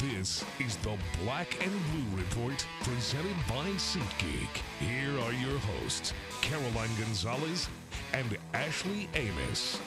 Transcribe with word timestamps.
This 0.00 0.44
is 0.60 0.76
the 0.76 0.94
Black 1.24 1.56
and 1.64 1.72
Blue 1.72 2.18
Report 2.18 2.66
presented 2.82 3.34
by 3.48 3.64
SeatGeek. 3.78 4.60
Here 4.78 5.18
are 5.20 5.32
your 5.32 5.58
hosts, 5.58 6.12
Caroline 6.42 6.90
Gonzalez 7.00 7.66
and 8.12 8.36
Ashley 8.52 9.08
Amos. 9.14 9.80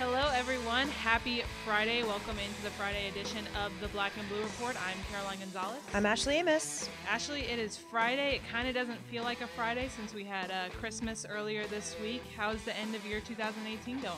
Hello, 0.00 0.32
everyone. 0.34 0.88
Happy 0.88 1.44
Friday. 1.64 2.02
Welcome 2.02 2.38
into 2.40 2.60
the 2.64 2.70
Friday 2.70 3.08
edition 3.08 3.44
of 3.56 3.70
the 3.80 3.86
Black 3.88 4.10
and 4.18 4.28
Blue 4.28 4.42
Report. 4.42 4.74
I'm 4.84 4.98
Caroline 5.12 5.38
Gonzalez. 5.38 5.78
I'm 5.94 6.04
Ashley 6.04 6.34
Amos. 6.34 6.90
Ashley, 7.08 7.42
it 7.42 7.60
is 7.60 7.76
Friday. 7.76 8.34
It 8.34 8.42
kind 8.50 8.66
of 8.66 8.74
doesn't 8.74 8.98
feel 9.12 9.22
like 9.22 9.42
a 9.42 9.46
Friday 9.46 9.88
since 9.94 10.12
we 10.12 10.24
had 10.24 10.50
uh, 10.50 10.70
Christmas 10.80 11.24
earlier 11.30 11.68
this 11.68 11.94
week. 12.02 12.22
How's 12.36 12.62
the 12.64 12.76
end 12.76 12.96
of 12.96 13.06
year 13.06 13.20
2018 13.20 14.00
going? 14.00 14.16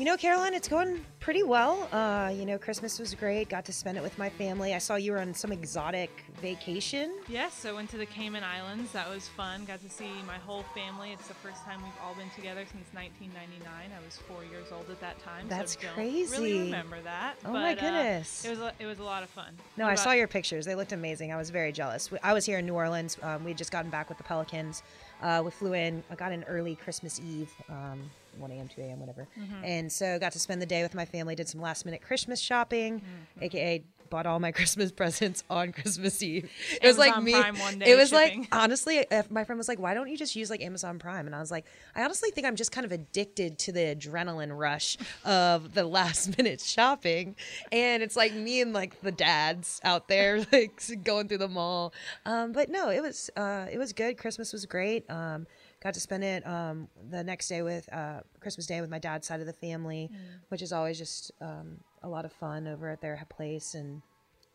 You 0.00 0.06
know, 0.06 0.16
Caroline, 0.16 0.54
it's 0.54 0.66
going 0.66 1.04
pretty 1.18 1.42
well. 1.42 1.86
Uh, 1.92 2.32
you 2.34 2.46
know, 2.46 2.56
Christmas 2.56 2.98
was 2.98 3.14
great. 3.14 3.50
Got 3.50 3.66
to 3.66 3.72
spend 3.74 3.98
it 3.98 4.02
with 4.02 4.16
my 4.16 4.30
family. 4.30 4.72
I 4.72 4.78
saw 4.78 4.94
you 4.94 5.12
were 5.12 5.18
on 5.18 5.34
some 5.34 5.52
exotic 5.52 6.24
vacation. 6.40 7.12
Yes, 7.28 7.66
I 7.66 7.72
went 7.72 7.90
to 7.90 7.98
the 7.98 8.06
Cayman 8.06 8.42
Islands. 8.42 8.92
That 8.92 9.10
was 9.10 9.28
fun. 9.28 9.66
Got 9.66 9.82
to 9.82 9.90
see 9.90 10.08
my 10.26 10.38
whole 10.38 10.64
family. 10.74 11.12
It's 11.12 11.28
the 11.28 11.34
first 11.34 11.62
time 11.66 11.82
we've 11.82 11.92
all 12.02 12.14
been 12.14 12.30
together 12.30 12.64
since 12.72 12.86
1999. 12.94 13.62
I 13.70 14.02
was 14.02 14.16
four 14.26 14.42
years 14.42 14.68
old 14.72 14.88
at 14.88 15.02
that 15.02 15.22
time. 15.22 15.44
That's 15.50 15.74
so 15.74 15.86
crazy. 15.94 16.34
Really 16.34 16.60
remember 16.60 16.96
that? 17.02 17.34
Oh 17.44 17.52
my 17.52 17.74
but, 17.74 17.84
uh, 17.84 17.90
goodness. 17.90 18.46
it 18.46 18.48
was 18.48 18.60
a, 18.60 18.72
it 18.78 18.86
was 18.86 19.00
a 19.00 19.04
lot 19.04 19.22
of 19.22 19.28
fun. 19.28 19.52
No, 19.76 19.84
What 19.84 19.90
I 19.90 19.92
about- 19.92 20.02
saw 20.04 20.12
your 20.12 20.28
pictures. 20.28 20.64
They 20.64 20.76
looked 20.76 20.92
amazing. 20.92 21.30
I 21.30 21.36
was 21.36 21.50
very 21.50 21.72
jealous. 21.72 22.10
We- 22.10 22.18
I 22.22 22.32
was 22.32 22.46
here 22.46 22.58
in 22.58 22.64
New 22.64 22.72
Orleans. 22.72 23.18
Um, 23.22 23.44
we 23.44 23.50
had 23.50 23.58
just 23.58 23.70
gotten 23.70 23.90
back 23.90 24.08
with 24.08 24.16
the 24.16 24.24
Pelicans. 24.24 24.82
Uh, 25.20 25.42
we 25.44 25.50
flew 25.50 25.74
in. 25.74 26.02
I 26.10 26.14
got 26.14 26.32
in 26.32 26.42
early 26.44 26.74
Christmas 26.74 27.20
Eve, 27.20 27.52
um, 27.68 28.10
1 28.38 28.50
a.m., 28.52 28.68
2 28.74 28.80
a.m., 28.82 29.00
whatever. 29.00 29.26
Mm-hmm. 29.38 29.64
And 29.64 29.92
so 29.92 30.18
got 30.18 30.32
to 30.32 30.38
spend 30.38 30.60
the 30.62 30.66
day 30.66 30.82
with 30.82 30.94
my 30.94 31.04
family. 31.04 31.34
Did 31.34 31.48
some 31.48 31.60
last 31.60 31.84
minute 31.84 32.02
Christmas 32.02 32.40
shopping, 32.40 33.00
Mm-hmm. 33.00 33.44
aka 33.44 33.82
bought 34.10 34.26
all 34.26 34.40
my 34.40 34.50
Christmas 34.60 34.90
presents 34.90 35.44
on 35.48 35.70
Christmas 35.70 36.20
Eve. 36.20 36.50
It 36.82 36.86
was 36.86 36.98
like 36.98 37.22
me. 37.22 37.32
Prime 37.32 37.56
one 37.60 37.78
day 37.78 37.92
it 37.92 37.96
was 37.96 38.08
shipping. 38.10 38.40
like 38.40 38.48
honestly, 38.52 39.06
if 39.08 39.30
my 39.30 39.44
friend 39.44 39.56
was 39.56 39.68
like, 39.68 39.78
"Why 39.78 39.94
don't 39.94 40.08
you 40.08 40.16
just 40.16 40.34
use 40.34 40.50
like 40.50 40.60
Amazon 40.62 40.98
Prime?" 40.98 41.26
And 41.26 41.34
I 41.34 41.38
was 41.38 41.52
like, 41.52 41.64
"I 41.94 42.02
honestly 42.02 42.30
think 42.32 42.44
I'm 42.46 42.56
just 42.56 42.72
kind 42.72 42.84
of 42.84 42.90
addicted 42.90 43.56
to 43.60 43.72
the 43.72 43.94
adrenaline 43.94 44.56
rush 44.58 44.96
of 45.24 45.74
the 45.74 45.84
last 45.84 46.36
minute 46.38 46.60
shopping." 46.60 47.36
And 47.70 48.02
it's 48.02 48.16
like 48.16 48.34
me 48.34 48.60
and 48.60 48.72
like 48.72 49.00
the 49.00 49.12
dads 49.12 49.80
out 49.84 50.08
there 50.08 50.44
like 50.52 50.82
going 51.04 51.28
through 51.28 51.38
the 51.38 51.48
mall. 51.48 51.92
Um, 52.26 52.50
but 52.50 52.68
no, 52.68 52.88
it 52.90 53.00
was 53.02 53.30
uh, 53.36 53.66
it 53.70 53.78
was 53.78 53.92
good. 53.92 54.18
Christmas 54.18 54.52
was 54.52 54.66
great. 54.66 55.08
Um, 55.08 55.46
got 55.82 55.94
to 55.94 56.00
spend 56.00 56.24
it 56.24 56.46
um, 56.46 56.88
the 57.10 57.24
next 57.24 57.48
day 57.48 57.62
with 57.62 57.90
uh, 57.92 58.20
Christmas 58.40 58.66
Day 58.66 58.80
with 58.80 58.90
my 58.90 58.98
dad's 58.98 59.26
side 59.26 59.40
of 59.40 59.46
the 59.46 59.52
family, 59.52 60.10
which 60.48 60.62
is 60.62 60.72
always 60.72 60.98
just 60.98 61.32
um, 61.40 61.78
a 62.02 62.08
lot 62.08 62.24
of 62.24 62.32
fun 62.32 62.66
over 62.66 62.90
at 62.90 63.00
their 63.00 63.24
place 63.28 63.74
and 63.74 64.02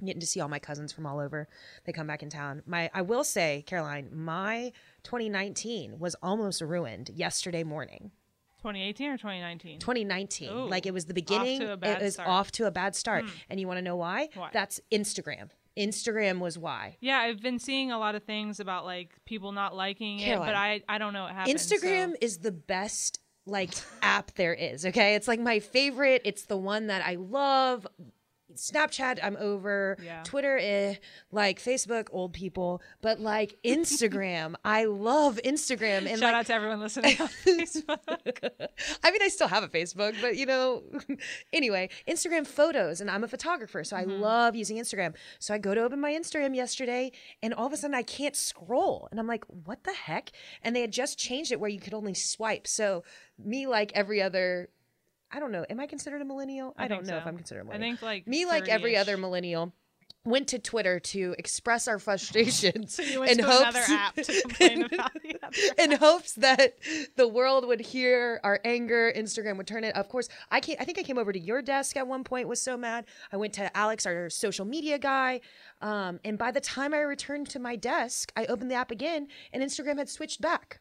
getting 0.03 0.19
to 0.19 0.27
see 0.27 0.39
all 0.41 0.49
my 0.49 0.59
cousins 0.59 0.91
from 0.91 1.05
all 1.05 1.19
over. 1.19 1.47
They 1.85 1.93
come 1.93 2.07
back 2.07 2.21
in 2.21 2.29
town. 2.29 2.61
My 2.65 2.89
I 2.93 3.01
will 3.01 3.23
say, 3.23 3.63
Caroline, 3.65 4.09
my 4.13 4.71
2019 5.03 5.99
was 5.99 6.15
almost 6.21 6.61
ruined 6.61 7.09
yesterday 7.13 7.63
morning. 7.63 8.11
2018 8.59 9.09
or 9.11 9.17
2019? 9.17 9.79
2019, 9.79 10.49
Ooh, 10.49 10.67
like 10.67 10.87
it 10.87 10.93
was 10.93 11.05
the 11.05 11.13
beginning. 11.13 11.59
to 11.59 11.73
a 11.73 11.77
bad 11.77 12.01
it 12.01 12.05
was 12.05 12.13
start. 12.15 12.27
Hmm. 12.27 12.33
off 12.33 12.51
to 12.53 12.65
a 12.65 12.71
bad 12.71 12.95
start, 12.95 13.25
and 13.49 13.59
you 13.59 13.67
want 13.67 13.77
to 13.77 13.83
know 13.83 13.95
why? 13.95 14.29
Why? 14.33 14.49
That's 14.53 14.81
Instagram. 14.91 15.49
Instagram 15.77 16.39
was 16.39 16.57
why. 16.57 16.97
Yeah, 17.01 17.17
I've 17.19 17.41
been 17.41 17.59
seeing 17.59 17.91
a 17.91 17.99
lot 17.99 18.15
of 18.15 18.23
things 18.23 18.59
about 18.59 18.85
like 18.85 19.11
people 19.25 19.51
not 19.51 19.75
liking 19.75 20.19
it, 20.19 20.37
but 20.39 20.55
I 20.55 20.81
I 20.87 20.97
don't 20.97 21.13
know 21.13 21.23
what 21.23 21.33
happened. 21.33 21.57
Instagram 21.57 22.11
so- 22.11 22.17
is 22.21 22.37
the 22.39 22.51
best 22.51 23.19
like 23.45 23.71
app 24.01 24.33
there 24.35 24.53
is. 24.53 24.85
Okay, 24.85 25.15
it's 25.15 25.27
like 25.27 25.39
my 25.39 25.59
favorite. 25.59 26.21
It's 26.25 26.43
the 26.43 26.57
one 26.57 26.87
that 26.87 27.05
I 27.05 27.15
love. 27.15 27.85
Snapchat, 28.53 29.19
I'm 29.23 29.35
over. 29.37 29.97
Yeah. 30.01 30.23
Twitter, 30.23 30.57
eh. 30.61 30.95
Like 31.31 31.59
Facebook, 31.59 32.07
old 32.11 32.33
people. 32.33 32.81
But 33.01 33.19
like 33.19 33.57
Instagram, 33.65 34.55
I 34.63 34.85
love 34.85 35.39
Instagram. 35.43 36.07
And 36.07 36.19
Shout 36.19 36.21
like, 36.21 36.35
out 36.35 36.45
to 36.47 36.53
everyone 36.53 36.79
listening 36.79 37.19
on 37.19 37.27
Facebook. 37.45 38.69
I 39.03 39.11
mean, 39.11 39.21
I 39.21 39.27
still 39.29 39.47
have 39.47 39.63
a 39.63 39.67
Facebook, 39.67 40.15
but 40.21 40.37
you 40.37 40.45
know, 40.45 40.83
anyway, 41.53 41.89
Instagram 42.07 42.45
photos, 42.45 43.01
and 43.01 43.09
I'm 43.09 43.23
a 43.23 43.27
photographer, 43.27 43.83
so 43.83 43.95
I 43.95 44.03
love 44.03 44.55
using 44.55 44.77
Instagram. 44.77 45.15
So 45.39 45.53
I 45.53 45.57
go 45.57 45.73
to 45.73 45.81
open 45.81 45.99
my 45.99 46.11
Instagram 46.11 46.55
yesterday, 46.55 47.11
and 47.41 47.53
all 47.53 47.67
of 47.67 47.73
a 47.73 47.77
sudden 47.77 47.95
I 47.95 48.03
can't 48.03 48.35
scroll, 48.35 49.07
and 49.11 49.19
I'm 49.19 49.27
like, 49.27 49.45
what 49.47 49.83
the 49.83 49.93
heck? 49.93 50.31
And 50.61 50.75
they 50.75 50.81
had 50.81 50.91
just 50.91 51.17
changed 51.17 51.51
it 51.51 51.59
where 51.59 51.69
you 51.69 51.79
could 51.79 51.93
only 51.93 52.13
swipe. 52.13 52.67
So 52.67 53.03
me, 53.37 53.67
like 53.67 53.91
every 53.93 54.21
other, 54.21 54.69
I 55.35 55.39
don't 55.39 55.51
know, 55.51 55.65
am 55.69 55.81
I 55.81 55.85
considered 55.85 56.21
a 56.21 56.25
millennial? 56.25 56.73
I, 56.77 56.87
don't 56.87 56.99
think 56.99 57.09
know 57.09 57.17
if. 57.17 57.27
I'm 57.27 57.35
considered 57.35 57.59
a 57.59 57.63
I 57.63 57.65
millennial. 57.65 57.87
I 57.87 57.91
think 57.91 58.01
like 58.01 58.27
me, 58.27 58.45
like 58.45 58.69
every 58.69 58.95
other 58.95 59.17
millennial. 59.17 59.73
Went 60.23 60.47
to 60.49 60.59
Twitter 60.59 60.99
to 60.99 61.35
express 61.37 61.87
our 61.87 61.99
frustrations 61.99 62.97
in 62.99 63.13
hopes 63.13 63.35
another 63.37 63.83
app 63.89 64.15
to 64.15 64.41
complain 64.41 64.83
about 64.83 65.13
the 65.21 65.37
other 65.43 65.55
in 65.83 65.91
hopes 65.91 66.33
that 66.33 66.79
the 67.15 67.27
world 67.27 67.67
would 67.67 67.79
hear 67.79 68.39
our 68.43 68.59
anger 68.65 69.13
instagram 69.15 69.55
would 69.57 69.67
turn 69.67 69.83
it 69.83 69.95
of 69.95 70.09
course 70.09 70.27
i 70.49 70.59
came, 70.59 70.77
i 70.79 70.83
think 70.83 70.97
i 70.97 71.03
came 71.03 71.19
over 71.19 71.31
to 71.31 71.39
your 71.39 71.61
desk 71.61 71.95
at 71.95 72.07
one 72.07 72.23
point 72.23 72.47
was 72.47 72.59
so 72.59 72.75
mad 72.75 73.05
i 73.31 73.37
went 73.37 73.53
to 73.53 73.77
alex 73.77 74.07
our 74.07 74.27
social 74.31 74.65
media 74.65 74.97
guy 74.97 75.39
um, 75.81 76.19
and 76.23 76.39
by 76.39 76.49
the 76.49 76.61
time 76.61 76.91
i 76.91 76.97
returned 76.97 77.47
to 77.47 77.59
my 77.59 77.75
desk 77.75 78.31
i 78.35 78.45
opened 78.47 78.71
the 78.71 78.75
app 78.75 78.89
again 78.89 79.27
and 79.53 79.61
instagram 79.61 79.99
had 79.99 80.09
switched 80.09 80.41
back 80.41 80.79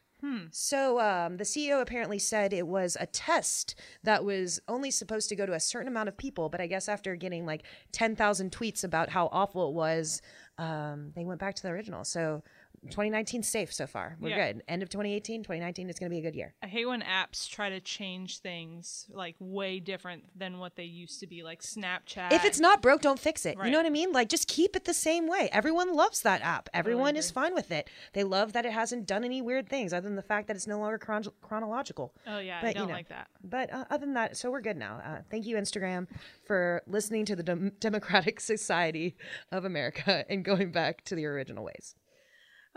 so 0.51 0.99
um, 0.99 1.37
the 1.37 1.43
CEO 1.43 1.81
apparently 1.81 2.19
said 2.19 2.53
it 2.53 2.67
was 2.67 2.97
a 2.99 3.05
test 3.05 3.75
that 4.03 4.23
was 4.23 4.59
only 4.67 4.91
supposed 4.91 5.29
to 5.29 5.35
go 5.35 5.45
to 5.45 5.53
a 5.53 5.59
certain 5.59 5.87
amount 5.87 6.09
of 6.09 6.17
people, 6.17 6.49
but 6.49 6.61
I 6.61 6.67
guess 6.67 6.87
after 6.87 7.15
getting 7.15 7.45
like 7.45 7.63
ten 7.91 8.15
thousand 8.15 8.51
tweets 8.51 8.83
about 8.83 9.09
how 9.09 9.29
awful 9.31 9.69
it 9.69 9.73
was, 9.73 10.21
um, 10.57 11.11
they 11.15 11.25
went 11.25 11.39
back 11.39 11.55
to 11.55 11.61
the 11.63 11.69
original. 11.69 12.03
So 12.03 12.43
2019 12.89 13.43
safe 13.43 13.73
so 13.73 13.87
far. 13.87 14.17
We're 14.19 14.29
Yeah. 14.29 14.53
good. 14.53 14.63
End 14.67 14.83
of 14.83 14.89
2018, 14.89 15.43
2019 15.43 15.89
is 15.89 15.99
going 15.99 16.09
to 16.09 16.13
be 16.13 16.19
a 16.19 16.21
good 16.21 16.35
year. 16.35 16.53
I 16.63 16.67
hate 16.67 16.85
when 16.85 17.01
apps 17.01 17.49
try 17.49 17.69
to 17.69 17.79
change 17.79 18.39
things 18.39 19.07
like 19.09 19.35
way 19.39 19.79
different 19.79 20.23
than 20.37 20.59
what 20.59 20.75
they 20.75 20.83
used 20.83 21.19
to 21.21 21.27
be, 21.27 21.43
like 21.43 21.61
Snapchat. 21.61 22.31
If 22.33 22.45
it's 22.45 22.59
not 22.59 22.81
broke, 22.81 23.01
don't 23.01 23.19
fix 23.19 23.45
it. 23.45 23.57
Right. 23.57 23.65
You 23.65 23.71
know 23.71 23.79
what 23.79 23.85
I 23.85 23.89
mean? 23.91 24.11
Like 24.11 24.29
just 24.29 24.47
keep 24.47 24.75
it 24.75 24.85
the 24.85 24.93
same 24.93 25.27
way. 25.27 25.49
Everyone 25.51 25.93
loves 25.93 26.21
that 26.21 26.41
app. 26.41 26.69
Everyone 26.73 27.15
is 27.15 27.31
fine 27.31 27.53
with 27.53 27.71
it. 27.71 27.89
They 28.13 28.23
love 28.23 28.53
that 28.53 28.65
it 28.65 28.71
hasn't 28.71 29.05
done 29.07 29.23
any 29.23 29.41
weird 29.41 29.67
things 29.69 29.93
other 29.93 30.07
than 30.07 30.15
the 30.15 30.21
fact 30.21 30.47
that 30.47 30.55
it's 30.55 30.67
no 30.67 30.79
longer 30.79 30.97
chron- 30.97 31.25
chronological. 31.41 32.13
oh 32.27 32.39
yeah, 32.39 32.59
I 32.59 32.61
but, 32.61 32.67
you 32.69 32.73
don't 32.75 32.87
know. 32.89 32.93
like 32.93 33.09
that. 33.09 33.27
But 33.43 33.71
uh, 33.73 33.85
other 33.89 34.05
than 34.05 34.15
that, 34.15 34.37
so 34.37 34.51
we're 34.51 34.61
good 34.61 34.77
now. 34.77 35.01
Uh, 35.05 35.21
thank 35.29 35.45
you, 35.45 35.55
Instagram, 35.55 36.07
for 36.45 36.81
listening 36.87 37.25
to 37.25 37.35
the 37.35 37.43
Dem- 37.43 37.71
Democratic 37.79 38.39
Society 38.55 39.15
of 39.51 39.65
America 39.65 40.25
and 40.29 40.43
going 40.43 40.71
back 40.71 41.03
to 41.05 41.15
the 41.15 41.25
original 41.25 41.63
ways. 41.63 41.95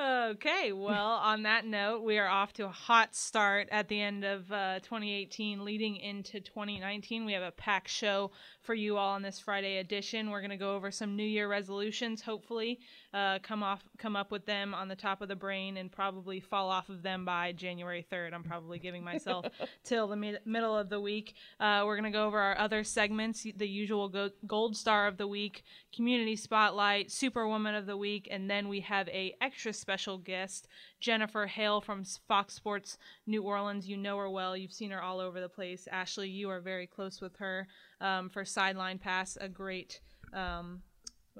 Okay, 0.01 0.71
well, 0.73 1.15
on 1.15 1.43
that 1.43 1.67
note, 1.67 2.05
we 2.05 2.19
are 2.19 2.29
off 2.29 2.53
to 2.53 2.67
a 2.67 2.71
hot 2.71 3.17
start 3.17 3.69
at 3.73 3.89
the 3.89 4.01
end 4.01 4.25
of 4.25 4.53
uh, 4.53 4.79
2018, 4.79 5.65
leading 5.65 5.97
into 5.97 6.39
2019. 6.39 7.25
We 7.25 7.33
have 7.33 7.43
a 7.43 7.51
packed 7.51 7.89
show 7.89 8.31
for 8.61 8.75
you 8.75 8.97
all 8.97 9.15
on 9.15 9.23
this 9.23 9.41
Friday 9.41 9.79
edition. 9.79 10.31
We're 10.31 10.41
going 10.41 10.51
to 10.51 10.57
go 10.57 10.77
over 10.77 10.93
some 10.93 11.17
New 11.17 11.25
Year 11.25 11.49
resolutions, 11.49 12.23
hopefully, 12.23 12.79
uh, 13.13 13.41
come 13.43 13.65
off, 13.65 13.83
come 13.99 14.15
up 14.15 14.31
with 14.31 14.47
them 14.47 14.73
on 14.73 14.87
the 14.87 14.95
top 14.95 15.21
of 15.21 15.27
the 15.27 15.35
brain, 15.35 15.77
and 15.77 15.91
probably 15.91 16.39
fall 16.39 16.69
off 16.69 16.89
of 16.91 17.03
them 17.03 17.25
by 17.25 17.51
January 17.51 18.07
3rd. 18.09 18.35
I'm 18.35 18.45
probably 18.45 18.79
giving 18.79 19.03
myself 19.03 19.47
till 19.85 20.07
the 20.07 20.15
mid- 20.15 20.47
middle 20.47 20.79
of 20.79 20.91
the 20.91 21.01
week. 21.01 21.35
Uh, 21.59 21.83
we're 21.85 21.97
going 21.97 22.13
to 22.13 22.17
go 22.17 22.25
over 22.25 22.39
our 22.39 22.57
other 22.57 22.85
segments, 22.85 23.45
the 23.57 23.67
usual 23.67 24.09
go- 24.09 24.31
Gold 24.47 24.77
Star 24.77 25.09
of 25.09 25.17
the 25.17 25.27
Week, 25.27 25.65
Community 25.93 26.37
Spotlight, 26.37 27.11
Superwoman 27.11 27.75
of 27.75 27.87
the 27.87 27.97
Week, 27.97 28.29
and 28.31 28.49
then 28.49 28.69
we 28.69 28.79
have 28.83 29.09
a 29.09 29.35
extra 29.41 29.73
special 29.73 29.88
guest, 30.25 30.69
Jennifer 31.01 31.47
Hale 31.47 31.81
from 31.81 32.05
Fox 32.05 32.55
Sports 32.55 32.99
New 33.27 33.43
Orleans. 33.43 33.89
You 33.89 33.97
know 33.97 34.19
her 34.19 34.31
well. 34.31 34.57
You've 34.57 34.73
seen 34.73 34.91
her 34.91 35.03
all 35.03 35.21
over 35.21 35.41
the 35.41 35.49
place. 35.49 35.89
Ashley, 35.91 36.29
you 36.29 36.51
are 36.51 36.61
very 36.61 36.87
close 36.87 37.21
with 37.21 37.37
her 37.37 37.67
um, 38.01 38.29
for 38.29 38.45
Sideline 38.45 38.99
Pass, 38.99 39.39
a 39.41 39.49
great 39.49 40.01
um, 40.33 40.83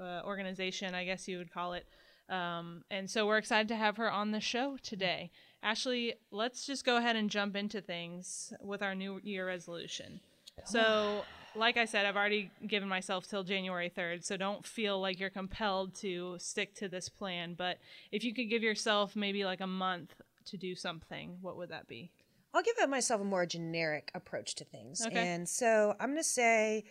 uh, 0.01 0.23
organization, 0.25 0.95
I 0.95 1.05
guess 1.05 1.29
you 1.29 1.39
would 1.39 1.53
call 1.53 1.75
it. 1.75 1.87
Um, 2.29 2.85
and 2.91 3.11
so 3.11 3.27
we're 3.27 3.39
excited 3.39 3.69
to 3.69 3.77
have 3.77 3.97
her 3.97 4.11
on 4.11 4.33
the 4.33 4.41
show 4.41 4.77
today. 4.83 5.31
Ashley, 5.63 6.15
let's 6.31 6.67
just 6.67 6.85
go 6.85 6.97
ahead 6.99 7.17
and 7.17 7.31
jump 7.31 7.57
into 7.57 7.81
things 7.81 8.53
with 8.61 8.83
our 8.83 8.95
New 8.95 9.21
Year 9.23 9.47
resolution. 9.47 10.21
So, 10.65 11.23
like 11.55 11.77
I 11.77 11.85
said, 11.85 12.07
I've 12.07 12.17
already 12.17 12.51
given 12.67 12.89
myself 12.89 13.27
till 13.27 13.45
January 13.45 13.91
3rd, 13.95 14.25
so 14.25 14.37
don't 14.37 14.65
feel 14.65 15.01
like 15.01 15.19
you're 15.19 15.31
compelled 15.31 15.95
to 15.97 16.37
stick 16.39 16.75
to 16.77 16.89
this 16.89 17.09
plan. 17.09 17.55
But 17.55 17.79
if 18.13 18.25
you 18.25 18.35
could 18.35 18.49
give 18.49 18.63
yourself 18.63 19.17
maybe 19.17 19.45
like 19.45 19.61
a 19.61 19.67
month 19.67 20.15
to 20.47 20.57
do 20.57 20.75
something, 20.75 21.39
what 21.41 21.57
would 21.57 21.71
that 21.71 21.89
be? 21.89 22.11
I'll 22.55 22.63
give 22.63 22.89
myself 22.89 23.21
a 23.21 23.25
more 23.25 23.47
generic 23.47 24.11
approach 24.15 24.55
to 24.57 24.65
things. 24.65 25.05
Okay. 25.07 25.17
And 25.17 25.49
so 25.49 25.95
I'm 26.01 26.09
going 26.09 26.19
to 26.19 26.25
say 26.25 26.85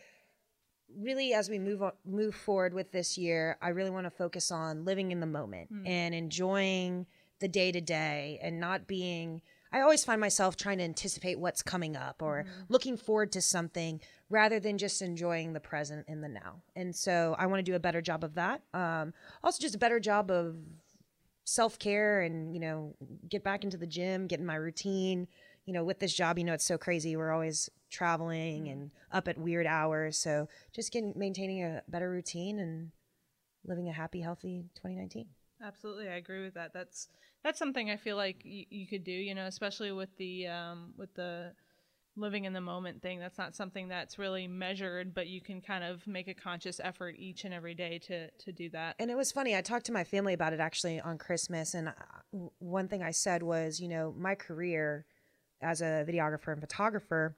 really 0.95 1.33
as 1.33 1.49
we 1.49 1.59
move 1.59 1.83
on, 1.83 1.91
move 2.05 2.35
forward 2.35 2.73
with 2.73 2.91
this 2.91 3.17
year, 3.17 3.57
I 3.61 3.69
really 3.69 3.89
want 3.89 4.05
to 4.05 4.11
focus 4.11 4.51
on 4.51 4.85
living 4.85 5.11
in 5.11 5.19
the 5.19 5.27
moment 5.27 5.69
hmm. 5.69 5.85
and 5.85 6.15
enjoying 6.15 7.05
the 7.39 7.47
day 7.47 7.71
to 7.71 7.81
day 7.81 8.39
and 8.41 8.59
not 8.59 8.87
being 8.87 9.41
I 9.71 9.81
always 9.81 10.03
find 10.03 10.21
myself 10.21 10.55
trying 10.55 10.77
to 10.77 10.83
anticipate 10.83 11.39
what's 11.39 11.61
coming 11.61 11.95
up 11.95 12.21
or 12.21 12.45
looking 12.69 12.97
forward 12.97 13.31
to 13.33 13.41
something 13.41 13.99
rather 14.29 14.59
than 14.59 14.77
just 14.77 15.01
enjoying 15.01 15.53
the 15.53 15.59
present 15.59 16.05
in 16.07 16.21
the 16.21 16.29
now. 16.29 16.61
And 16.75 16.95
so 16.95 17.35
I 17.37 17.47
want 17.47 17.59
to 17.59 17.69
do 17.71 17.75
a 17.75 17.79
better 17.79 18.01
job 18.01 18.23
of 18.23 18.35
that. 18.35 18.61
Um, 18.73 19.13
also, 19.43 19.61
just 19.61 19.75
a 19.75 19.79
better 19.79 19.99
job 19.99 20.31
of 20.31 20.55
self 21.43 21.79
care 21.79 22.21
and, 22.21 22.53
you 22.53 22.59
know, 22.59 22.95
get 23.29 23.43
back 23.43 23.63
into 23.63 23.77
the 23.77 23.87
gym, 23.87 24.27
get 24.27 24.39
in 24.39 24.45
my 24.45 24.55
routine. 24.55 25.27
You 25.65 25.73
know, 25.73 25.83
with 25.83 25.99
this 25.99 26.13
job, 26.13 26.37
you 26.37 26.45
know, 26.45 26.53
it's 26.53 26.63
so 26.63 26.77
crazy. 26.77 27.17
We're 27.17 27.33
always 27.33 27.69
traveling 27.89 28.69
and 28.69 28.91
up 29.11 29.27
at 29.27 29.37
weird 29.37 29.67
hours. 29.67 30.17
So 30.17 30.47
just 30.73 30.93
getting 30.93 31.13
maintaining 31.17 31.61
a 31.63 31.83
better 31.89 32.09
routine 32.09 32.59
and 32.59 32.91
living 33.65 33.89
a 33.89 33.93
happy, 33.93 34.21
healthy 34.21 34.63
2019. 34.75 35.27
Absolutely, 35.61 36.07
I 36.07 36.15
agree 36.15 36.43
with 36.43 36.53
that. 36.53 36.73
That's 36.73 37.09
that's 37.43 37.59
something 37.59 37.89
I 37.89 37.97
feel 37.97 38.17
like 38.17 38.41
you, 38.43 38.65
you 38.69 38.87
could 38.87 39.03
do. 39.03 39.11
You 39.11 39.35
know, 39.35 39.45
especially 39.45 39.91
with 39.91 40.15
the 40.17 40.47
um, 40.47 40.93
with 40.97 41.13
the 41.15 41.53
living 42.17 42.45
in 42.45 42.53
the 42.53 42.61
moment 42.61 43.01
thing. 43.01 43.19
That's 43.19 43.37
not 43.37 43.55
something 43.55 43.87
that's 43.87 44.17
really 44.17 44.47
measured, 44.47 45.13
but 45.13 45.27
you 45.27 45.39
can 45.39 45.61
kind 45.61 45.83
of 45.83 46.05
make 46.07 46.27
a 46.27 46.33
conscious 46.33 46.81
effort 46.83 47.15
each 47.17 47.45
and 47.45 47.53
every 47.53 47.75
day 47.75 47.99
to 48.07 48.29
to 48.29 48.51
do 48.51 48.69
that. 48.71 48.95
And 48.99 49.11
it 49.11 49.15
was 49.15 49.31
funny. 49.31 49.55
I 49.55 49.61
talked 49.61 49.85
to 49.85 49.91
my 49.91 50.03
family 50.03 50.33
about 50.33 50.53
it 50.53 50.59
actually 50.59 50.99
on 50.99 51.17
Christmas, 51.17 51.73
and 51.73 51.89
uh, 51.89 51.93
one 52.59 52.87
thing 52.87 53.03
I 53.03 53.11
said 53.11 53.43
was, 53.43 53.79
you 53.79 53.87
know, 53.87 54.13
my 54.17 54.35
career 54.35 55.05
as 55.61 55.81
a 55.81 56.05
videographer 56.07 56.51
and 56.51 56.61
photographer 56.61 57.35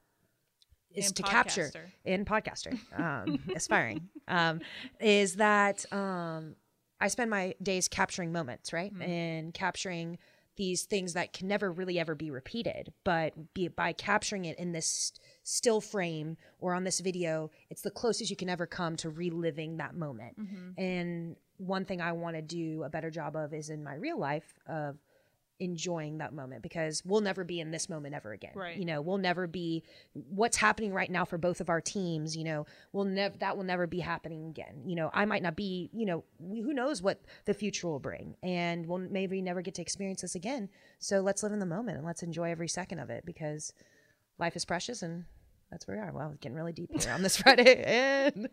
is 0.94 1.08
And 1.08 1.16
to 1.18 1.24
capture 1.24 1.72
in 2.04 2.26
podcaster, 2.26 2.78
um, 2.98 3.40
aspiring, 3.56 4.10
um, 4.28 4.62
is 5.00 5.36
that 5.36 5.86
um, 5.94 6.56
I 7.02 7.08
spend 7.08 7.30
my 7.30 7.56
days 7.62 7.88
capturing 7.88 8.32
moments, 8.32 8.74
right, 8.74 8.94
mm-hmm. 8.94 9.02
and 9.02 9.54
capturing 9.54 10.18
these 10.58 10.84
things 10.84 11.14
that 11.14 11.32
can 11.32 11.48
never 11.48 11.72
really 11.72 11.98
ever 11.98 12.16
be 12.16 12.30
repeated, 12.30 12.92
but 13.06 13.34
be, 13.54 13.70
by 13.70 13.94
capturing 13.94 14.44
it 14.44 14.60
in 14.60 14.74
this 14.74 15.14
still 15.44 15.80
frame 15.80 16.36
or 16.60 16.74
on 16.74 16.84
this 16.84 17.00
video, 17.00 17.50
it's 17.70 17.82
the 17.82 17.90
closest 17.90 18.30
you 18.30 18.36
can 18.36 18.50
ever 18.50 18.66
come 18.66 18.98
to 18.98 19.10
reliving 19.10 19.78
that 19.78 19.96
moment. 19.96 20.38
Mm-hmm. 20.38 20.82
And 20.82 21.36
one 21.56 21.86
thing 21.86 22.02
I 22.02 22.12
want 22.12 22.36
to 22.36 22.42
do 22.42 22.84
a 22.84 22.90
better 22.90 23.10
job 23.10 23.38
of 23.38 23.54
is 23.54 23.70
in 23.70 23.84
my 23.84 23.96
real 23.96 24.20
life 24.20 24.54
of 24.68 24.98
enjoying 25.60 26.20
that 26.20 26.34
moment 26.34 26.62
because 26.64 27.04
we'll 27.06 27.22
never 27.22 27.44
be 27.44 27.60
in 27.60 27.72
this 27.72 27.90
moment 27.90 28.16
ever 28.16 28.32
again. 28.32 28.52
Right. 28.56 28.78
You 28.78 28.86
know, 28.86 29.02
we'll 29.02 29.18
never 29.18 29.48
be 29.48 29.84
what's 30.14 30.58
happening 30.58 30.94
right 30.94 31.10
now 31.10 31.26
for 31.26 31.38
both 31.38 31.62
of 31.62 31.70
our 31.70 31.82
teams, 31.82 32.36
you 32.36 32.44
know, 32.44 32.66
we'll 32.94 33.06
never 33.06 33.38
that 33.40 33.58
will 33.58 33.64
never 33.64 33.88
be 33.88 34.00
happening 34.00 34.48
again. 34.48 34.84
You 34.86 34.96
know, 34.96 35.10
I 35.14 35.26
might 35.26 35.44
not 35.44 35.56
be, 35.56 35.90
you 35.94 36.06
know, 36.06 36.24
we, 36.40 36.62
who 36.62 36.74
knows 36.74 37.02
what 37.02 37.22
the 37.46 37.54
future 37.54 37.88
will 37.88 38.00
bring 38.00 38.36
and 38.42 38.86
we'll 38.86 39.00
maybe 39.00 39.42
never 39.42 39.62
get 39.62 39.76
to 39.76 39.82
experience 39.82 40.22
this 40.22 40.36
again. 40.36 40.70
So 41.00 41.20
let's 41.20 41.44
live 41.44 41.52
in 41.52 41.60
the 41.60 41.66
moment 41.66 41.98
and 41.98 42.06
let's 42.06 42.24
enjoy 42.24 42.52
every 42.52 42.70
second 42.70 43.00
of 43.00 43.10
it 43.10 43.26
because 43.26 43.74
life 44.38 44.56
is 44.56 44.66
precious 44.66 45.02
and 45.02 45.26
that's 45.72 45.88
where 45.88 45.98
we 45.98 46.04
are. 46.04 46.12
Wow, 46.12 46.30
it's 46.32 46.40
getting 46.40 46.56
really 46.58 46.74
deep 46.74 46.90
here 47.00 47.14
on 47.14 47.22
this 47.22 47.38
Friday. 47.42 47.84
And 47.86 48.50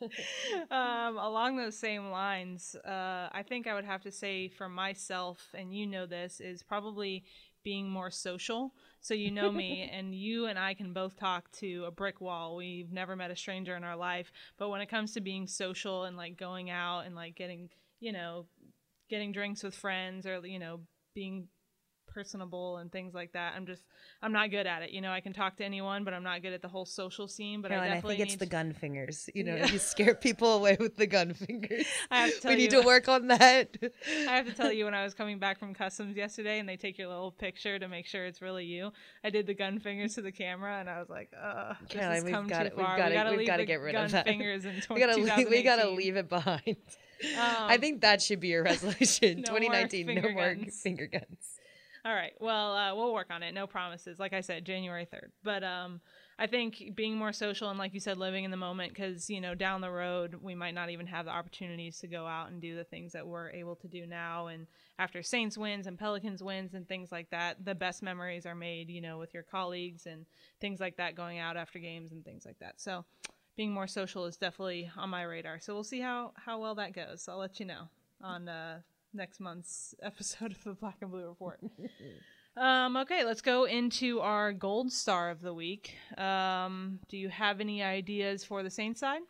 um, 0.70 1.18
along 1.18 1.56
those 1.56 1.76
same 1.76 2.10
lines, 2.10 2.74
uh, 2.84 3.28
I 3.32 3.44
think 3.46 3.66
I 3.66 3.74
would 3.74 3.84
have 3.84 4.02
to 4.02 4.10
say 4.10 4.48
for 4.48 4.68
myself, 4.68 5.48
and 5.54 5.74
you 5.74 5.86
know 5.86 6.06
this, 6.06 6.40
is 6.40 6.62
probably 6.62 7.24
being 7.62 7.88
more 7.88 8.10
social. 8.10 8.74
So 9.00 9.14
you 9.14 9.30
know 9.30 9.52
me, 9.52 9.88
and 9.92 10.14
you 10.14 10.46
and 10.46 10.58
I 10.58 10.74
can 10.74 10.92
both 10.92 11.16
talk 11.16 11.50
to 11.52 11.84
a 11.86 11.90
brick 11.90 12.20
wall. 12.20 12.56
We've 12.56 12.90
never 12.90 13.16
met 13.16 13.30
a 13.30 13.36
stranger 13.36 13.76
in 13.76 13.84
our 13.84 13.96
life, 13.96 14.32
but 14.58 14.70
when 14.70 14.80
it 14.80 14.88
comes 14.88 15.12
to 15.14 15.20
being 15.20 15.46
social 15.46 16.04
and 16.04 16.16
like 16.16 16.36
going 16.36 16.70
out 16.70 17.00
and 17.06 17.14
like 17.14 17.36
getting, 17.36 17.70
you 18.00 18.12
know, 18.12 18.46
getting 19.08 19.32
drinks 19.32 19.62
with 19.62 19.74
friends 19.74 20.26
or 20.26 20.46
you 20.46 20.58
know 20.58 20.80
being 21.14 21.48
personable 22.10 22.78
and 22.78 22.90
things 22.92 23.14
like 23.14 23.32
that. 23.32 23.54
I'm 23.56 23.66
just 23.66 23.82
I'm 24.22 24.32
not 24.32 24.50
good 24.50 24.66
at 24.66 24.82
it. 24.82 24.90
You 24.90 25.00
know, 25.00 25.10
I 25.12 25.20
can 25.20 25.32
talk 25.32 25.56
to 25.56 25.64
anyone, 25.64 26.04
but 26.04 26.12
I'm 26.12 26.22
not 26.22 26.42
good 26.42 26.52
at 26.52 26.60
the 26.62 26.68
whole 26.68 26.84
social 26.84 27.26
scene. 27.28 27.62
But 27.62 27.70
I 27.70 27.74
Caroline, 27.76 27.90
I, 27.90 27.94
definitely 27.94 28.16
think 28.18 28.28
it's 28.30 28.36
the 28.38 28.46
gun 28.46 28.72
fingers. 28.72 29.30
You 29.34 29.44
know, 29.44 29.56
Yeah. 29.56 29.66
you 29.66 29.78
scare 29.78 30.14
people 30.28 30.54
away 30.54 30.76
with 30.78 30.96
the 30.96 31.06
gun 31.06 31.32
fingers. 31.34 31.86
I 32.10 32.22
have 32.26 32.34
to 32.34 32.40
tell 32.40 32.50
we 32.50 32.56
need 32.56 32.72
you- 32.72 32.80
to 32.82 32.86
work 32.86 33.08
on 33.08 33.28
that. 33.28 33.76
I 34.28 34.36
have 34.36 34.46
to 34.46 34.52
tell 34.52 34.72
you, 34.72 34.84
when 34.84 34.94
I 34.94 35.04
was 35.04 35.14
coming 35.14 35.38
back 35.38 35.58
from 35.58 35.72
customs 35.74 36.16
yesterday, 36.16 36.58
and 36.58 36.68
they 36.68 36.76
take 36.76 36.98
your 36.98 37.08
little 37.08 37.30
picture 37.32 37.78
to 37.78 37.88
make 37.88 38.06
sure 38.06 38.26
it's 38.26 38.42
really 38.42 38.64
you, 38.64 38.92
I 39.24 39.30
did 39.30 39.46
the 39.46 39.54
gun 39.54 39.78
fingers 39.78 40.14
to 40.16 40.22
the 40.22 40.32
camera, 40.32 40.78
and 40.80 40.90
I 40.90 40.98
was 40.98 41.08
like, 41.08 41.30
"Uh, 41.40 41.74
this 41.88 42.00
has 42.00 42.24
we've 42.24 42.32
come 42.32 42.46
got 42.48 42.60
too 42.60 42.66
it- 42.66 42.76
we've 42.76 42.84
far. 42.86 42.96
got 42.98 43.08
we 43.10 43.14
gotta 43.14 43.36
we've 43.36 43.46
gotta 43.46 43.64
get 43.64 43.80
rid 43.80 43.94
of 43.94 44.10
that. 44.12 44.26
fingers 44.26 44.64
in 44.64 44.80
20, 44.80 44.94
we 44.94 45.06
gotta 45.06 45.20
leave, 45.20 45.48
we 45.50 45.62
gotta 45.62 45.90
leave 45.90 46.16
it 46.16 46.28
behind. 46.28 46.76
I 47.38 47.74
Um, 47.74 47.80
think 47.80 48.00
that 48.00 48.22
should 48.22 48.40
be 48.40 48.48
your 48.48 48.62
resolution. 48.64 49.42
no 49.46 49.52
more 49.52 49.60
2019, 49.60 50.06
no 50.06 50.30
more 50.30 50.54
guns. 50.54 50.80
finger 50.80 51.06
guns. 51.06 51.59
All 52.02 52.14
right. 52.14 52.32
Well, 52.40 52.74
uh, 52.74 52.94
we'll 52.94 53.12
work 53.12 53.26
on 53.30 53.42
it. 53.42 53.52
No 53.52 53.66
promises. 53.66 54.18
Like 54.18 54.32
I 54.32 54.40
said, 54.40 54.64
January 54.64 55.06
3rd. 55.12 55.32
But 55.42 55.62
um, 55.62 56.00
I 56.38 56.46
think 56.46 56.92
being 56.94 57.14
more 57.14 57.32
social 57.32 57.68
and, 57.68 57.78
like 57.78 57.92
you 57.92 58.00
said, 58.00 58.16
living 58.16 58.44
in 58.44 58.50
the 58.50 58.56
moment 58.56 58.94
because, 58.94 59.28
you 59.28 59.38
know, 59.38 59.54
down 59.54 59.82
the 59.82 59.90
road, 59.90 60.36
we 60.40 60.54
might 60.54 60.74
not 60.74 60.88
even 60.88 61.06
have 61.08 61.26
the 61.26 61.30
opportunities 61.30 61.98
to 61.98 62.06
go 62.06 62.26
out 62.26 62.50
and 62.50 62.58
do 62.60 62.74
the 62.74 62.84
things 62.84 63.12
that 63.12 63.26
we're 63.26 63.50
able 63.50 63.76
to 63.76 63.88
do 63.88 64.06
now. 64.06 64.46
And 64.46 64.66
after 64.98 65.22
Saints 65.22 65.58
wins 65.58 65.86
and 65.86 65.98
Pelicans 65.98 66.42
wins 66.42 66.72
and 66.72 66.88
things 66.88 67.12
like 67.12 67.28
that, 67.30 67.66
the 67.66 67.74
best 67.74 68.02
memories 68.02 68.46
are 68.46 68.54
made, 68.54 68.88
you 68.88 69.02
know, 69.02 69.18
with 69.18 69.34
your 69.34 69.42
colleagues 69.42 70.06
and 70.06 70.24
things 70.58 70.80
like 70.80 70.96
that 70.96 71.14
going 71.14 71.38
out 71.38 71.58
after 71.58 71.78
games 71.78 72.12
and 72.12 72.24
things 72.24 72.46
like 72.46 72.58
that. 72.60 72.80
So 72.80 73.04
being 73.58 73.72
more 73.72 73.86
social 73.86 74.24
is 74.24 74.38
definitely 74.38 74.90
on 74.96 75.10
my 75.10 75.24
radar. 75.24 75.60
So 75.60 75.74
we'll 75.74 75.84
see 75.84 76.00
how, 76.00 76.32
how 76.36 76.58
well 76.60 76.76
that 76.76 76.94
goes. 76.94 77.28
I'll 77.28 77.36
let 77.36 77.60
you 77.60 77.66
know 77.66 77.90
on 78.22 78.48
uh, 78.48 78.80
next 79.12 79.40
month's 79.40 79.94
episode 80.02 80.52
of 80.52 80.64
the 80.64 80.72
Black 80.72 80.96
and 81.00 81.10
Blue 81.10 81.26
Report. 81.26 81.60
Um, 82.56 82.96
okay, 82.96 83.24
let's 83.24 83.40
go 83.40 83.64
into 83.64 84.20
our 84.20 84.52
gold 84.52 84.92
star 84.92 85.30
of 85.30 85.40
the 85.40 85.54
week. 85.54 85.94
Um, 86.18 86.98
do 87.08 87.16
you 87.16 87.28
have 87.28 87.60
any 87.60 87.82
ideas 87.82 88.44
for 88.44 88.62
the 88.62 88.70
Saints 88.70 89.00
side? 89.00 89.20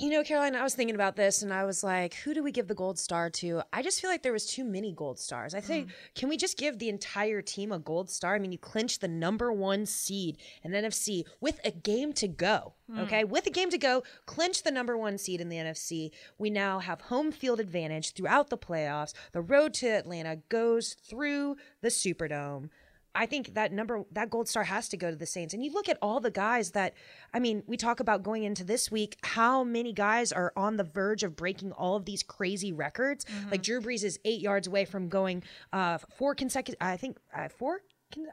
You 0.00 0.10
know, 0.10 0.22
Caroline, 0.22 0.54
I 0.54 0.62
was 0.62 0.76
thinking 0.76 0.94
about 0.94 1.16
this 1.16 1.42
and 1.42 1.52
I 1.52 1.64
was 1.64 1.82
like, 1.82 2.14
who 2.14 2.32
do 2.32 2.40
we 2.40 2.52
give 2.52 2.68
the 2.68 2.74
gold 2.74 3.00
star 3.00 3.30
to? 3.30 3.62
I 3.72 3.82
just 3.82 4.00
feel 4.00 4.08
like 4.08 4.22
there 4.22 4.32
was 4.32 4.46
too 4.46 4.62
many 4.62 4.92
gold 4.92 5.18
stars. 5.18 5.54
I 5.54 5.60
think, 5.60 5.88
mm. 5.88 5.90
can 6.14 6.28
we 6.28 6.36
just 6.36 6.56
give 6.56 6.78
the 6.78 6.88
entire 6.88 7.42
team 7.42 7.72
a 7.72 7.80
gold 7.80 8.08
star? 8.08 8.36
I 8.36 8.38
mean, 8.38 8.52
you 8.52 8.58
clinched 8.58 9.00
the 9.00 9.08
number 9.08 9.52
one 9.52 9.86
seed 9.86 10.38
in 10.62 10.70
the 10.70 10.78
NFC 10.78 11.24
with 11.40 11.58
a 11.64 11.72
game 11.72 12.12
to 12.12 12.28
go. 12.28 12.74
Mm. 12.88 13.00
Okay, 13.00 13.24
with 13.24 13.48
a 13.48 13.50
game 13.50 13.70
to 13.70 13.78
go, 13.78 14.04
clinch 14.24 14.62
the 14.62 14.70
number 14.70 14.96
one 14.96 15.18
seed 15.18 15.40
in 15.40 15.48
the 15.48 15.56
NFC. 15.56 16.12
We 16.38 16.48
now 16.48 16.78
have 16.78 17.00
home 17.00 17.32
field 17.32 17.58
advantage 17.58 18.12
throughout 18.12 18.50
the 18.50 18.58
playoffs. 18.58 19.14
The 19.32 19.42
road 19.42 19.74
to 19.74 19.88
Atlanta 19.88 20.36
goes 20.48 20.94
through 20.94 21.56
the 21.82 21.88
Superdome. 21.88 22.70
I 23.14 23.26
think 23.26 23.54
that 23.54 23.72
number 23.72 24.04
that 24.12 24.30
gold 24.30 24.48
star 24.48 24.64
has 24.64 24.88
to 24.90 24.96
go 24.96 25.10
to 25.10 25.16
the 25.16 25.26
Saints. 25.26 25.54
And 25.54 25.64
you 25.64 25.72
look 25.72 25.88
at 25.88 25.98
all 26.02 26.20
the 26.20 26.30
guys 26.30 26.72
that 26.72 26.94
I 27.32 27.38
mean, 27.38 27.62
we 27.66 27.76
talk 27.76 28.00
about 28.00 28.22
going 28.22 28.44
into 28.44 28.64
this 28.64 28.90
week, 28.90 29.16
how 29.22 29.64
many 29.64 29.92
guys 29.92 30.32
are 30.32 30.52
on 30.56 30.76
the 30.76 30.84
verge 30.84 31.22
of 31.22 31.36
breaking 31.36 31.72
all 31.72 31.96
of 31.96 32.04
these 32.04 32.22
crazy 32.22 32.72
records? 32.72 33.24
Like 33.50 33.62
Drew 33.62 33.80
Brees 33.80 34.04
is 34.04 34.18
eight 34.24 34.40
yards 34.40 34.66
away 34.66 34.84
from 34.84 35.08
going 35.08 35.42
uh 35.72 35.98
four 36.16 36.34
consecutive 36.34 36.78
I 36.80 36.96
think 36.96 37.18
uh, 37.34 37.48
four 37.48 37.80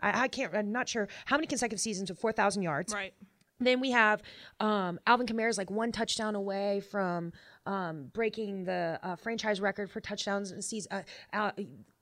I, 0.01 0.23
I 0.23 0.27
can't 0.27 0.53
I'm 0.53 0.71
not 0.71 0.87
sure 0.87 1.07
how 1.25 1.37
many 1.37 1.47
consecutive 1.47 1.81
seasons 1.81 2.09
of 2.09 2.19
four 2.19 2.31
thousand 2.31 2.63
yards. 2.63 2.93
Right. 2.93 3.13
Then 3.59 3.79
we 3.79 3.91
have 3.91 4.21
um, 4.59 4.99
Alvin 5.07 5.39
is 5.39 5.57
like 5.57 5.71
one 5.71 5.91
touchdown 5.91 6.35
away 6.35 6.81
from 6.81 7.31
um, 7.65 8.11
breaking 8.13 8.65
the 8.65 8.99
uh, 9.01 9.15
franchise 9.15 9.61
record 9.61 9.89
for 9.89 10.01
touchdowns 10.01 10.51
and 10.51 10.63
sees. 10.63 10.87
Uh, 10.91 11.03
uh, 11.31 11.51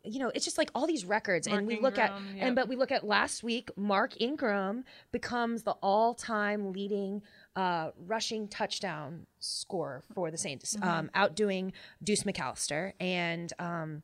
you 0.04 0.20
know, 0.20 0.32
it's 0.36 0.44
just 0.46 0.58
like 0.58 0.70
all 0.76 0.86
these 0.86 1.06
records, 1.06 1.48
and 1.48 1.56
Mark 1.56 1.68
we 1.68 1.80
look 1.80 1.98
at 1.98 2.12
Ingram, 2.12 2.38
and 2.40 2.56
but 2.56 2.68
we 2.68 2.76
look 2.76 2.92
at 2.92 3.06
last 3.06 3.42
week. 3.44 3.72
Mark 3.78 4.20
Ingram 4.22 4.84
becomes 5.12 5.64
the 5.64 5.72
all-time 5.82 6.74
leading 6.74 7.22
uh, 7.56 7.92
rushing 8.06 8.48
touchdown 8.48 9.26
scorer 9.40 10.04
for 10.14 10.30
the 10.32 10.38
Saints, 10.38 10.76
Mm-hmm. 10.76 10.88
um, 10.90 11.12
outdoing 11.14 11.72
Deuce 12.04 12.24
McAllister, 12.24 12.94
and 13.00 13.52
um, 13.60 14.04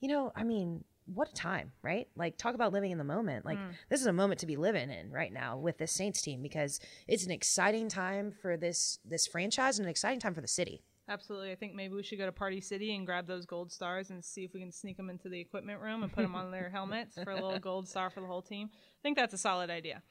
you 0.00 0.08
know, 0.08 0.32
I 0.34 0.42
mean, 0.42 0.82
what 1.14 1.28
a 1.28 1.34
time, 1.34 1.70
right? 1.82 2.08
Like, 2.16 2.36
talk 2.36 2.54
about 2.56 2.72
living 2.72 2.90
in 2.90 2.98
the 2.98 3.04
moment. 3.04 3.44
Like, 3.44 3.58
Mm. 3.58 3.70
this 3.88 4.00
is 4.00 4.06
a 4.08 4.12
moment 4.12 4.40
to 4.40 4.46
be 4.46 4.56
living 4.56 4.90
in 4.90 5.10
right 5.12 5.32
now 5.32 5.56
with 5.56 5.78
this 5.78 5.92
Saints 5.92 6.20
team 6.20 6.42
because 6.42 6.80
it's 7.06 7.24
an 7.24 7.30
exciting 7.30 7.88
time 7.88 8.32
for 8.32 8.56
this 8.56 8.98
this 9.04 9.26
franchise 9.28 9.78
and 9.78 9.86
an 9.86 9.90
exciting 9.90 10.18
time 10.18 10.34
for 10.34 10.40
the 10.40 10.48
city. 10.48 10.82
Absolutely. 11.08 11.52
I 11.52 11.54
think 11.54 11.74
maybe 11.74 11.94
we 11.94 12.02
should 12.02 12.18
go 12.18 12.26
to 12.26 12.32
Party 12.32 12.60
City 12.60 12.94
and 12.94 13.06
grab 13.06 13.26
those 13.26 13.46
gold 13.46 13.70
stars 13.70 14.10
and 14.10 14.24
see 14.24 14.44
if 14.44 14.52
we 14.52 14.60
can 14.60 14.72
sneak 14.72 14.96
them 14.96 15.08
into 15.08 15.28
the 15.28 15.38
equipment 15.38 15.80
room 15.80 16.02
and 16.02 16.12
put 16.12 16.22
them 16.22 16.34
on 16.34 16.50
their 16.50 16.68
helmets 16.72 17.16
for 17.22 17.30
a 17.30 17.34
little 17.34 17.58
gold 17.60 17.88
star 17.88 18.10
for 18.10 18.20
the 18.20 18.26
whole 18.26 18.42
team. 18.42 18.68
I 18.72 19.02
think 19.02 19.16
that's 19.16 19.32
a 19.34 19.38
solid 19.38 19.70
idea. 19.70 20.02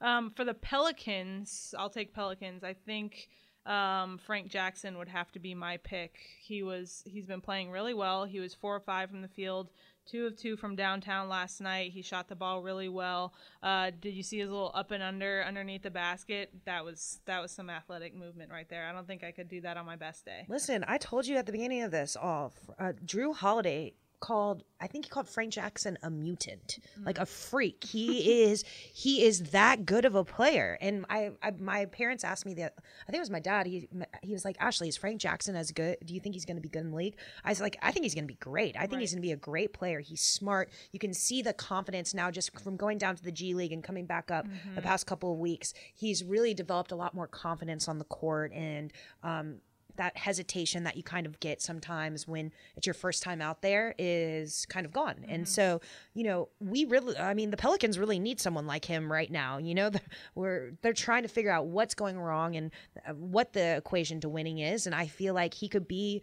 Um, 0.00 0.30
for 0.30 0.44
the 0.44 0.54
Pelicans, 0.54 1.74
I'll 1.78 1.90
take 1.90 2.14
Pelicans. 2.14 2.64
I 2.64 2.72
think 2.72 3.28
um, 3.66 4.18
Frank 4.18 4.48
Jackson 4.48 4.96
would 4.96 5.08
have 5.08 5.30
to 5.32 5.38
be 5.38 5.54
my 5.54 5.76
pick. 5.76 6.16
He 6.40 6.62
was 6.62 7.02
he's 7.04 7.26
been 7.26 7.42
playing 7.42 7.70
really 7.70 7.94
well. 7.94 8.24
He 8.24 8.40
was 8.40 8.54
four 8.54 8.74
or 8.74 8.80
five 8.80 9.10
from 9.10 9.20
the 9.20 9.28
field, 9.28 9.70
two 10.08 10.26
of 10.26 10.36
two 10.36 10.56
from 10.56 10.74
downtown 10.74 11.28
last 11.28 11.60
night. 11.60 11.92
He 11.92 12.02
shot 12.02 12.28
the 12.28 12.36
ball 12.36 12.62
really 12.62 12.88
well. 12.88 13.32
Uh, 13.62 13.90
did 14.00 14.14
you 14.14 14.22
see 14.22 14.38
his 14.38 14.50
little 14.50 14.72
up 14.74 14.90
and 14.90 15.02
under 15.02 15.44
underneath 15.44 15.82
the 15.82 15.90
basket? 15.90 16.50
That 16.64 16.84
was 16.84 17.20
that 17.26 17.40
was 17.42 17.52
some 17.52 17.70
athletic 17.70 18.16
movement 18.16 18.50
right 18.50 18.68
there. 18.68 18.86
I 18.86 18.92
don't 18.92 19.06
think 19.06 19.22
I 19.22 19.32
could 19.32 19.48
do 19.48 19.60
that 19.60 19.76
on 19.76 19.86
my 19.86 19.96
best 19.96 20.24
day. 20.24 20.46
Listen, 20.48 20.84
I 20.88 20.98
told 20.98 21.26
you 21.26 21.36
at 21.36 21.46
the 21.46 21.52
beginning 21.52 21.82
of 21.82 21.90
this 21.90 22.16
all, 22.16 22.52
uh, 22.78 22.92
Jrue 23.04 23.34
Holiday 23.34 23.94
called 24.20 24.64
I 24.80 24.86
think 24.86 25.06
he 25.06 25.10
called 25.10 25.28
Frank 25.28 25.52
Jackson 25.52 25.98
a 26.02 26.10
mutant, 26.10 26.78
like 27.04 27.18
a 27.18 27.26
freak. 27.26 27.82
He 27.84 28.42
is 28.44 28.64
he 28.92 29.24
is 29.24 29.50
that 29.50 29.84
good 29.84 30.04
of 30.04 30.14
a 30.14 30.24
player. 30.24 30.78
And 30.80 31.04
I, 31.10 31.32
I 31.42 31.50
my 31.52 31.86
parents 31.86 32.24
asked 32.24 32.46
me 32.46 32.54
that 32.54 32.74
I 32.78 33.10
think 33.10 33.16
it 33.16 33.20
was 33.20 33.30
my 33.30 33.40
dad. 33.40 33.66
He 33.66 33.88
he 34.22 34.32
was 34.32 34.44
like, 34.44 34.56
Ashley, 34.60 34.88
is 34.88 34.96
Frank 34.96 35.20
Jackson 35.20 35.56
as 35.56 35.72
good? 35.72 35.96
Do 36.04 36.14
you 36.14 36.20
think 36.20 36.34
he's 36.34 36.44
going 36.44 36.56
to 36.56 36.62
be 36.62 36.68
good 36.68 36.82
in 36.82 36.90
the 36.90 36.96
league? 36.96 37.16
I 37.44 37.50
was 37.50 37.60
like, 37.60 37.76
I 37.82 37.90
think 37.90 38.04
he's 38.04 38.14
going 38.14 38.24
to 38.24 38.32
be 38.32 38.38
great. 38.38 38.76
I 38.76 38.86
think 38.86 39.00
he's 39.00 39.12
going 39.12 39.22
to 39.22 39.26
be 39.26 39.32
a 39.32 39.36
great 39.36 39.72
player. 39.72 40.00
He's 40.00 40.22
smart. 40.22 40.70
You 40.92 40.98
can 40.98 41.12
see 41.12 41.42
the 41.42 41.52
confidence 41.52 42.14
now 42.14 42.30
just 42.30 42.58
from 42.60 42.76
going 42.76 42.98
down 42.98 43.16
to 43.16 43.22
the 43.22 43.32
G 43.32 43.54
League 43.54 43.72
and 43.72 43.82
coming 43.82 44.06
back 44.06 44.30
up 44.30 44.46
the 44.74 44.82
past 44.82 45.06
couple 45.06 45.32
of 45.32 45.38
weeks. 45.38 45.74
He's 45.94 46.22
really 46.22 46.54
developed 46.54 46.92
a 46.92 46.96
lot 46.96 47.14
more 47.14 47.26
confidence 47.26 47.88
on 47.88 47.98
the 47.98 48.04
court 48.04 48.52
and 48.52 48.92
um, 49.22 49.56
that 49.98 50.16
hesitation 50.16 50.84
that 50.84 50.96
you 50.96 51.02
kind 51.02 51.26
of 51.26 51.38
get 51.40 51.60
sometimes 51.60 52.26
when 52.26 52.52
it's 52.76 52.86
your 52.86 52.94
first 52.94 53.22
time 53.22 53.42
out 53.42 53.62
there 53.62 53.94
is 53.98 54.64
kind 54.66 54.86
of 54.86 54.92
gone. 54.92 55.24
And 55.28 55.46
so, 55.46 55.80
you 56.14 56.24
know, 56.24 56.48
we 56.60 56.84
really, 56.86 57.16
I 57.18 57.34
mean, 57.34 57.50
the 57.50 57.56
Pelicans 57.56 57.98
really 57.98 58.18
need 58.18 58.40
someone 58.40 58.66
like 58.66 58.84
him 58.84 59.12
right 59.12 59.30
now. 59.30 59.58
You 59.58 59.74
know, 59.74 59.90
they're, 59.98 60.00
we're 60.34 60.72
they're 60.80 60.92
trying 60.92 61.22
to 61.22 61.28
figure 61.28 61.50
out 61.50 61.66
what's 61.66 61.94
going 61.94 62.18
wrong 62.18 62.56
and 62.56 62.70
uh, 63.06 63.12
what 63.12 63.52
the 63.52 63.76
equation 63.76 64.20
to 64.20 64.28
winning 64.28 64.58
is. 64.58 64.86
And 64.86 64.94
I 64.94 65.06
feel 65.06 65.34
like 65.34 65.52
he 65.52 65.68
could 65.68 65.86
be 65.86 66.22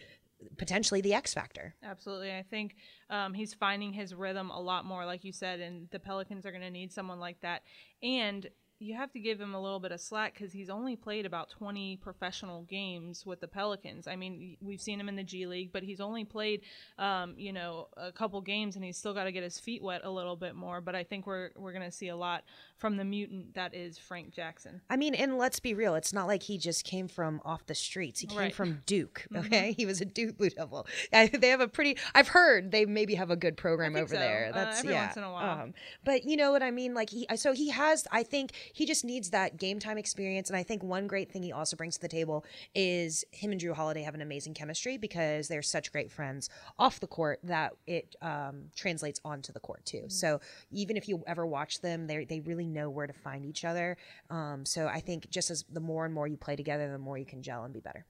potentially 0.58 1.02
the 1.02 1.14
X 1.14 1.34
factor. 1.34 1.76
Absolutely. 1.84 2.32
I 2.32 2.44
think 2.44 2.76
um, 3.10 3.34
he's 3.34 3.54
finding 3.54 3.94
his 3.94 4.14
rhythm 4.14 4.50
a 4.50 4.60
lot 4.60 4.86
more, 4.86 5.06
like 5.06 5.24
you 5.24 5.32
said, 5.32 5.60
and 5.60 5.88
the 5.92 6.00
Pelicans 6.00 6.46
are 6.46 6.52
going 6.52 6.64
to 6.64 6.70
need 6.70 6.92
someone 6.92 7.20
like 7.20 7.40
that. 7.42 7.64
And 8.02 8.48
you 8.80 8.94
have 8.96 9.12
to 9.14 9.20
give 9.20 9.40
him 9.40 9.56
a 9.56 9.62
little 9.62 9.80
bit 9.80 9.92
of 9.92 10.02
slack 10.02 10.34
because 10.34 10.52
he's 10.52 10.70
only 10.70 10.96
played 10.96 11.26
about 11.26 11.50
20 11.50 11.98
professional 11.98 12.64
games 12.64 13.26
with 13.26 13.40
the 13.40 13.48
Pelicans. 13.48 14.06
I 14.08 14.16
mean, 14.18 14.58
we've 14.62 14.82
seen 14.82 15.00
him 15.00 15.08
in 15.08 15.16
the 15.16 15.24
G 15.24 15.48
League, 15.48 15.72
but 15.72 15.82
he's 15.84 16.02
only 16.02 16.26
played, 16.26 16.62
um, 17.00 17.36
you 17.38 17.54
know, 17.54 17.88
a 17.96 18.12
couple 18.12 18.42
games, 18.42 18.76
and 18.76 18.84
he's 18.84 18.98
still 18.98 19.14
got 19.14 19.24
to 19.26 19.32
get 19.32 19.44
his 19.44 19.58
feet 19.60 19.82
wet 19.82 20.02
a 20.04 20.10
little 20.10 20.36
bit 20.36 20.56
more. 20.56 20.82
But 20.82 20.94
I 20.96 21.04
think 21.04 21.26
we're 21.26 21.52
we're 21.56 21.72
going 21.72 21.86
to 21.86 21.92
see 21.92 22.10
a 22.10 22.16
lot 22.18 22.44
from 22.78 22.98
the 22.98 23.06
mutant 23.06 23.54
that 23.56 23.74
is 23.74 23.98
Frank 23.98 24.34
Jackson. 24.34 24.82
I 24.90 24.98
mean, 24.98 25.16
and 25.16 25.38
let's 25.38 25.60
be 25.62 25.74
real, 25.74 25.96
it's 25.96 26.12
not 26.12 26.28
like 26.28 26.44
he 26.44 26.58
just 26.58 26.84
came 26.84 27.08
from 27.08 27.42
off 27.46 27.66
the 27.68 27.76
streets. 27.76 28.20
He 28.20 28.28
came 28.28 28.38
Right. 28.38 28.54
from 28.56 28.82
Duke, 28.86 29.26
okay? 29.36 29.74
He 29.78 29.86
was 29.86 30.02
a 30.02 30.06
Duke 30.06 30.38
Blue 30.38 30.50
Devil. 30.50 30.86
I, 31.14 31.28
they 31.28 31.48
have 31.50 31.62
a 31.62 31.68
pretty, 31.70 31.98
I've 32.14 32.28
heard 32.28 32.72
they 32.72 32.86
maybe 32.86 33.16
have 33.16 33.30
a 33.32 33.38
good 33.38 33.56
program 33.56 33.96
over 33.96 34.14
so. 34.14 34.20
there. 34.20 34.50
Uh, 34.52 34.56
That's 34.56 34.80
every 34.80 34.92
yeah. 34.94 35.06
once 35.06 35.18
in 35.18 35.24
a 35.24 35.32
while. 35.32 35.62
Um, 35.62 35.74
but 36.04 36.26
you 36.26 36.36
know 36.36 36.52
what 36.52 36.62
I 36.62 36.72
mean? 36.72 36.94
Like 36.94 37.10
he, 37.10 37.26
so 37.38 37.54
he 37.54 37.70
has, 37.70 38.06
I 38.12 38.24
think 38.24 38.65
he 38.74 38.86
just 38.86 39.06
needs 39.06 39.30
that 39.32 39.58
game 39.58 39.80
time 39.80 39.98
experience. 39.98 40.50
And 40.50 40.58
I 40.58 40.64
think 40.64 40.84
one 40.84 41.08
great 41.08 41.32
thing 41.32 41.44
he 41.44 41.52
also 41.52 41.76
brings 41.76 41.96
to 41.96 42.02
the 42.02 42.08
table 42.08 42.46
is 42.74 43.24
him 43.32 43.52
and 43.52 43.60
Jrue 43.60 43.74
Holiday 43.74 44.04
have 44.04 44.16
an 44.16 44.22
amazing 44.22 44.54
chemistry 44.54 44.98
because 44.98 45.48
they're 45.48 45.62
such 45.62 45.92
great 45.92 46.12
friends 46.12 46.50
off 46.78 47.00
the 47.00 47.08
court 47.08 47.40
that 47.44 47.74
it 47.88 48.16
um, 48.22 48.66
translates 48.76 49.20
onto 49.24 49.52
the 49.52 49.60
court 49.60 49.86
too. 49.86 50.06
So 50.08 50.40
even 50.72 50.98
if 50.98 51.08
you 51.08 51.24
ever 51.28 51.46
watch 51.46 51.82
them, 51.82 52.08
they 52.08 52.26
they 52.26 52.40
really 52.42 52.68
know 52.68 52.90
where 52.90 53.08
to 53.08 53.14
find 53.14 53.46
each 53.46 53.66
other. 53.66 53.98
Um, 54.30 54.66
so 54.66 54.88
I 54.88 55.00
think 55.00 55.30
just 55.30 55.52
as 55.52 55.66
the 55.72 55.80
more 55.80 56.06
and 56.06 56.14
more 56.14 56.28
you 56.28 56.38
play 56.38 56.56
together, 56.56 56.92
the 56.92 56.98
more 56.98 57.18
you 57.18 57.26
can 57.26 57.42
gel 57.42 57.64
and 57.64 57.74
be 57.74 57.80
better. 57.80 58.06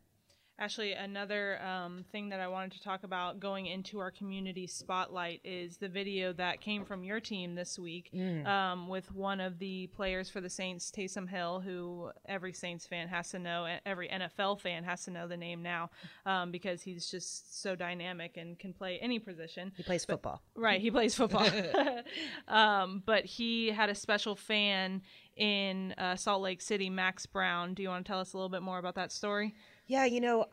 Actually, 0.57 0.93
another 0.93 1.61
um, 1.61 2.05
thing 2.13 2.29
that 2.29 2.39
I 2.39 2.47
wanted 2.47 2.71
to 2.73 2.81
talk 2.81 3.03
about 3.03 3.41
going 3.41 3.65
into 3.65 3.99
our 3.99 4.09
community 4.09 4.67
spotlight 4.67 5.41
is 5.43 5.77
the 5.77 5.89
video 5.89 6.31
that 6.33 6.61
came 6.61 6.85
from 6.85 7.03
your 7.03 7.19
team 7.19 7.55
this 7.55 7.77
week 7.77 8.09
um, 8.45 8.87
with 8.87 9.11
one 9.13 9.41
of 9.41 9.59
the 9.59 9.87
players 9.87 10.29
for 10.29 10.39
the 10.39 10.49
Saints, 10.49 10.91
Taysom 10.95 11.27
Hill, 11.27 11.59
who 11.59 12.09
every 12.25 12.53
Saints 12.53 12.87
fan 12.87 13.09
has 13.09 13.31
to 13.31 13.39
know, 13.39 13.67
every 13.85 14.07
NFL 14.07 14.61
fan 14.61 14.85
has 14.85 15.03
to 15.03 15.11
know 15.11 15.27
the 15.27 15.35
name 15.35 15.61
now 15.61 15.89
um, 16.25 16.51
because 16.51 16.81
he's 16.81 17.11
just 17.11 17.61
so 17.61 17.75
dynamic 17.75 18.37
and 18.37 18.57
can 18.57 18.71
play 18.71 18.97
any 19.01 19.19
position. 19.19 19.73
He 19.75 19.83
plays 19.83 20.05
football. 20.05 20.41
Right, 20.55 20.79
he 20.79 20.89
plays 20.89 21.15
football. 21.15 21.49
um, 22.47 23.03
but 23.05 23.25
he 23.25 23.71
had 23.71 23.89
a 23.89 23.95
special 23.95 24.37
fan 24.37 25.01
in 25.35 25.93
uh, 25.97 26.15
Salt 26.15 26.41
Lake 26.41 26.61
City, 26.61 26.89
Max 26.89 27.25
Brown. 27.25 27.73
Do 27.73 27.83
you 27.83 27.89
want 27.89 28.05
to 28.05 28.09
tell 28.09 28.21
us 28.21 28.33
a 28.33 28.37
little 28.37 28.49
bit 28.49 28.61
more 28.61 28.77
about 28.77 28.95
that 28.95 29.11
story? 29.11 29.53
Yeah, 29.87 30.05
you 30.05 30.21
know, 30.21 30.45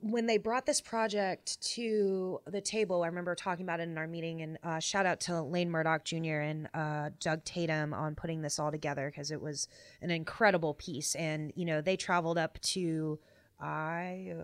when 0.00 0.26
they 0.26 0.38
brought 0.38 0.66
this 0.66 0.80
project 0.80 1.60
to 1.74 2.40
the 2.46 2.60
table, 2.60 3.02
I 3.02 3.06
remember 3.06 3.34
talking 3.34 3.64
about 3.64 3.80
it 3.80 3.84
in 3.84 3.98
our 3.98 4.06
meeting, 4.06 4.42
and 4.42 4.58
uh, 4.62 4.78
shout 4.80 5.06
out 5.06 5.20
to 5.20 5.40
Lane 5.42 5.70
Murdoch 5.70 6.04
Jr. 6.04 6.40
and 6.40 6.68
uh, 6.74 7.10
Doug 7.20 7.44
Tatum 7.44 7.94
on 7.94 8.14
putting 8.14 8.42
this 8.42 8.58
all 8.58 8.70
together 8.70 9.10
because 9.10 9.30
it 9.30 9.40
was 9.40 9.68
an 10.02 10.10
incredible 10.10 10.74
piece. 10.74 11.14
And 11.14 11.52
you 11.56 11.64
know, 11.64 11.80
they 11.80 11.96
traveled 11.96 12.38
up 12.38 12.60
to 12.60 13.18
I 13.60 14.34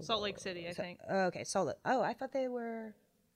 Salt 0.00 0.22
Lake 0.22 0.38
City, 0.38 0.68
I 0.68 0.72
think. 0.72 1.00
okay, 1.10 1.44
Salt. 1.44 1.74
Oh, 1.84 2.00
I 2.02 2.12
thought 2.12 2.32
they 2.32 2.48
were. 2.48 2.94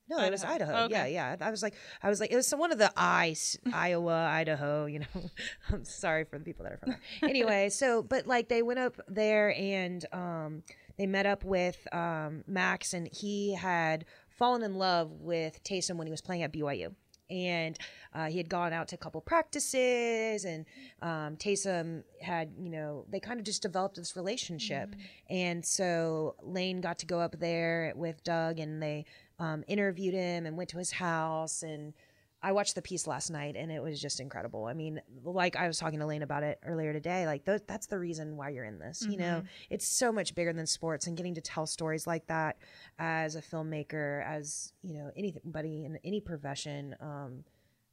No, 0.08 0.18
it 0.18 0.30
was 0.30 0.44
Idaho. 0.44 0.72
Idaho. 0.72 0.88
Yeah, 0.90 1.02
Okay. 1.02 1.14
yeah. 1.14 1.36
I 1.40 1.50
was 1.50 1.62
like, 1.62 1.74
I 2.02 2.08
was 2.10 2.20
like, 2.20 2.30
it 2.32 2.36
was 2.36 2.46
some, 2.46 2.58
one 2.58 2.72
of 2.72 2.78
the 2.78 2.92
I's, 2.96 3.56
Iowa, 3.72 4.14
Idaho. 4.30 4.86
You 4.86 5.00
know, 5.00 5.30
I'm 5.70 5.84
sorry 5.84 6.24
for 6.24 6.38
the 6.38 6.44
people 6.44 6.64
that 6.64 6.72
are 6.72 6.76
from 6.78 6.90
there. 7.20 7.30
Anyway, 7.30 7.68
so 7.70 8.02
but 8.02 8.26
like 8.26 8.48
they 8.48 8.62
went 8.62 8.78
up 8.80 9.00
there 9.08 9.54
and 9.56 10.04
um, 10.12 10.62
they 10.98 11.06
met 11.06 11.24
up 11.26 11.44
with 11.44 11.78
um, 11.94 12.44
Max, 12.46 12.92
and 12.94 13.08
he 13.12 13.54
had 13.54 14.04
fallen 14.28 14.62
in 14.62 14.74
love 14.74 15.10
with 15.12 15.62
Taysom 15.64 15.96
when 15.96 16.06
he 16.06 16.10
was 16.10 16.20
playing 16.20 16.42
at 16.42 16.52
BYU. 16.52 16.94
And 17.30 17.78
uh, 18.12 18.26
he 18.26 18.36
had 18.36 18.50
gone 18.50 18.74
out 18.74 18.88
to 18.88 18.96
a 18.96 18.98
couple 18.98 19.22
practices, 19.22 20.44
and 20.44 20.66
um, 21.00 21.36
Taysom 21.36 22.02
had, 22.20 22.52
you 22.60 22.68
know, 22.68 23.06
they 23.08 23.20
kind 23.20 23.38
of 23.40 23.46
just 23.46 23.62
developed 23.62 23.96
this 23.96 24.16
relationship. 24.16 24.94
And 25.30 25.64
so 25.64 26.34
Lane 26.42 26.82
got 26.82 26.98
to 26.98 27.06
go 27.06 27.20
up 27.20 27.38
there 27.38 27.94
with 27.96 28.22
Doug, 28.24 28.58
and 28.58 28.82
they 28.82 29.06
um, 29.42 29.64
interviewed 29.66 30.14
him 30.14 30.46
and 30.46 30.56
went 30.56 30.70
to 30.70 30.78
his 30.78 30.92
house. 30.92 31.64
And 31.64 31.94
I 32.44 32.52
watched 32.52 32.76
the 32.76 32.82
piece 32.82 33.06
last 33.08 33.28
night, 33.28 33.56
and 33.56 33.72
it 33.72 33.82
was 33.82 34.00
just 34.00 34.20
incredible. 34.20 34.66
I 34.66 34.72
mean, 34.72 35.00
like 35.24 35.56
I 35.56 35.66
was 35.66 35.78
talking 35.78 35.98
to 35.98 36.06
Lane 36.06 36.22
about 36.22 36.44
it 36.44 36.60
earlier 36.64 36.92
today. 36.92 37.26
Like 37.26 37.44
th- 37.44 37.62
that's 37.66 37.86
the 37.86 37.98
reason 37.98 38.36
why 38.36 38.50
you're 38.50 38.64
in 38.64 38.78
this. 38.78 39.04
You 39.08 39.16
know, 39.16 39.42
it's 39.68 39.86
so 39.86 40.12
much 40.12 40.34
bigger 40.34 40.52
than 40.52 40.66
sports, 40.66 41.06
and 41.08 41.16
getting 41.16 41.34
to 41.34 41.40
tell 41.40 41.66
stories 41.66 42.06
like 42.06 42.26
that 42.28 42.56
as 42.98 43.34
a 43.34 43.42
filmmaker, 43.42 44.24
as 44.24 44.72
you 44.82 44.94
know, 44.94 45.10
anybody 45.16 45.84
in 45.84 45.98
any 46.04 46.20
profession. 46.20 46.94
Um, 47.00 47.44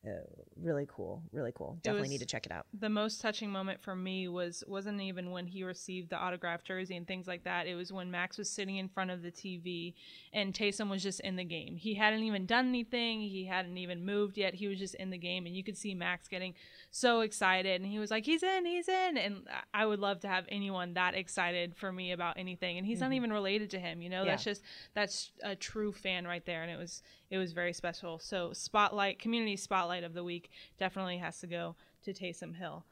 uh, 0.08 0.12
really 0.56 0.88
cool, 0.88 1.22
really 1.34 1.52
cool. 1.54 1.78
Definitely 1.84 2.08
need 2.10 2.20
to 2.20 2.26
check 2.26 2.46
it 2.46 2.52
out. 2.54 2.66
the 2.80 2.88
most 2.90 3.20
touching 3.20 3.50
moment 3.52 3.82
for 3.82 3.96
me 3.96 4.28
was 4.30 4.64
wasn't 4.66 5.02
even 5.02 5.32
when 5.32 5.46
he 5.46 5.64
received 5.64 6.10
the 6.10 6.16
autographed 6.18 6.66
jersey 6.66 6.96
and 6.96 7.06
things 7.06 7.28
like 7.28 7.44
that. 7.44 7.68
It 7.68 7.76
was 7.76 7.92
when 7.92 8.10
Max 8.10 8.38
was 8.38 8.50
sitting 8.50 8.78
in 8.78 8.88
front 8.88 9.12
of 9.12 9.22
the 9.22 9.32
TV 9.32 9.94
and 10.32 10.54
Taysom 10.54 10.90
was 10.90 11.04
just 11.04 11.20
in 11.20 11.36
the 11.36 11.44
game. 11.44 11.76
He 11.76 11.96
hadn't 11.96 12.24
even 12.24 12.46
done 12.46 12.70
anything. 12.70 13.20
He 13.20 13.46
hadn't 13.46 13.78
even 13.78 14.06
moved 14.06 14.38
yet. 14.38 14.54
He 14.54 14.68
was 14.70 14.80
just 14.80 14.96
in 14.96 15.10
the 15.10 15.18
game, 15.18 15.46
and 15.46 15.54
you 15.56 15.64
could 15.66 15.78
see 15.78 15.94
Max 15.94 16.30
getting 16.30 16.54
so 16.92 17.20
excited. 17.22 17.82
And 17.82 17.92
he 17.92 18.00
was 18.00 18.10
like, 18.10 18.26
"He's 18.26 18.42
in, 18.42 18.66
he's 18.66 18.88
in!" 18.88 19.18
And 19.18 19.48
I 19.74 19.86
would 19.86 20.00
love 20.00 20.22
to 20.22 20.30
have 20.30 20.46
anyone 20.48 20.94
that 20.94 21.14
excited 21.14 21.76
for 21.76 21.92
me 21.92 22.14
about 22.14 22.38
anything. 22.38 22.78
And 22.78 22.88
he's 22.88 23.02
not 23.02 23.12
even 23.12 23.34
related 23.34 23.70
to 23.72 23.80
him. 23.80 24.02
You 24.02 24.10
know, 24.10 24.24
Yeah. 24.24 24.32
that's 24.32 24.44
just 24.46 24.62
that's 24.94 25.32
a 25.44 25.58
true 25.58 25.92
fan 25.92 26.26
right 26.26 26.46
there. 26.46 26.62
And 26.64 26.72
it 26.72 26.78
was 26.78 27.04
it 27.30 27.38
was 27.38 27.54
very 27.54 27.74
special. 27.74 28.20
So 28.20 28.54
spotlight, 28.54 29.20
community 29.20 29.56
spotlight 29.56 30.04
of 30.04 30.14
the 30.14 30.24
week 30.24 30.50
definitely 30.78 31.18
has 31.18 31.40
to 31.42 31.48
go 31.48 31.76
to 32.04 32.14
Taysom 32.14 32.56
Hill. 32.56 32.86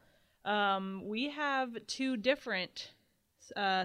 Um, 0.44 1.02
we 1.06 1.30
have 1.30 1.76
two 1.86 2.16
different 2.16 2.92
uh, 3.56 3.84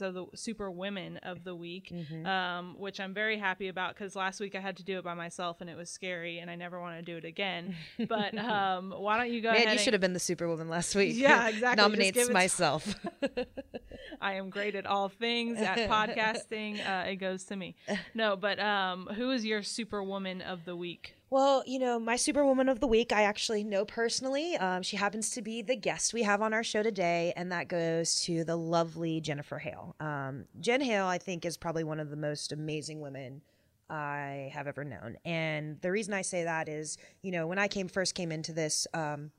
of 0.00 0.14
the 0.14 0.26
super 0.34 0.70
women 0.70 1.16
of 1.18 1.44
the 1.44 1.54
week, 1.54 1.92
um, 2.24 2.76
which 2.78 3.00
I'm 3.00 3.14
very 3.14 3.38
happy 3.38 3.68
about 3.68 3.94
because 3.94 4.16
last 4.16 4.40
week 4.40 4.54
I 4.54 4.60
had 4.60 4.76
to 4.78 4.84
do 4.84 4.98
it 4.98 5.04
by 5.04 5.14
myself 5.14 5.60
and 5.60 5.68
it 5.68 5.76
was 5.76 5.90
scary 5.90 6.38
and 6.38 6.50
I 6.50 6.54
never 6.56 6.80
want 6.80 6.98
to 6.98 7.02
do 7.02 7.16
it 7.16 7.24
again. 7.24 7.74
But 8.08 8.36
um, 8.38 8.92
why 8.96 9.18
don't 9.18 9.30
you 9.30 9.40
go 9.40 9.48
Man, 9.48 9.56
ahead? 9.56 9.66
you 9.66 9.70
and- 9.72 9.80
should 9.80 9.92
have 9.94 10.00
been 10.00 10.12
the 10.12 10.20
Superwoman 10.20 10.68
last 10.68 10.94
week. 10.94 11.14
Yeah, 11.26 11.48
exactly. 11.48 11.82
Nominates 11.82 12.30
myself. 12.30 12.94
I 14.20 14.34
am 14.34 14.50
great 14.50 14.74
at 14.74 14.86
all 14.86 15.08
things 15.08 15.58
at 15.58 15.76
podcasting. 15.90 16.78
Uh, 16.86 17.08
it 17.08 17.16
goes 17.16 17.44
to 17.44 17.56
me. 17.56 17.74
No, 18.14 18.36
but 18.36 18.58
um, 18.60 19.06
who 19.16 19.30
is 19.30 19.44
your 19.44 19.62
superwoman 19.62 20.40
of 20.42 20.64
the 20.64 20.76
week? 20.76 21.15
Well, 21.28 21.64
you 21.66 21.80
know, 21.80 21.98
my 21.98 22.14
Superwoman 22.14 22.68
of 22.68 22.78
the 22.78 22.86
Week, 22.86 23.12
I 23.12 23.22
actually 23.22 23.64
know 23.64 23.84
personally. 23.84 24.56
Um, 24.56 24.82
she 24.82 24.96
happens 24.96 25.30
to 25.30 25.42
be 25.42 25.60
the 25.60 25.74
guest 25.74 26.14
we 26.14 26.22
have 26.22 26.40
on 26.40 26.54
our 26.54 26.62
show 26.62 26.84
today, 26.84 27.32
and 27.36 27.50
that 27.50 27.66
goes 27.66 28.20
to 28.22 28.44
the 28.44 28.54
lovely 28.54 29.20
Jennifer 29.20 29.58
Hale. 29.58 29.96
Um, 29.98 30.44
Jen 30.60 30.80
Hale, 30.80 31.06
I 31.06 31.18
think, 31.18 31.44
is 31.44 31.56
probably 31.56 31.82
one 31.82 31.98
of 31.98 32.10
the 32.10 32.16
most 32.16 32.52
amazing 32.52 33.00
women 33.00 33.42
I 33.90 34.52
have 34.54 34.68
ever 34.68 34.84
known. 34.84 35.16
And 35.24 35.80
the 35.80 35.90
reason 35.90 36.14
I 36.14 36.22
say 36.22 36.44
that 36.44 36.68
is, 36.68 36.96
you 37.22 37.32
know, 37.32 37.48
when 37.48 37.58
I 37.58 37.66
came 37.66 37.88
first 37.88 38.14
came 38.14 38.30
into 38.30 38.52
this 38.52 38.86
um, 38.94 39.32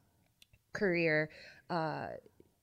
career, 0.74 1.30
uh, 1.70 2.08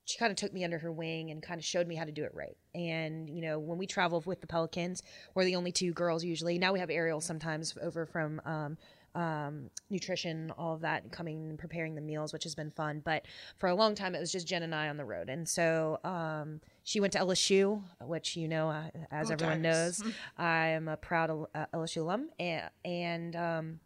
she 0.04 0.19
kind 0.19 0.31
of 0.31 0.37
took 0.37 0.52
me 0.52 0.64
under 0.64 0.78
her 0.78 0.93
wing 0.93 1.31
and 1.31 1.43
kind 1.43 1.59
of 1.59 1.64
showed 1.64 1.87
me 1.87 1.95
how 1.95 2.04
to 2.04 2.12
do 2.12 2.25
it 2.25 2.33
right. 2.35 2.57
And 2.75 3.31
you 3.31 3.40
know, 3.40 3.59
when 3.59 3.78
we 3.78 3.87
travel 3.87 4.23
with 4.26 4.43
the 4.43 4.47
Pelicans, 4.47 5.02
we're 5.35 5.47
the 5.47 5.57
only 5.57 5.73
two 5.73 5.93
girls 5.93 6.23
usually. 6.23 6.59
Now 6.59 6.75
we 6.75 6.81
have 6.81 6.90
Ariel 6.90 7.23
sometimes 7.23 7.75
over 7.83 8.04
from 8.04 8.40
um, 8.45 8.76
um, 9.14 9.71
nutrition, 9.90 10.52
all 10.59 10.75
of 10.75 10.80
that, 10.80 11.11
coming 11.12 11.50
and 11.50 11.59
preparing 11.59 11.94
the 11.94 12.00
meals, 12.00 12.33
which 12.33 12.44
has 12.44 12.54
been 12.54 12.71
fun. 12.71 13.00
But 13.04 13.26
for 13.59 13.68
a 13.68 13.75
long 13.75 13.94
time, 13.94 14.14
it 14.14 14.21
was 14.21 14.33
just 14.33 14.47
Jen 14.47 14.62
and 14.62 14.75
I 14.75 14.88
on 14.88 14.97
the 14.97 15.04
road. 15.04 15.28
And 15.28 15.49
so 15.49 15.99
um, 16.04 16.61
she 16.83 17.00
went 17.00 17.12
to 17.14 17.21
LSU, 17.21 17.83
which 18.02 18.37
you 18.37 18.49
know, 18.49 18.71
uh, 18.71 18.85
as 19.11 19.28
Go 19.28 19.35
everyone 19.35 19.62
Tigers. 19.62 20.02
knows, 20.02 20.12
I 20.38 20.68
am 20.68 20.88
a 20.88 20.97
proud 20.97 21.30
uh, 21.54 21.66
LSU 21.73 21.99
alum. 21.99 22.30
And, 22.38 22.71
and 22.85 23.37
um, 23.37 23.80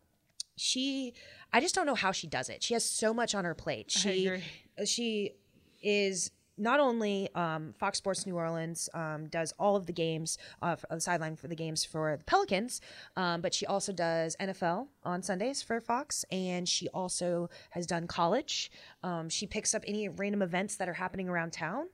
she, 0.57 1.15
I 1.53 1.61
just 1.61 1.75
don't 1.75 1.87
know 1.87 1.95
how 1.95 2.13
she 2.13 2.27
does 2.27 2.49
it. 2.49 2.63
She 2.63 2.75
has 2.75 2.85
so 2.85 3.13
much 3.13 3.35
on 3.35 3.45
her 3.45 3.55
plate. 3.55 3.91
She, 3.91 4.27
agree. 4.27 4.43
she 4.87 5.35
is 5.83 6.31
not 6.59 6.81
only 6.81 7.29
um, 7.35 7.73
Fox 7.79 7.99
Sports 7.99 8.27
New 8.27 8.37
Orleans 8.37 8.89
um, 8.95 9.27
does 9.29 9.53
all 9.59 9.77
of 9.77 9.87
the 9.87 9.93
games 9.93 10.39
uh, 10.63 10.73
f- 10.73 10.85
the 10.91 11.01
sideline 11.01 11.37
for 11.37 11.49
the 11.49 11.55
games 11.55 11.85
for 11.85 12.17
the 12.17 12.25
Pelicans, 12.25 12.81
um, 13.17 13.41
but 13.41 13.55
she 13.55 13.67
also 13.67 13.93
does 13.93 14.37
NFL 14.41 14.89
on 15.05 15.23
Sundays 15.23 15.63
for 15.63 15.81
Fox, 15.81 16.25
and 16.31 16.69
she 16.69 16.89
also 16.89 17.49
has 17.71 17.87
done 17.87 18.07
college. 18.07 18.71
Um, 19.03 19.29
she 19.29 19.47
picks 19.47 19.75
up 19.75 19.85
any 19.87 20.09
random 20.09 20.43
events 20.43 20.77
that 20.77 20.89
are 20.89 20.95
happening 20.95 21.29
around 21.29 21.53
town, 21.53 21.87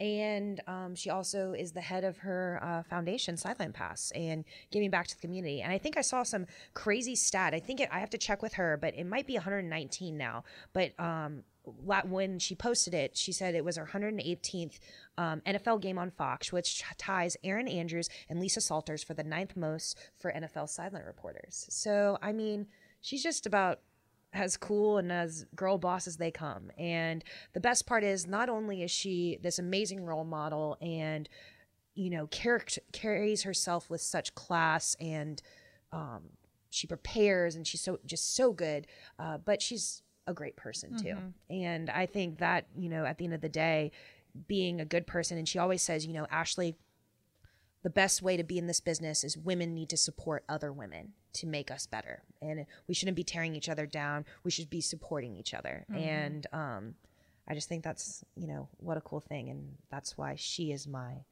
and 0.00 0.60
um, 0.66 0.94
she 0.94 1.10
also 1.10 1.52
is 1.52 1.72
the 1.72 1.80
head 1.80 2.04
of 2.04 2.18
her 2.18 2.60
uh, 2.62 2.82
foundation, 2.82 3.36
Sideline 3.36 3.72
Pass, 3.72 4.12
and 4.14 4.44
giving 4.70 4.90
back 4.90 5.06
to 5.08 5.14
the 5.14 5.20
community. 5.20 5.62
And 5.62 5.72
I 5.72 5.78
think 5.78 5.96
I 5.96 6.00
saw 6.00 6.22
some 6.22 6.46
crazy 6.74 7.14
stat. 7.14 7.54
I 7.54 7.60
think 7.60 7.80
it, 7.80 7.88
I 7.92 8.00
have 8.00 8.10
to 8.10 8.18
check 8.18 8.42
with 8.42 8.54
her, 8.54 8.76
but 8.76 8.94
it 8.96 9.06
might 9.06 9.26
be 9.26 9.34
119 9.34 10.16
now. 10.16 10.44
But 10.72 10.98
um, 10.98 11.44
when 11.64 12.38
she 12.38 12.54
posted 12.54 12.94
it, 12.94 13.16
she 13.16 13.32
said 13.32 13.54
it 13.54 13.64
was 13.64 13.76
her 13.76 13.86
118th 13.86 14.78
um, 15.18 15.40
NFL 15.46 15.80
game 15.80 15.98
on 15.98 16.10
Fox, 16.10 16.52
which 16.52 16.82
ties 16.98 17.36
Erin 17.44 17.68
Andrews 17.68 18.08
and 18.28 18.40
Lisa 18.40 18.60
Salters 18.60 19.02
for 19.02 19.14
the 19.14 19.24
ninth 19.24 19.56
most 19.56 19.98
for 20.16 20.32
NFL 20.32 20.68
sideline 20.68 21.04
reporters. 21.04 21.66
So, 21.70 22.18
I 22.20 22.32
mean, 22.32 22.66
she's 23.00 23.22
just 23.22 23.46
about 23.46 23.80
as 24.32 24.56
cool 24.56 24.98
and 24.98 25.12
as 25.12 25.44
girl 25.54 25.78
boss 25.78 26.06
as 26.06 26.16
they 26.16 26.30
come. 26.30 26.70
And 26.78 27.22
the 27.52 27.60
best 27.60 27.86
part 27.86 28.02
is, 28.02 28.26
not 28.26 28.48
only 28.48 28.82
is 28.82 28.90
she 28.90 29.38
this 29.42 29.58
amazing 29.58 30.04
role 30.04 30.24
model 30.24 30.78
and 30.80 31.28
you 31.94 32.08
know 32.08 32.26
character 32.28 32.80
carries 32.92 33.42
herself 33.42 33.90
with 33.90 34.00
such 34.00 34.34
class 34.34 34.96
and 35.00 35.42
um, 35.92 36.22
she 36.70 36.86
prepares 36.86 37.54
and 37.54 37.66
she's 37.66 37.82
so 37.82 37.98
just 38.06 38.34
so 38.34 38.52
good 38.52 38.86
uh, 39.18 39.36
but 39.38 39.60
she's 39.60 40.02
a 40.26 40.34
great 40.34 40.56
person 40.56 40.96
too. 40.96 41.16
And 41.50 41.90
i 41.90 42.06
think 42.06 42.38
that 42.38 42.66
you 42.76 42.88
know 42.88 43.04
at 43.04 43.18
the 43.18 43.24
end 43.24 43.34
of 43.34 43.40
the 43.40 43.48
day 43.48 43.90
being 44.46 44.80
a 44.80 44.84
good 44.84 45.06
person 45.06 45.36
and 45.36 45.48
she 45.48 45.58
always 45.58 45.82
says 45.82 46.06
you 46.06 46.14
know 46.14 46.26
ashley 46.30 46.76
the 47.82 47.90
best 47.90 48.22
way 48.22 48.36
to 48.36 48.44
be 48.44 48.58
in 48.58 48.66
this 48.66 48.80
business 48.80 49.24
is 49.24 49.36
women 49.36 49.74
need 49.74 49.88
to 49.90 49.96
support 49.96 50.44
other 50.48 50.72
women 50.72 51.12
to 51.34 51.46
make 51.46 51.70
us 51.70 51.86
better. 51.86 52.22
And 52.40 52.66
we 52.86 52.94
shouldn't 52.94 53.16
be 53.16 53.24
tearing 53.24 53.56
each 53.56 53.68
other 53.68 53.86
down. 53.86 54.24
We 54.44 54.50
should 54.50 54.70
be 54.70 54.80
supporting 54.80 55.36
each 55.36 55.54
other. 55.54 55.84
And 55.92 56.46
um, 56.52 56.94
i 57.48 57.54
just 57.54 57.68
think 57.68 57.82
that's 57.82 58.22
you 58.36 58.46
know 58.46 58.68
what 58.76 58.96
a 58.96 59.00
cool 59.00 59.20
thing. 59.20 59.48
And 59.50 59.76
that's 59.90 60.16
why 60.16 60.36
she 60.36 60.70
is 60.70 60.86
my 60.86 61.24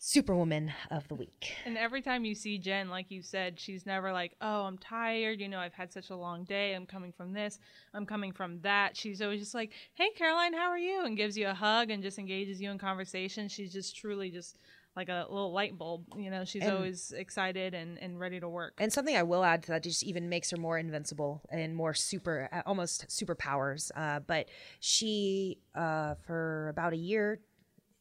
superwoman 0.00 0.72
of 0.90 1.06
the 1.08 1.14
week 1.14 1.52
And 1.66 1.76
every 1.76 2.02
time 2.02 2.24
you 2.24 2.34
see 2.34 2.56
Jen, 2.58 2.88
like 2.88 3.10
you 3.10 3.20
said, 3.20 3.58
she's 3.58 3.84
never 3.84 4.12
like, 4.12 4.36
"Oh, 4.40 4.62
I'm 4.62 4.78
tired. 4.78 5.40
You 5.40 5.48
know, 5.48 5.58
I've 5.58 5.74
had 5.74 5.92
such 5.92 6.10
a 6.10 6.16
long 6.16 6.44
day. 6.44 6.74
I'm 6.74 6.86
coming 6.86 7.12
from 7.12 7.32
this. 7.32 7.58
I'm 7.92 8.06
coming 8.06 8.32
from 8.32 8.60
that." 8.60 8.96
She's 8.96 9.20
always 9.20 9.40
just 9.40 9.54
like, 9.54 9.72
"Hey, 9.94 10.10
Caroline, 10.16 10.54
how 10.54 10.68
are 10.68 10.78
you?" 10.78 11.04
and 11.04 11.16
gives 11.16 11.36
you 11.36 11.48
a 11.48 11.54
hug 11.54 11.90
and 11.90 12.02
just 12.02 12.18
engages 12.18 12.60
you 12.60 12.70
in 12.70 12.78
conversation. 12.78 13.48
She's 13.48 13.72
just 13.72 13.96
truly 13.96 14.30
just 14.30 14.56
like 14.96 15.08
a 15.08 15.26
little 15.28 15.52
light 15.52 15.76
bulb. 15.78 16.06
You 16.16 16.30
know, 16.30 16.44
she's 16.44 16.62
And- 16.62 16.72
always 16.72 17.12
excited 17.12 17.74
and, 17.74 17.98
and 17.98 18.18
ready 18.18 18.40
to 18.40 18.48
work. 18.48 18.74
And 18.78 18.92
something 18.92 19.16
I 19.16 19.22
will 19.22 19.44
add 19.44 19.62
to 19.64 19.68
that 19.72 19.82
just 19.84 20.02
even 20.02 20.28
makes 20.28 20.50
her 20.50 20.56
more 20.56 20.76
invincible 20.78 21.42
and 21.50 21.74
more 21.76 21.94
super, 21.94 22.48
almost 22.66 23.06
superpowers. 23.08 23.90
Uh, 23.94 24.20
but 24.20 24.48
she, 24.80 25.58
uh, 25.74 26.14
for 26.26 26.68
about 26.68 26.92
a 26.94 26.96
year 26.96 27.40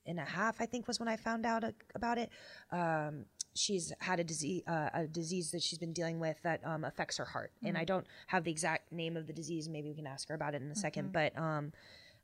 and 0.07 0.19
a 0.19 0.25
half, 0.25 0.61
I 0.61 0.65
think 0.65 0.87
was 0.87 0.99
when 0.99 1.09
I 1.09 1.17
found 1.17 1.45
out 1.45 1.63
about 1.95 2.17
it. 2.17 2.29
Um, 2.71 3.25
she's 3.55 3.91
had 3.99 4.19
a 4.19 4.23
disease, 4.23 4.63
uh, 4.67 4.89
a 4.93 5.07
disease 5.07 5.51
that 5.51 5.61
she's 5.61 5.79
been 5.79 5.93
dealing 5.93 6.19
with 6.19 6.37
that 6.43 6.61
um, 6.65 6.83
affects 6.83 7.17
her 7.17 7.25
heart. 7.25 7.51
And 7.63 7.77
I 7.77 7.83
don't 7.83 8.05
have 8.27 8.43
the 8.43 8.51
exact 8.51 8.91
name 8.91 9.17
of 9.17 9.27
the 9.27 9.33
disease. 9.33 9.67
Maybe 9.67 9.89
we 9.89 9.95
can 9.95 10.07
ask 10.07 10.27
her 10.29 10.35
about 10.35 10.55
it 10.55 10.61
in 10.61 10.69
a 10.69 10.75
second. 10.75 11.11
But 11.11 11.37
um, 11.37 11.71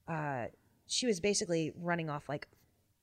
uh, 0.08 0.46
she 0.88 1.08
was 1.08 1.20
basically 1.20 1.72
running 1.76 2.10
off 2.10 2.30
like 2.30 2.48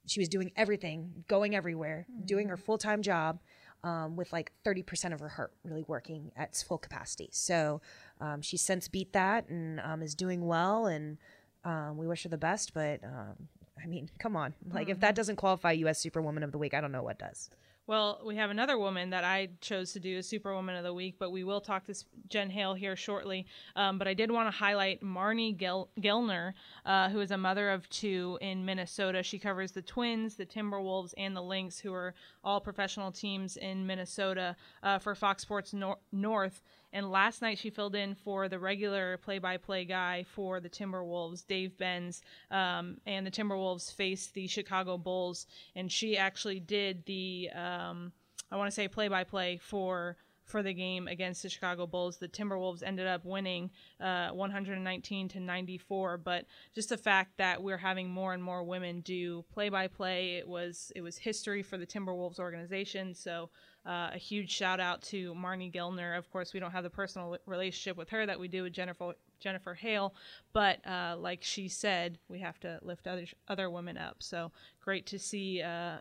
she 0.07 0.21
was 0.21 0.29
doing 0.29 0.53
everything, 0.57 1.25
going 1.29 1.55
everywhere, 1.55 2.07
doing 2.25 2.49
her 2.49 2.57
full 2.57 2.79
time 2.79 3.03
job 3.03 3.41
um, 3.83 4.17
with 4.17 4.33
like 4.33 4.53
30% 4.65 5.13
of 5.13 5.21
her 5.21 5.29
heart 5.29 5.53
really 5.65 5.85
working 5.87 6.33
at 6.37 6.57
full 6.57 6.79
capacity. 6.79 7.29
So 7.33 7.81
um, 8.21 8.43
she's 8.43 8.63
since 8.63 8.89
beat 8.89 9.13
that 9.13 9.49
and 9.49 9.81
um, 9.81 10.03
is 10.03 10.15
doing 10.15 10.47
well. 10.47 10.87
And 10.87 11.19
um, 11.65 11.97
we 11.97 12.07
wish 12.07 12.23
her 12.25 12.29
the 12.29 12.39
best. 12.39 12.75
But 12.75 13.03
um, 13.05 13.49
I 13.83 13.87
mean, 13.87 14.11
come 14.19 14.37
on. 14.37 14.55
Like, 14.73 14.89
if 14.89 15.01
that 15.01 15.15
doesn't 15.15 15.37
qualify 15.37 15.73
you 15.73 15.89
as 15.89 15.99
Superwoman 15.99 16.43
of 16.43 16.53
the 16.53 16.59
Week, 16.59 16.75
I 16.75 16.81
don't 16.81 16.93
know 16.93 17.03
what 17.03 17.19
does. 17.19 17.51
Well, 17.87 18.21
we 18.25 18.37
have 18.37 18.51
another 18.51 18.79
woman 18.79 19.11
that 19.11 19.25
I 19.25 19.49
chose 19.61 19.93
to 19.95 20.01
do 20.01 20.19
as 20.19 20.29
Superwoman 20.29 20.77
of 20.77 20.85
the 20.85 20.95
Week, 20.95 21.17
but 21.19 21.33
we 21.33 21.43
will 21.43 21.61
talk 21.61 21.87
to 21.87 21.95
Jen 22.29 22.49
Hale 22.49 22.75
here 22.75 22.95
shortly. 22.95 23.47
Um, 23.75 23.99
but 23.99 24.07
I 24.07 24.15
did 24.15 24.31
want 24.31 24.47
to 24.47 24.57
highlight 24.57 25.03
Marnie 25.03 25.57
Gel- 25.57 25.91
Gellner, 26.01 26.53
uh, 26.87 27.09
who 27.09 27.19
is 27.19 27.33
a 27.33 27.37
mother 27.37 27.69
of 27.71 27.89
two 27.91 28.39
in 28.41 28.65
Minnesota. 28.65 29.25
She 29.25 29.41
covers 29.41 29.73
the 29.73 29.83
Twins, 29.83 30.37
the 30.37 30.47
Timberwolves, 30.47 31.15
and 31.19 31.35
the 31.35 31.43
Lynx, 31.43 31.81
who 31.81 31.93
are 31.93 32.15
all 32.45 32.61
professional 32.61 33.11
teams 33.11 33.57
in 33.57 33.85
Minnesota 33.85 34.55
uh, 34.85 35.01
for 35.01 35.17
Fox 35.17 35.43
Sports 35.43 35.73
Nor- 35.73 35.99
North. 36.13 36.63
And 36.93 37.11
last 37.11 37.41
night 37.41 37.59
she 37.59 37.71
filled 37.71 37.95
in 37.95 38.15
for 38.15 38.49
the 38.49 38.59
regular 38.59 39.19
play-by-play 39.19 39.85
guy 39.85 40.25
for 40.25 40.61
the 40.61 40.69
Timberwolves, 40.69 41.47
Dave 41.47 41.77
Benz, 41.79 42.23
um, 42.51 42.99
and 43.07 43.27
the 43.27 43.31
Timberwolves 43.31 43.95
faced 43.95 44.35
the 44.35 44.47
Chicago 44.47 44.99
Bulls, 44.99 45.47
and 45.77 45.91
she 45.91 46.17
actually 46.17 46.61
did 46.61 47.05
the 47.07 47.51
um, 47.55 48.13
I 48.51 48.57
want 48.57 48.69
to 48.69 48.75
say 48.75 48.89
play-by-play 48.89 49.59
for 49.59 50.17
for 50.51 50.63
the 50.65 50.75
game 50.75 51.07
against 51.07 51.43
the 51.45 51.49
Chicago 51.49 51.87
Bulls. 51.87 52.17
The 52.17 52.29
Timberwolves 52.29 52.83
ended 52.83 53.07
up 53.07 53.25
winning 53.25 53.71
uh, 54.01 54.31
119 54.31 55.29
to 55.29 55.41
94, 55.41 56.19
but 56.19 56.45
just 56.75 56.89
the 56.89 56.97
fact 56.97 57.39
that 57.39 57.63
we're 57.63 57.79
having 57.79 58.11
more 58.11 58.35
and 58.35 58.43
more 58.43 58.65
women 58.65 59.01
do 59.01 59.45
play-by-play, 59.53 60.35
it 60.35 60.49
was 60.49 60.91
it 60.97 61.03
was 61.03 61.17
history 61.17 61.63
for 61.63 61.79
the 61.79 61.87
Timberwolves 61.87 62.41
organization. 62.41 63.15
So 63.15 63.51
uh, 63.87 64.11
a 64.13 64.19
huge 64.19 64.51
shout 64.51 64.81
out 64.81 65.03
to 65.03 65.35
Marnie 65.35 65.73
Gellner. 65.73 66.17
Of 66.17 66.31
course, 66.31 66.53
we 66.53 66.61
don't 66.61 66.71
have 66.73 66.85
the 66.85 66.91
personal 66.91 67.37
relationship 67.47 67.97
with 67.97 68.09
her 68.11 68.27
that 68.27 68.39
we 68.39 68.49
do 68.49 68.65
with 68.65 68.73
Jennifer 68.73 69.15
Jennifer 69.41 69.75
Hale, 69.75 70.15
but 70.53 70.87
uh, 70.87 71.17
like 71.19 71.43
she 71.43 71.69
said, 71.69 72.19
we 72.29 72.41
have 72.41 72.61
to 72.61 72.79
lift 72.83 73.07
other 73.07 73.25
other 73.49 73.71
women 73.71 73.97
up. 73.97 74.17
So 74.19 74.53
great 74.81 75.07
to 75.07 75.19
see 75.19 75.63
uh, 75.63 75.99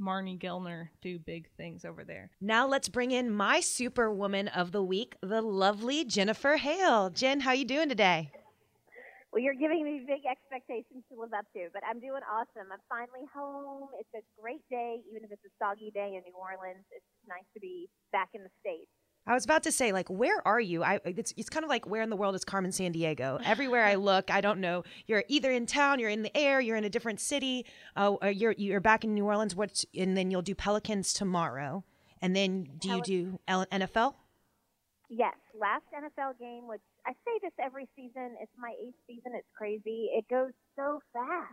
Marnie 0.00 0.38
Gellner 0.38 0.88
do 1.00 1.18
big 1.18 1.48
things 1.56 1.84
over 1.84 2.04
there. 2.04 2.30
Now 2.40 2.66
let's 2.66 2.88
bring 2.88 3.10
in 3.10 3.30
my 3.30 3.60
Superwoman 3.60 4.48
of 4.48 4.72
the 4.72 4.82
Week, 4.82 5.16
the 5.22 5.40
lovely 5.40 6.04
Jennifer 6.04 6.56
Hale. 6.56 7.08
Jen, 7.08 7.40
how 7.40 7.52
you 7.52 7.64
doing 7.64 7.88
today? 7.88 8.30
Well, 9.32 9.42
you're 9.42 9.58
giving 9.58 9.84
me 9.84 10.00
big 10.06 10.24
expectations 10.24 11.04
to 11.12 11.20
live 11.20 11.34
up 11.34 11.44
to, 11.52 11.68
but 11.74 11.82
I'm 11.84 12.00
doing 12.00 12.22
awesome. 12.24 12.70
I'm 12.72 12.84
finally 12.88 13.26
home. 13.34 13.88
It's 14.00 14.14
a 14.14 14.22
great 14.40 14.62
day, 14.70 15.02
even 15.10 15.24
if 15.24 15.32
it's 15.32 15.44
a 15.44 15.52
soggy 15.58 15.90
day 15.92 16.14
in 16.16 16.22
New 16.24 16.38
Orleans. 16.38 16.86
It's 16.90 17.04
nice 17.28 17.46
to 17.54 17.60
be 17.60 17.88
back 18.12 18.30
in 18.34 18.42
the 18.42 18.50
States. 18.60 18.88
I 19.26 19.34
was 19.34 19.44
about 19.44 19.64
to 19.64 19.72
say, 19.72 19.92
like, 19.92 20.08
where 20.08 20.46
are 20.46 20.60
you? 20.60 20.84
I 20.84 21.00
it's 21.04 21.34
it's 21.36 21.50
kind 21.50 21.64
of 21.64 21.68
like 21.68 21.86
where 21.86 22.02
in 22.02 22.10
the 22.10 22.16
world 22.16 22.36
is 22.36 22.44
Carmen 22.44 22.70
Sandiego? 22.70 23.42
Everywhere 23.44 23.84
I 23.84 23.94
look, 24.10 24.30
I 24.30 24.40
don't 24.40 24.60
know. 24.60 24.84
You're 25.06 25.24
either 25.28 25.50
in 25.50 25.66
town, 25.66 25.98
you're 25.98 26.10
in 26.10 26.22
the 26.22 26.36
air, 26.36 26.60
you're 26.60 26.76
in 26.76 26.84
a 26.84 26.90
different 26.90 27.20
city. 27.20 27.66
Uh, 27.96 28.12
or 28.22 28.30
you're 28.30 28.52
you're 28.52 28.80
back 28.80 29.02
in 29.02 29.14
New 29.14 29.24
Orleans. 29.24 29.56
What? 29.56 29.84
And 29.98 30.16
then 30.16 30.30
you'll 30.30 30.42
do 30.42 30.54
Pelicans 30.54 31.12
tomorrow, 31.12 31.82
and 32.22 32.36
then 32.36 32.68
do 32.78 32.88
you 32.88 33.02
do 33.02 33.40
L- 33.48 33.66
NFL? 33.66 34.14
Yes, 35.08 35.34
last 35.58 35.84
NFL 35.92 36.38
game, 36.38 36.68
which 36.68 36.80
I 37.06 37.12
say 37.24 37.38
this 37.42 37.52
every 37.62 37.88
season. 37.96 38.36
It's 38.40 38.52
my 38.58 38.74
eighth 38.82 38.98
season. 39.06 39.32
It's 39.34 39.48
crazy. 39.56 40.10
It 40.12 40.26
goes 40.28 40.52
so 40.76 41.00
fast. 41.12 41.52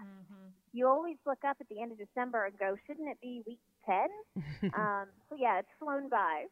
You 0.73 0.87
always 0.87 1.17
look 1.25 1.39
up 1.47 1.57
at 1.61 1.67
the 1.69 1.81
end 1.81 1.91
of 1.91 1.97
December 1.97 2.45
and 2.45 2.57
go, 2.57 2.75
shouldn't 2.87 3.09
it 3.09 3.19
be 3.21 3.43
week 3.47 3.59
10? 3.85 4.07
um, 4.73 5.05
so, 5.29 5.35
yeah, 5.39 5.59
it's 5.59 5.69
flown 5.79 6.09
by. 6.09 6.45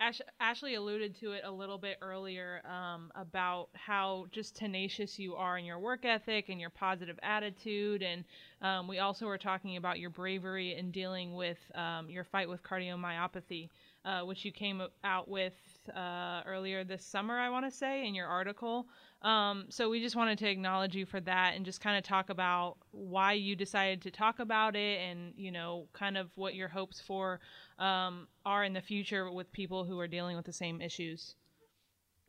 Ash- 0.00 0.20
Ashley 0.40 0.74
alluded 0.74 1.14
to 1.16 1.32
it 1.32 1.42
a 1.44 1.50
little 1.50 1.78
bit 1.78 1.98
earlier 2.02 2.60
um, 2.66 3.10
about 3.14 3.68
how 3.74 4.26
just 4.30 4.56
tenacious 4.56 5.18
you 5.18 5.36
are 5.36 5.56
in 5.58 5.64
your 5.64 5.78
work 5.78 6.04
ethic 6.04 6.48
and 6.48 6.60
your 6.60 6.70
positive 6.70 7.18
attitude. 7.22 8.02
And 8.02 8.24
um, 8.60 8.88
we 8.88 8.98
also 8.98 9.26
were 9.26 9.38
talking 9.38 9.76
about 9.76 9.98
your 10.00 10.10
bravery 10.10 10.74
in 10.74 10.90
dealing 10.90 11.34
with 11.34 11.58
um, 11.74 12.10
your 12.10 12.24
fight 12.24 12.48
with 12.48 12.62
cardiomyopathy. 12.62 13.68
uh, 14.04 14.20
which 14.22 14.44
you 14.44 14.52
came 14.52 14.82
out 15.04 15.28
with 15.28 15.54
uh, 15.94 16.42
earlier 16.46 16.84
this 16.84 17.04
summer, 17.04 17.38
I 17.38 17.50
want 17.50 17.64
to 17.64 17.70
say, 17.70 18.06
in 18.06 18.14
your 18.14 18.26
article. 18.26 18.86
Um, 19.22 19.66
so 19.68 19.88
we 19.88 20.00
just 20.00 20.16
wanted 20.16 20.38
to 20.38 20.48
acknowledge 20.48 20.94
you 20.94 21.06
for 21.06 21.20
that 21.20 21.54
and 21.56 21.64
just 21.64 21.80
kind 21.80 21.96
of 21.96 22.04
talk 22.04 22.30
about 22.30 22.76
why 22.90 23.32
you 23.32 23.56
decided 23.56 24.02
to 24.02 24.10
talk 24.10 24.38
about 24.38 24.76
it 24.76 25.00
and, 25.00 25.32
you 25.36 25.50
know, 25.50 25.88
kind 25.92 26.16
of 26.16 26.30
what 26.36 26.54
your 26.54 26.68
hopes 26.68 27.00
for 27.00 27.40
um, 27.78 28.28
are 28.44 28.64
in 28.64 28.72
the 28.72 28.82
future 28.82 29.30
with 29.30 29.50
people 29.52 29.84
who 29.84 29.98
are 29.98 30.08
dealing 30.08 30.36
with 30.36 30.44
the 30.44 30.52
same 30.52 30.80
issues. 30.80 31.36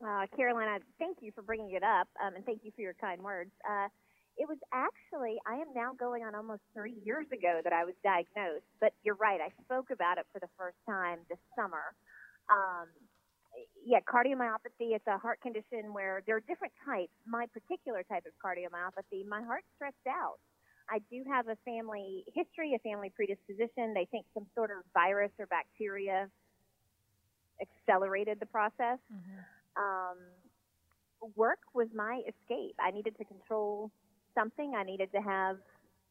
Uh, 0.04 0.26
Carolina, 0.34 0.78
thank 0.98 1.18
you 1.20 1.32
for 1.34 1.42
bringing 1.42 1.70
it 1.72 1.82
up 1.82 2.08
um, 2.24 2.34
and 2.34 2.44
thank 2.44 2.60
you 2.64 2.70
for 2.74 2.82
your 2.82 2.94
kind 2.94 3.22
words. 3.22 3.50
Uh, 3.68 3.88
it 4.36 4.46
was 4.48 4.58
actually, 4.72 5.40
I 5.46 5.54
am 5.54 5.72
now 5.74 5.92
going 5.98 6.22
on 6.22 6.34
almost 6.34 6.60
three 6.74 6.96
years 7.04 7.26
ago 7.32 7.60
that 7.64 7.72
I 7.72 7.84
was 7.84 7.94
diagnosed, 8.04 8.68
but 8.80 8.92
you're 9.02 9.16
right, 9.16 9.40
I 9.40 9.48
spoke 9.64 9.88
about 9.90 10.18
it 10.18 10.26
for 10.32 10.40
the 10.40 10.48
first 10.58 10.76
time 10.86 11.20
this 11.30 11.38
summer. 11.56 11.96
Um, 12.50 12.88
yeah, 13.84 14.00
cardiomyopathy, 14.00 14.94
it's 14.94 15.06
a 15.06 15.18
heart 15.18 15.40
condition 15.40 15.92
where 15.92 16.22
there 16.26 16.36
are 16.36 16.44
different 16.48 16.74
types. 16.84 17.12
My 17.26 17.46
particular 17.46 18.02
type 18.02 18.24
of 18.26 18.32
cardiomyopathy, 18.42 19.26
my 19.26 19.42
heart's 19.42 19.66
stressed 19.76 20.06
out. 20.08 20.38
I 20.88 21.00
do 21.10 21.24
have 21.30 21.48
a 21.48 21.56
family 21.64 22.24
history, 22.32 22.74
a 22.74 22.78
family 22.78 23.10
predisposition. 23.14 23.94
They 23.94 24.06
think 24.10 24.26
some 24.34 24.46
sort 24.54 24.70
of 24.70 24.84
virus 24.94 25.32
or 25.38 25.46
bacteria 25.46 26.28
accelerated 27.60 28.38
the 28.40 28.46
process. 28.46 28.98
Mm-hmm. 29.12 29.82
Um, 29.82 30.18
work 31.34 31.58
was 31.74 31.88
my 31.94 32.22
escape. 32.26 32.76
I 32.80 32.90
needed 32.90 33.16
to 33.18 33.24
control 33.24 33.90
something. 34.34 34.74
I 34.76 34.84
needed 34.84 35.10
to 35.12 35.20
have 35.20 35.56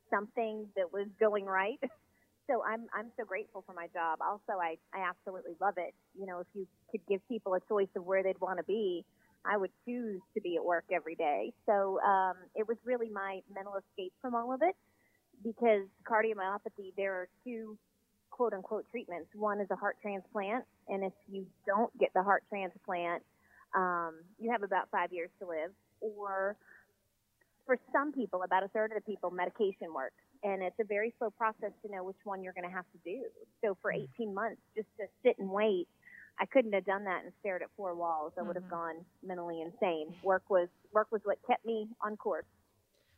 something 0.10 0.67
that 0.75 0.91
was 0.91 1.08
going 1.19 1.45
right. 1.45 1.79
so 2.47 2.63
I'm 2.63 2.88
I'm 2.93 3.12
so 3.17 3.25
grateful 3.25 3.63
for 3.65 3.73
my 3.73 3.88
job. 3.88 4.19
Also, 4.21 4.60
I 4.60 4.77
I 4.93 5.08
absolutely 5.08 5.53
love 5.62 5.75
it. 5.77 5.93
You 6.19 6.25
know, 6.25 6.39
if 6.39 6.47
you 6.53 6.67
could 6.97 7.08
give 7.08 7.27
people 7.27 7.53
a 7.53 7.60
choice 7.67 7.88
of 7.95 8.05
where 8.05 8.23
they'd 8.23 8.39
want 8.39 8.58
to 8.58 8.63
be, 8.63 9.03
I 9.45 9.58
would 9.58 9.71
choose 9.86 10.21
to 10.34 10.41
be 10.41 10.55
at 10.55 10.63
work 10.63 10.86
every 10.91 11.15
day. 11.15 11.53
So 11.65 11.99
um, 12.01 12.36
it 12.55 12.67
was 12.67 12.77
really 12.84 13.10
my 13.10 13.41
mental 13.53 13.73
escape 13.75 14.13
from 14.21 14.34
all 14.34 14.53
of 14.53 14.62
it 14.63 14.75
because 15.43 15.84
cardiomyopathy. 16.10 16.93
There 16.97 17.13
are 17.13 17.27
two 17.43 17.77
quote 18.31 18.53
unquote 18.53 18.86
treatments. 18.89 19.27
One 19.36 19.60
is 19.60 19.67
a 19.71 19.75
heart 19.75 19.97
transplant, 20.01 20.65
and 20.88 21.03
if 21.03 21.13
you 21.31 21.45
don't 21.65 21.95
get 21.99 22.10
the 22.15 22.23
heart 22.23 22.43
transplant, 22.49 23.23
um, 23.75 24.15
you 24.39 24.51
have 24.51 24.63
about 24.63 24.89
five 24.89 25.12
years 25.12 25.29
to 25.39 25.47
live. 25.47 25.71
Or 26.01 26.55
for 27.65 27.77
some 27.91 28.13
people, 28.13 28.43
about 28.43 28.63
a 28.63 28.67
third 28.69 28.91
of 28.91 28.95
the 28.95 29.12
people, 29.12 29.31
medication 29.31 29.93
works 29.93 30.15
and 30.45 30.62
it's 30.62 30.79
a 30.79 30.84
very 30.84 31.12
slow 31.17 31.31
process 31.31 31.71
to 31.84 31.91
know 31.91 32.03
which 32.03 32.21
one 32.23 32.43
you're 32.43 32.53
going 32.53 32.69
to 32.69 32.73
have 32.73 32.86
to 32.91 32.99
do. 33.03 33.23
So 33.63 33.75
for 33.81 33.91
mm. 33.91 34.08
18 34.15 34.34
months, 34.34 34.62
just 34.75 34.88
to 34.99 35.05
sit 35.23 35.38
and 35.39 35.49
wait, 35.49 35.88
I 36.39 36.45
couldn't 36.45 36.74
have 36.74 36.86
done 36.86 37.06
that 37.06 37.24
and 37.24 37.34
stared 37.39 37.62
at 37.62 37.69
four 37.78 37.95
walls. 37.95 38.34
I 38.38 38.41
would 38.41 38.56
have 38.56 38.65
mm-hmm. 38.65 38.74
gone 38.74 38.95
mentally 39.26 39.62
insane. 39.62 40.13
Work 40.24 40.50
was 40.50 40.67
work 40.91 41.08
was 41.12 41.21
what 41.24 41.38
kept 41.48 41.65
me 41.65 41.88
on 42.04 42.17
course. 42.17 42.45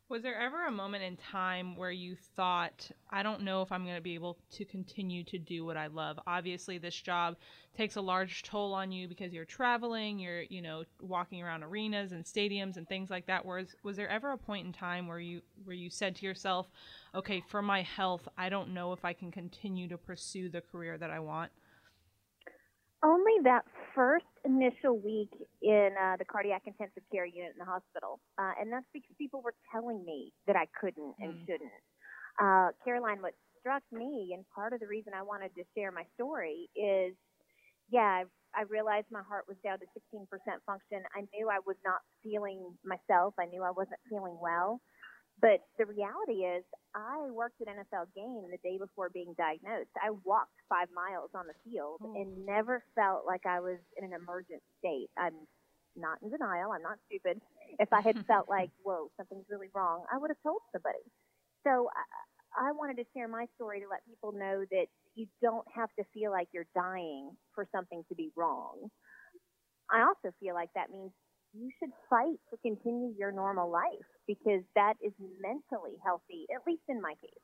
Was 0.09 0.23
there 0.23 0.39
ever 0.39 0.65
a 0.65 0.71
moment 0.71 1.03
in 1.03 1.17
time 1.17 1.75
where 1.75 1.91
you 1.91 2.15
thought, 2.37 2.89
I 3.11 3.23
don't 3.23 3.41
know 3.41 3.61
if 3.61 3.73
I'm 3.73 3.83
going 3.83 3.97
to 3.97 4.01
be 4.01 4.13
able 4.13 4.37
to 4.51 4.63
continue 4.63 5.25
to 5.25 5.37
do 5.37 5.65
what 5.65 5.75
I 5.75 5.87
love? 5.87 6.17
Obviously, 6.25 6.77
this 6.77 6.95
job 6.95 7.35
takes 7.75 7.97
a 7.97 8.01
large 8.01 8.43
toll 8.43 8.73
on 8.73 8.89
you 8.89 9.09
because 9.09 9.33
you're 9.33 9.43
traveling, 9.43 10.17
you're, 10.17 10.43
you 10.43 10.61
know, 10.61 10.85
walking 11.01 11.43
around 11.43 11.63
arenas 11.63 12.13
and 12.13 12.23
stadiums 12.23 12.77
and 12.77 12.87
things 12.87 13.09
like 13.09 13.25
that. 13.25 13.45
Was 13.45 13.75
was 13.83 13.97
there 13.97 14.07
ever 14.07 14.31
a 14.31 14.37
point 14.37 14.65
in 14.65 14.71
time 14.71 15.07
where 15.07 15.19
you 15.19 15.41
where 15.65 15.75
you 15.75 15.89
said 15.89 16.15
to 16.15 16.25
yourself, 16.25 16.71
"Okay, 17.13 17.43
for 17.49 17.61
my 17.61 17.81
health, 17.81 18.29
I 18.37 18.47
don't 18.47 18.73
know 18.73 18.93
if 18.93 19.03
I 19.03 19.11
can 19.11 19.29
continue 19.29 19.89
to 19.89 19.97
pursue 19.97 20.47
the 20.47 20.61
career 20.61 20.97
that 20.97 21.09
I 21.09 21.19
want"? 21.19 21.51
Only 23.07 23.39
that 23.43 23.63
first 23.95 24.25
initial 24.43 24.99
week 24.99 25.31
in 25.61 25.95
uh, 25.95 26.17
the 26.19 26.25
cardiac 26.25 26.63
intensive 26.65 27.03
care 27.09 27.25
unit 27.25 27.53
in 27.55 27.59
the 27.59 27.63
hospital, 27.63 28.19
uh, 28.37 28.51
and 28.59 28.67
that's 28.67 28.85
because 28.91 29.15
people 29.17 29.41
were 29.41 29.55
telling 29.71 30.03
me 30.03 30.33
that 30.45 30.57
I 30.57 30.67
couldn't 30.75 31.15
and 31.19 31.33
mm. 31.33 31.39
shouldn't. 31.47 31.71
Uh, 32.35 32.75
Caroline, 32.83 33.21
what 33.21 33.31
struck 33.61 33.83
me, 33.93 34.35
and 34.35 34.43
part 34.53 34.73
of 34.73 34.81
the 34.81 34.87
reason 34.87 35.13
I 35.15 35.23
wanted 35.23 35.55
to 35.55 35.63
share 35.73 35.89
my 35.89 36.03
story 36.15 36.67
is, 36.75 37.15
yeah, 37.89 38.23
I, 38.23 38.23
I 38.53 38.63
realized 38.67 39.07
my 39.09 39.23
heart 39.23 39.45
was 39.47 39.55
down 39.63 39.79
to 39.79 39.85
16% 39.95 40.27
function. 40.65 40.99
I 41.15 41.21
knew 41.31 41.47
I 41.47 41.59
was 41.65 41.77
not 41.85 42.03
feeling 42.23 42.75
myself. 42.83 43.35
I 43.39 43.45
knew 43.45 43.63
I 43.63 43.71
wasn't 43.71 44.03
feeling 44.09 44.35
well. 44.41 44.81
But 45.39 45.61
the 45.77 45.85
reality 45.85 46.45
is, 46.49 46.63
I 46.95 47.29
worked 47.29 47.61
at 47.61 47.67
NFL 47.67 48.09
game 48.15 48.49
the 48.49 48.57
day 48.63 48.77
before 48.79 49.09
being 49.09 49.35
diagnosed. 49.37 49.93
I 50.01 50.09
walked 50.25 50.57
five 50.67 50.87
miles 50.95 51.29
on 51.35 51.45
the 51.45 51.53
field 51.63 52.01
oh. 52.01 52.13
and 52.15 52.45
never 52.45 52.83
felt 52.95 53.25
like 53.27 53.45
I 53.45 53.59
was 53.59 53.77
in 53.97 54.05
an 54.05 54.13
emergent 54.13 54.63
state. 54.79 55.09
I'm 55.15 55.35
not 55.95 56.17
in 56.23 56.31
denial. 56.31 56.71
I'm 56.71 56.81
not 56.81 56.97
stupid. 57.05 57.39
If 57.77 57.93
I 57.93 58.01
had 58.01 58.25
felt 58.27 58.49
like, 58.49 58.71
whoa, 58.81 59.11
something's 59.17 59.45
really 59.49 59.69
wrong, 59.75 60.05
I 60.11 60.17
would 60.17 60.31
have 60.31 60.41
told 60.41 60.61
somebody. 60.73 61.05
So 61.63 61.89
I, 61.93 62.69
I 62.69 62.71
wanted 62.71 62.97
to 62.97 63.05
share 63.13 63.27
my 63.27 63.45
story 63.55 63.81
to 63.81 63.87
let 63.87 64.05
people 64.07 64.31
know 64.31 64.65
that 64.71 64.87
you 65.13 65.27
don't 65.41 65.65
have 65.73 65.89
to 65.99 66.05
feel 66.13 66.31
like 66.31 66.47
you're 66.51 66.69
dying 66.73 67.29
for 67.53 67.67
something 67.71 68.03
to 68.09 68.15
be 68.15 68.31
wrong. 68.35 68.89
I 69.91 70.01
also 70.01 70.33
feel 70.39 70.55
like 70.55 70.69
that 70.75 70.89
means 70.89 71.11
you 71.53 71.69
should 71.79 71.91
fight 72.09 72.39
to 72.51 72.57
continue 72.61 73.13
your 73.17 73.31
normal 73.31 73.69
life 73.69 74.05
because 74.27 74.61
that 74.75 74.93
is 75.03 75.13
mentally 75.41 75.97
healthy, 76.03 76.45
at 76.53 76.65
least 76.67 76.83
in 76.89 77.01
my 77.01 77.13
case. 77.21 77.41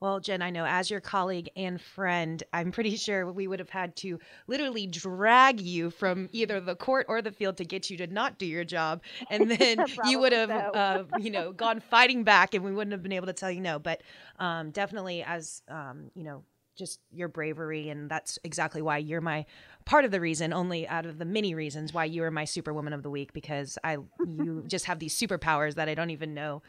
Well, 0.00 0.20
Jen, 0.20 0.42
I 0.42 0.50
know 0.50 0.64
as 0.64 0.90
your 0.90 1.00
colleague 1.00 1.50
and 1.56 1.80
friend, 1.80 2.40
I'm 2.52 2.70
pretty 2.70 2.94
sure 2.96 3.32
we 3.32 3.48
would 3.48 3.58
have 3.58 3.70
had 3.70 3.96
to 3.96 4.20
literally 4.46 4.86
drag 4.86 5.60
you 5.60 5.90
from 5.90 6.28
either 6.30 6.60
the 6.60 6.76
court 6.76 7.06
or 7.08 7.20
the 7.20 7.32
field 7.32 7.56
to 7.56 7.64
get 7.64 7.90
you 7.90 7.96
to 7.96 8.06
not 8.06 8.38
do 8.38 8.46
your 8.46 8.64
job. 8.64 9.02
And 9.28 9.50
then 9.58 9.84
you 10.04 10.20
would 10.20 10.32
have, 10.32 10.50
so. 10.50 10.54
uh, 10.54 11.04
you 11.18 11.30
know, 11.30 11.52
gone 11.52 11.80
fighting 11.80 12.22
back 12.22 12.54
and 12.54 12.64
we 12.64 12.72
wouldn't 12.72 12.92
have 12.92 13.02
been 13.02 13.12
able 13.12 13.26
to 13.26 13.32
tell 13.32 13.50
you 13.50 13.60
no. 13.60 13.80
But 13.80 14.02
um, 14.38 14.70
definitely, 14.70 15.24
as, 15.24 15.62
um, 15.66 16.12
you 16.14 16.22
know, 16.22 16.44
just 16.78 17.00
your 17.10 17.28
bravery 17.28 17.88
and 17.88 18.10
that's 18.10 18.38
exactly 18.44 18.80
why 18.80 18.96
you're 18.96 19.20
my 19.20 19.44
part 19.84 20.04
of 20.04 20.10
the 20.10 20.20
reason 20.20 20.52
only 20.52 20.86
out 20.88 21.04
of 21.04 21.18
the 21.18 21.24
many 21.24 21.54
reasons 21.54 21.92
why 21.92 22.04
you 22.04 22.22
are 22.22 22.30
my 22.30 22.44
superwoman 22.44 22.92
of 22.92 23.02
the 23.02 23.10
week 23.10 23.32
because 23.32 23.76
i 23.84 23.98
you 24.26 24.64
just 24.68 24.84
have 24.86 24.98
these 24.98 25.18
superpowers 25.18 25.74
that 25.74 25.88
i 25.88 25.94
don't 25.94 26.10
even 26.10 26.32
know 26.32 26.62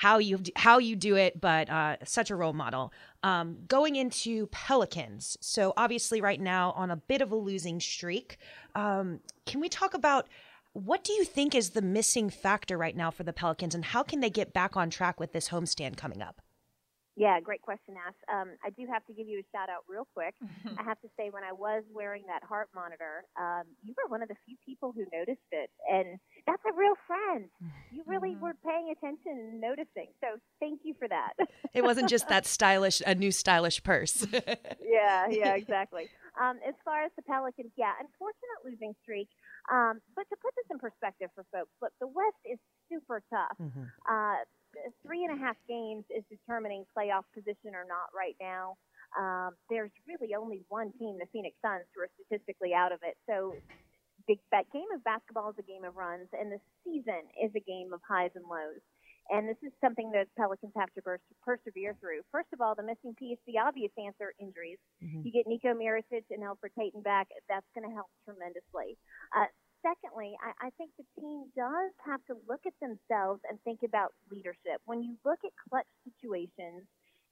how 0.00 0.16
you 0.16 0.40
how 0.56 0.78
you 0.78 0.96
do 0.96 1.14
it 1.14 1.42
but 1.42 1.68
uh, 1.68 1.94
such 2.04 2.30
a 2.30 2.34
role 2.34 2.54
model. 2.54 2.90
Um, 3.22 3.58
going 3.68 3.96
into 3.96 4.46
pelicans. 4.46 5.36
So 5.42 5.74
obviously 5.76 6.22
right 6.22 6.40
now 6.40 6.72
on 6.72 6.90
a 6.90 6.96
bit 6.96 7.20
of 7.20 7.32
a 7.32 7.36
losing 7.36 7.80
streak 7.80 8.38
um, 8.74 9.20
can 9.44 9.60
we 9.60 9.68
talk 9.68 9.92
about 9.92 10.26
what 10.72 11.04
do 11.04 11.12
you 11.12 11.24
think 11.24 11.54
is 11.54 11.70
the 11.70 11.82
missing 11.82 12.30
factor 12.30 12.78
right 12.78 12.96
now 12.96 13.10
for 13.10 13.24
the 13.24 13.32
pelicans 13.34 13.74
and 13.74 13.84
how 13.84 14.02
can 14.02 14.20
they 14.20 14.30
get 14.30 14.54
back 14.54 14.74
on 14.74 14.88
track 14.88 15.20
with 15.20 15.32
this 15.32 15.50
homestand 15.50 15.98
coming 15.98 16.22
up 16.22 16.40
yeah, 17.16 17.40
great 17.40 17.62
question, 17.62 17.94
Ash. 17.96 18.14
Um, 18.32 18.56
I 18.64 18.70
do 18.70 18.86
have 18.90 19.04
to 19.06 19.12
give 19.12 19.26
you 19.26 19.40
a 19.40 19.46
shout 19.52 19.68
out 19.68 19.82
real 19.88 20.06
quick. 20.14 20.34
I 20.78 20.82
have 20.82 21.00
to 21.00 21.08
say, 21.16 21.30
when 21.30 21.44
I 21.44 21.52
was 21.52 21.82
wearing 21.92 22.24
that 22.28 22.42
heart 22.46 22.68
monitor, 22.74 23.24
um, 23.38 23.64
you 23.82 23.94
were 23.96 24.08
one 24.08 24.22
of 24.22 24.28
the 24.28 24.36
few 24.46 24.56
people 24.64 24.92
who 24.94 25.04
noticed 25.12 25.50
it, 25.50 25.70
and 25.90 26.18
that's 26.46 26.62
a 26.64 26.72
real 26.76 26.94
friend. 27.06 27.50
You 27.90 28.02
really 28.06 28.30
mm-hmm. 28.30 28.42
were 28.42 28.56
paying 28.64 28.94
attention 28.96 29.32
and 29.52 29.60
noticing. 29.60 30.08
So 30.20 30.38
thank 30.60 30.80
you 30.84 30.94
for 30.98 31.08
that. 31.08 31.34
it 31.74 31.82
wasn't 31.82 32.08
just 32.08 32.28
that 32.28 32.46
stylish, 32.46 33.02
a 33.06 33.14
new 33.14 33.32
stylish 33.32 33.82
purse. 33.82 34.26
yeah, 34.32 35.26
yeah, 35.28 35.54
exactly. 35.54 36.08
Um, 36.40 36.58
as 36.66 36.74
far 36.84 37.02
as 37.02 37.10
the 37.16 37.22
Pelicans, 37.22 37.72
yeah, 37.76 37.92
unfortunate 37.98 38.60
losing 38.64 38.94
streak. 39.02 39.28
Um, 39.70 40.00
but 40.14 40.24
to 40.30 40.36
put 40.40 40.54
this 40.56 40.66
in 40.70 40.78
perspective 40.78 41.28
for 41.34 41.44
folks, 41.52 41.70
look, 41.82 41.92
the 42.00 42.06
West 42.06 42.40
is 42.46 42.58
super 42.88 43.22
tough. 43.30 43.58
Mm-hmm. 43.60 43.84
Uh, 44.08 44.42
three 45.02 45.24
and 45.24 45.36
a 45.36 45.40
half 45.40 45.56
games 45.68 46.04
is 46.10 46.24
determining 46.30 46.84
playoff 46.96 47.24
position 47.34 47.74
or 47.74 47.84
not 47.88 48.10
right 48.14 48.36
now. 48.40 48.76
Um, 49.18 49.58
there's 49.68 49.90
really 50.06 50.34
only 50.34 50.62
one 50.68 50.92
team, 50.98 51.18
the 51.18 51.26
Phoenix 51.32 51.56
Suns, 51.62 51.84
who 51.94 52.02
are 52.02 52.10
statistically 52.14 52.74
out 52.74 52.92
of 52.92 53.00
it. 53.02 53.18
So 53.26 53.54
the, 54.28 54.38
that 54.52 54.70
game 54.70 54.86
of 54.94 55.02
basketball 55.02 55.50
is 55.50 55.58
a 55.58 55.66
game 55.66 55.82
of 55.82 55.96
runs, 55.96 56.28
and 56.32 56.52
the 56.52 56.60
season 56.84 57.26
is 57.34 57.50
a 57.56 57.60
game 57.60 57.92
of 57.92 58.00
highs 58.06 58.30
and 58.34 58.44
lows. 58.46 58.82
And 59.30 59.46
this 59.46 59.58
is 59.62 59.70
something 59.80 60.10
that 60.10 60.26
Pelicans 60.34 60.74
have 60.74 60.90
to 60.98 61.02
persevere 61.46 61.94
through. 62.02 62.26
First 62.32 62.50
of 62.52 62.60
all, 62.60 62.74
the 62.74 62.82
missing 62.82 63.14
piece, 63.14 63.38
the 63.46 63.58
obvious 63.62 63.92
answer, 63.94 64.34
injuries. 64.42 64.78
Mm-hmm. 64.98 65.22
You 65.22 65.30
get 65.30 65.46
Nico 65.46 65.70
Mirotic 65.70 66.26
and 66.30 66.42
Elfrid 66.42 66.74
Payton 66.76 67.02
back, 67.02 67.28
that's 67.48 67.66
going 67.74 67.86
to 67.88 67.94
help 67.94 68.10
tremendously. 68.26 68.98
Uh, 69.30 69.46
secondly, 69.82 70.36
I, 70.40 70.68
I 70.68 70.70
think 70.78 70.90
the 70.96 71.06
team 71.18 71.50
does 71.56 71.92
have 72.06 72.20
to 72.28 72.36
look 72.48 72.62
at 72.66 72.76
themselves 72.80 73.40
and 73.48 73.60
think 73.64 73.80
about 73.84 74.12
leadership. 74.30 74.80
When 74.86 75.02
you 75.02 75.16
look 75.24 75.40
at 75.44 75.52
clutch 75.68 75.88
situations 76.04 76.86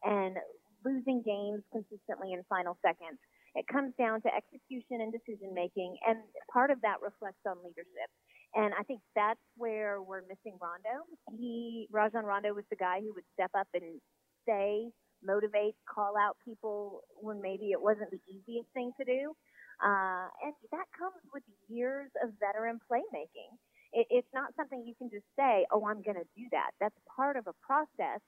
and 0.05 0.37
losing 0.85 1.23
games 1.23 1.63
consistently 1.73 2.33
in 2.33 2.45
final 2.49 2.79
seconds, 2.85 3.19
it 3.55 3.67
comes 3.67 3.95
down 3.99 4.23
to 4.23 4.31
execution 4.35 5.01
and 5.03 5.11
decision 5.13 5.55
making, 5.55 5.97
and 6.07 6.19
part 6.53 6.71
of 6.71 6.81
that 6.83 7.01
reflects 7.03 7.43
on 7.49 7.59
leadership. 7.65 8.09
And 8.55 8.73
I 8.79 8.83
think 8.85 9.01
that's 9.17 9.41
where 9.57 10.01
we're 10.01 10.23
missing 10.23 10.57
Rondo. 10.61 11.05
He, 11.37 11.89
Rajon 11.91 12.25
Rondo, 12.25 12.55
was 12.55 12.65
the 12.71 12.77
guy 12.77 13.01
who 13.01 13.13
would 13.15 13.27
step 13.35 13.51
up 13.59 13.69
and 13.75 14.01
say, 14.47 14.89
motivate, 15.23 15.75
call 15.93 16.15
out 16.17 16.37
people 16.45 17.03
when 17.21 17.43
maybe 17.43 17.73
it 17.73 17.81
wasn't 17.81 18.11
the 18.11 18.21
easiest 18.29 18.69
thing 18.73 18.93
to 18.99 19.05
do. 19.05 19.35
Uh, 19.79 20.27
and 20.43 20.55
that 20.73 20.87
comes 20.99 21.23
with 21.33 21.43
years 21.69 22.11
of 22.23 22.31
veteran 22.41 22.81
playmaking. 22.91 23.55
It, 23.93 24.07
it's 24.11 24.33
not 24.35 24.53
something 24.57 24.83
you 24.85 24.95
can 24.99 25.11
just 25.11 25.27
say, 25.39 25.67
oh, 25.73 25.87
I'm 25.87 26.03
going 26.03 26.19
to 26.19 26.29
do 26.37 26.47
that. 26.53 26.73
That's 26.81 26.97
part 27.09 27.37
of 27.37 27.47
a 27.47 27.55
process. 27.63 28.21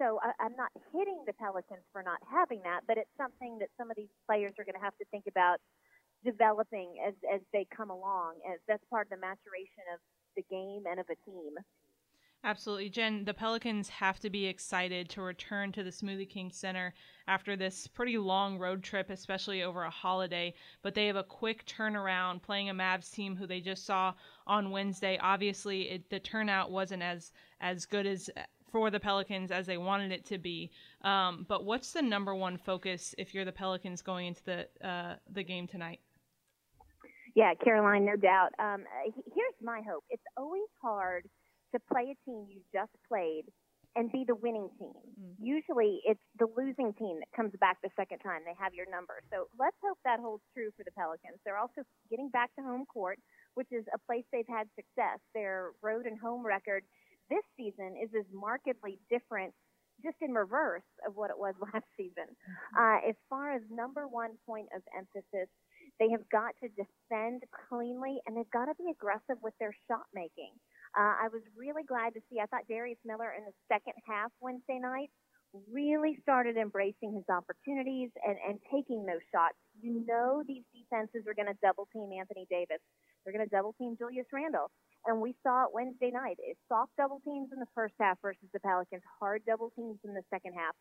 So 0.00 0.20
I, 0.22 0.32
I'm 0.40 0.56
not 0.56 0.70
hitting 0.92 1.24
the 1.26 1.32
Pelicans 1.34 1.84
for 1.92 2.02
not 2.02 2.20
having 2.28 2.60
that, 2.64 2.84
but 2.86 2.96
it's 2.96 3.12
something 3.16 3.58
that 3.60 3.68
some 3.76 3.90
of 3.90 3.96
these 3.96 4.12
players 4.26 4.52
are 4.58 4.64
going 4.64 4.78
to 4.78 4.84
have 4.84 4.96
to 4.98 5.06
think 5.10 5.24
about 5.28 5.58
developing 6.24 7.00
as, 7.06 7.14
as 7.32 7.40
they 7.52 7.66
come 7.74 7.90
along. 7.90 8.40
As 8.44 8.60
that's 8.68 8.84
part 8.92 9.08
of 9.08 9.10
the 9.10 9.20
maturation 9.20 9.84
of 9.92 10.00
the 10.36 10.44
game 10.48 10.84
and 10.88 11.00
of 11.00 11.08
a 11.08 11.18
team. 11.24 11.56
Absolutely. 12.42 12.88
Jen, 12.88 13.24
the 13.24 13.34
Pelicans 13.34 13.90
have 13.90 14.18
to 14.20 14.30
be 14.30 14.46
excited 14.46 15.10
to 15.10 15.20
return 15.20 15.72
to 15.72 15.82
the 15.82 15.90
Smoothie 15.90 16.28
King 16.28 16.50
Center 16.50 16.94
after 17.28 17.54
this 17.54 17.86
pretty 17.86 18.16
long 18.16 18.58
road 18.58 18.82
trip, 18.82 19.10
especially 19.10 19.62
over 19.62 19.82
a 19.82 19.90
holiday. 19.90 20.54
But 20.80 20.94
they 20.94 21.06
have 21.06 21.16
a 21.16 21.22
quick 21.22 21.66
turnaround 21.66 22.40
playing 22.40 22.70
a 22.70 22.74
Mavs 22.74 23.12
team 23.12 23.36
who 23.36 23.46
they 23.46 23.60
just 23.60 23.84
saw 23.84 24.14
on 24.46 24.70
Wednesday. 24.70 25.18
Obviously, 25.20 25.90
it, 25.90 26.08
the 26.08 26.18
turnout 26.18 26.70
wasn't 26.70 27.02
as, 27.02 27.32
as 27.60 27.84
good 27.84 28.06
as 28.06 28.30
for 28.72 28.90
the 28.90 29.00
Pelicans 29.00 29.50
as 29.50 29.66
they 29.66 29.76
wanted 29.76 30.10
it 30.10 30.24
to 30.26 30.38
be. 30.38 30.70
Um, 31.02 31.44
but 31.46 31.66
what's 31.66 31.92
the 31.92 32.02
number 32.02 32.34
one 32.34 32.56
focus 32.56 33.14
if 33.18 33.34
you're 33.34 33.44
the 33.44 33.52
Pelicans 33.52 34.00
going 34.00 34.28
into 34.28 34.44
the 34.44 34.88
uh, 34.88 35.16
the 35.30 35.42
game 35.42 35.66
tonight? 35.66 36.00
Yeah, 37.34 37.52
Caroline, 37.62 38.06
no 38.06 38.16
doubt. 38.16 38.50
Um, 38.58 38.84
here's 39.04 39.54
my 39.62 39.82
hope. 39.86 40.04
It's 40.08 40.22
always 40.36 40.66
hard 40.80 41.28
to 41.72 41.80
play 41.92 42.14
a 42.14 42.16
team 42.24 42.46
you 42.48 42.60
just 42.72 42.92
played 43.08 43.44
and 43.96 44.12
be 44.12 44.22
the 44.22 44.34
winning 44.34 44.70
team. 44.78 44.94
Mm. 45.18 45.34
Usually 45.42 45.98
it's 46.06 46.22
the 46.38 46.46
losing 46.56 46.94
team 46.94 47.18
that 47.18 47.30
comes 47.34 47.50
back 47.58 47.78
the 47.82 47.90
second 47.98 48.20
time 48.20 48.42
they 48.46 48.54
have 48.58 48.74
your 48.74 48.86
number. 48.86 49.18
So 49.32 49.50
let's 49.58 49.76
hope 49.82 49.98
that 50.04 50.20
holds 50.20 50.42
true 50.54 50.70
for 50.76 50.84
the 50.84 50.94
Pelicans. 50.94 51.42
They're 51.44 51.58
also 51.58 51.82
getting 52.08 52.30
back 52.30 52.54
to 52.54 52.62
home 52.62 52.86
court, 52.86 53.18
which 53.54 53.66
is 53.72 53.84
a 53.92 53.98
place 54.06 54.22
they've 54.30 54.46
had 54.46 54.70
success. 54.78 55.18
Their 55.34 55.74
road 55.82 56.06
and 56.06 56.18
home 56.18 56.46
record 56.46 56.84
this 57.30 57.42
season 57.56 57.98
is 57.98 58.10
as 58.14 58.26
markedly 58.32 58.98
different 59.10 59.54
just 60.02 60.16
in 60.22 60.32
reverse 60.32 60.86
of 61.06 61.14
what 61.16 61.30
it 61.30 61.38
was 61.38 61.54
last 61.74 61.86
season. 61.96 62.30
Mm-hmm. 62.30 62.78
Uh, 62.78 63.10
as 63.10 63.16
far 63.28 63.52
as 63.52 63.62
number 63.70 64.06
one 64.06 64.38
point 64.46 64.68
of 64.74 64.82
emphasis, 64.96 65.50
they 65.98 66.08
have 66.10 66.22
got 66.30 66.54
to 66.62 66.68
defend 66.72 67.42
cleanly 67.68 68.18
and 68.26 68.36
they've 68.36 68.50
got 68.50 68.66
to 68.66 68.74
be 68.78 68.90
aggressive 68.90 69.36
with 69.42 69.54
their 69.58 69.74
shot 69.88 70.06
making. 70.14 70.54
Uh, 70.96 71.14
I 71.22 71.28
was 71.32 71.42
really 71.56 71.84
glad 71.86 72.14
to 72.14 72.20
see. 72.28 72.40
I 72.40 72.46
thought 72.46 72.66
Darius 72.68 72.98
Miller 73.04 73.32
in 73.36 73.44
the 73.44 73.54
second 73.70 73.94
half 74.06 74.30
Wednesday 74.40 74.78
night 74.78 75.10
really 75.70 76.18
started 76.22 76.56
embracing 76.56 77.14
his 77.14 77.26
opportunities 77.26 78.10
and, 78.26 78.36
and 78.46 78.58
taking 78.70 79.06
those 79.06 79.22
shots. 79.34 79.58
You 79.82 80.04
know 80.06 80.42
these 80.46 80.62
defenses 80.74 81.26
are 81.26 81.34
going 81.34 81.50
to 81.50 81.58
double 81.62 81.88
team 81.92 82.10
Anthony 82.14 82.46
Davis. 82.50 82.78
They're 83.22 83.34
going 83.34 83.46
to 83.46 83.50
double 83.50 83.74
team 83.78 83.96
Julius 83.98 84.26
Randle. 84.32 84.70
And 85.06 85.20
we 85.20 85.34
saw 85.42 85.64
it 85.64 85.74
Wednesday 85.74 86.10
night. 86.10 86.36
It's 86.38 86.60
soft 86.68 86.92
double 86.96 87.20
teams 87.24 87.50
in 87.52 87.58
the 87.58 87.70
first 87.74 87.94
half 87.98 88.18
versus 88.22 88.46
the 88.52 88.60
Pelicans, 88.60 89.02
hard 89.18 89.42
double 89.46 89.70
teams 89.74 89.98
in 90.04 90.14
the 90.14 90.22
second 90.30 90.54
half. 90.54 90.74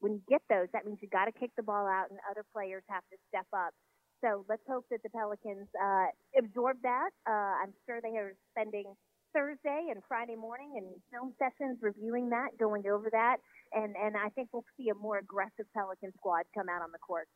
When 0.00 0.12
you 0.12 0.22
get 0.28 0.42
those, 0.48 0.68
that 0.72 0.84
means 0.84 0.98
you 1.00 1.08
got 1.08 1.26
to 1.26 1.32
kick 1.32 1.50
the 1.56 1.62
ball 1.62 1.86
out 1.86 2.10
and 2.10 2.18
other 2.30 2.44
players 2.52 2.82
have 2.88 3.02
to 3.10 3.16
step 3.28 3.46
up. 3.52 3.72
So 4.24 4.44
let's 4.48 4.62
hope 4.68 4.86
that 4.90 5.02
the 5.02 5.10
Pelicans 5.10 5.68
uh, 5.76 6.08
absorb 6.38 6.78
that. 6.82 7.10
Uh, 7.28 7.62
I'm 7.62 7.72
sure 7.84 8.00
they 8.00 8.16
are 8.16 8.34
spending 8.52 8.94
Thursday 9.36 9.88
and 9.90 10.00
Friday 10.08 10.34
morning 10.34 10.72
and 10.76 10.86
film 11.12 11.34
sessions 11.38 11.76
reviewing 11.82 12.30
that, 12.30 12.56
going 12.58 12.86
over 12.86 13.10
that, 13.12 13.36
and 13.74 13.94
and 13.94 14.16
I 14.16 14.30
think 14.30 14.48
we'll 14.52 14.64
see 14.78 14.88
a 14.88 14.94
more 14.94 15.18
aggressive 15.18 15.66
Pelican 15.74 16.12
squad 16.16 16.44
come 16.54 16.68
out 16.70 16.80
on 16.80 16.90
the 16.90 16.98
court. 16.98 17.28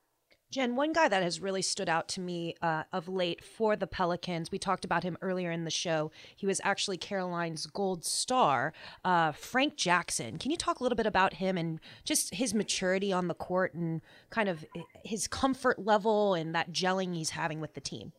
Jen, 0.50 0.74
one 0.74 0.92
guy 0.92 1.06
that 1.06 1.22
has 1.22 1.38
really 1.40 1.62
stood 1.62 1.88
out 1.88 2.08
to 2.08 2.20
me 2.20 2.56
uh, 2.60 2.82
of 2.92 3.06
late 3.06 3.44
for 3.44 3.76
the 3.76 3.86
Pelicans, 3.86 4.50
we 4.50 4.58
talked 4.58 4.84
about 4.84 5.04
him 5.04 5.16
earlier 5.22 5.52
in 5.52 5.64
the 5.64 5.70
show. 5.70 6.10
He 6.34 6.44
was 6.44 6.60
actually 6.64 6.96
Caroline's 6.96 7.66
gold 7.66 8.04
star, 8.04 8.72
uh, 9.04 9.30
Frank 9.30 9.76
Jackson. 9.76 10.38
Can 10.38 10.50
you 10.50 10.56
talk 10.56 10.80
a 10.80 10.82
little 10.82 10.96
bit 10.96 11.06
about 11.06 11.34
him 11.34 11.56
and 11.56 11.78
just 12.04 12.34
his 12.34 12.52
maturity 12.52 13.12
on 13.12 13.28
the 13.28 13.34
court 13.34 13.74
and 13.74 14.00
kind 14.30 14.48
of 14.48 14.64
his 15.04 15.28
comfort 15.28 15.78
level 15.78 16.34
and 16.34 16.52
that 16.52 16.72
gelling 16.72 17.14
he's 17.14 17.30
having 17.30 17.60
with 17.60 17.74
the 17.74 17.80
team? 17.80 18.12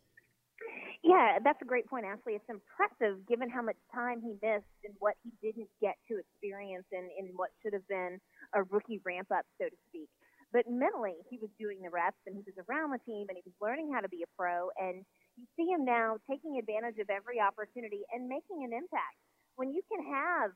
Yeah, 1.12 1.44
that's 1.44 1.60
a 1.62 1.68
great 1.68 1.88
point, 1.92 2.08
Ashley. 2.08 2.40
It's 2.40 2.48
impressive 2.48 3.28
given 3.28 3.52
how 3.52 3.62
much 3.62 3.76
time 3.92 4.24
he 4.24 4.40
missed 4.40 4.80
and 4.88 4.96
what 5.04 5.20
he 5.28 5.36
didn't 5.44 5.68
get 5.84 6.00
to 6.08 6.16
experience 6.16 6.88
in, 6.96 7.12
in 7.20 7.36
what 7.36 7.52
should 7.60 7.76
have 7.76 7.86
been 7.92 8.16
a 8.56 8.64
rookie 8.72 9.04
ramp 9.04 9.28
up, 9.28 9.44
so 9.60 9.68
to 9.68 9.76
speak. 9.92 10.08
But 10.56 10.72
mentally, 10.72 11.20
he 11.28 11.36
was 11.36 11.52
doing 11.60 11.84
the 11.84 11.92
reps 11.92 12.20
and 12.28 12.36
he 12.36 12.44
was 12.48 12.56
around 12.64 12.96
the 12.96 13.04
team 13.04 13.28
and 13.28 13.36
he 13.36 13.44
was 13.44 13.56
learning 13.60 13.92
how 13.92 14.00
to 14.00 14.08
be 14.08 14.24
a 14.24 14.30
pro. 14.40 14.72
And 14.80 15.04
you 15.36 15.44
see 15.60 15.68
him 15.68 15.84
now 15.84 16.16
taking 16.32 16.56
advantage 16.56 17.00
of 17.04 17.12
every 17.12 17.44
opportunity 17.44 18.08
and 18.16 18.32
making 18.32 18.64
an 18.64 18.72
impact. 18.72 19.20
When 19.60 19.76
you 19.76 19.84
can 19.92 20.00
have 20.08 20.56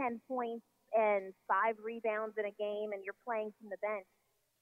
10 0.00 0.20
points 0.24 0.64
and 0.96 1.36
five 1.48 1.76
rebounds 1.80 2.36
in 2.40 2.48
a 2.48 2.56
game 2.56 2.96
and 2.96 3.04
you're 3.04 3.18
playing 3.28 3.52
from 3.60 3.68
the 3.68 3.80
bench, 3.84 4.08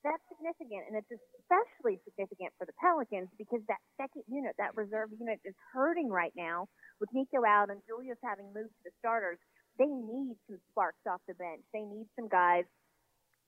that's 0.02 0.22
significant, 0.32 0.88
and 0.88 0.96
it's 0.96 1.12
especially 1.12 2.00
significant 2.08 2.52
for 2.56 2.64
the 2.64 2.76
Pelicans 2.80 3.28
because 3.36 3.60
that 3.68 3.82
second 4.00 4.24
unit, 4.28 4.56
that 4.56 4.76
reserve 4.76 5.10
unit, 5.12 5.40
is 5.44 5.54
hurting 5.72 6.08
right 6.08 6.32
now 6.36 6.68
with 7.00 7.12
Nico 7.12 7.44
out 7.44 7.68
and 7.68 7.80
Julius 7.86 8.18
having 8.24 8.48
moved 8.52 8.72
to 8.80 8.82
the 8.88 8.94
starters. 8.98 9.38
They 9.78 9.88
need 9.88 10.36
some 10.48 10.60
sparks 10.72 11.04
off 11.08 11.20
the 11.28 11.34
bench. 11.34 11.64
They 11.72 11.84
need 11.84 12.08
some 12.16 12.28
guys 12.28 12.64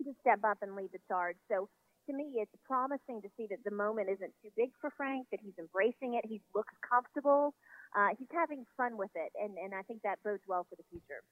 to 0.05 0.13
step 0.21 0.41
up 0.45 0.59
and 0.63 0.75
lead 0.75 0.91
the 0.93 1.03
charge. 1.09 1.37
So 1.49 1.69
to 2.09 2.13
me, 2.13 2.43
it's 2.43 2.53
promising 2.67 3.23
to 3.23 3.31
see 3.37 3.47
that 3.51 3.63
the 3.65 3.75
moment 3.75 4.11
isn't 4.11 4.35
too 4.43 4.51
big 4.57 4.71
for 4.81 4.91
Frank, 4.97 5.27
that 5.31 5.41
he's 5.43 5.55
embracing 5.59 6.19
it, 6.19 6.27
he 6.27 6.43
looks 6.55 6.75
comfortable, 6.83 7.55
uh, 7.95 8.11
he's 8.19 8.31
having 8.33 8.67
fun 8.77 8.97
with 8.97 9.13
it, 9.15 9.31
and, 9.39 9.55
and 9.57 9.73
I 9.75 9.83
think 9.83 10.03
that 10.03 10.19
bodes 10.25 10.43
well 10.49 10.67
for 10.69 10.75
the 10.75 10.87
future. 10.91 11.23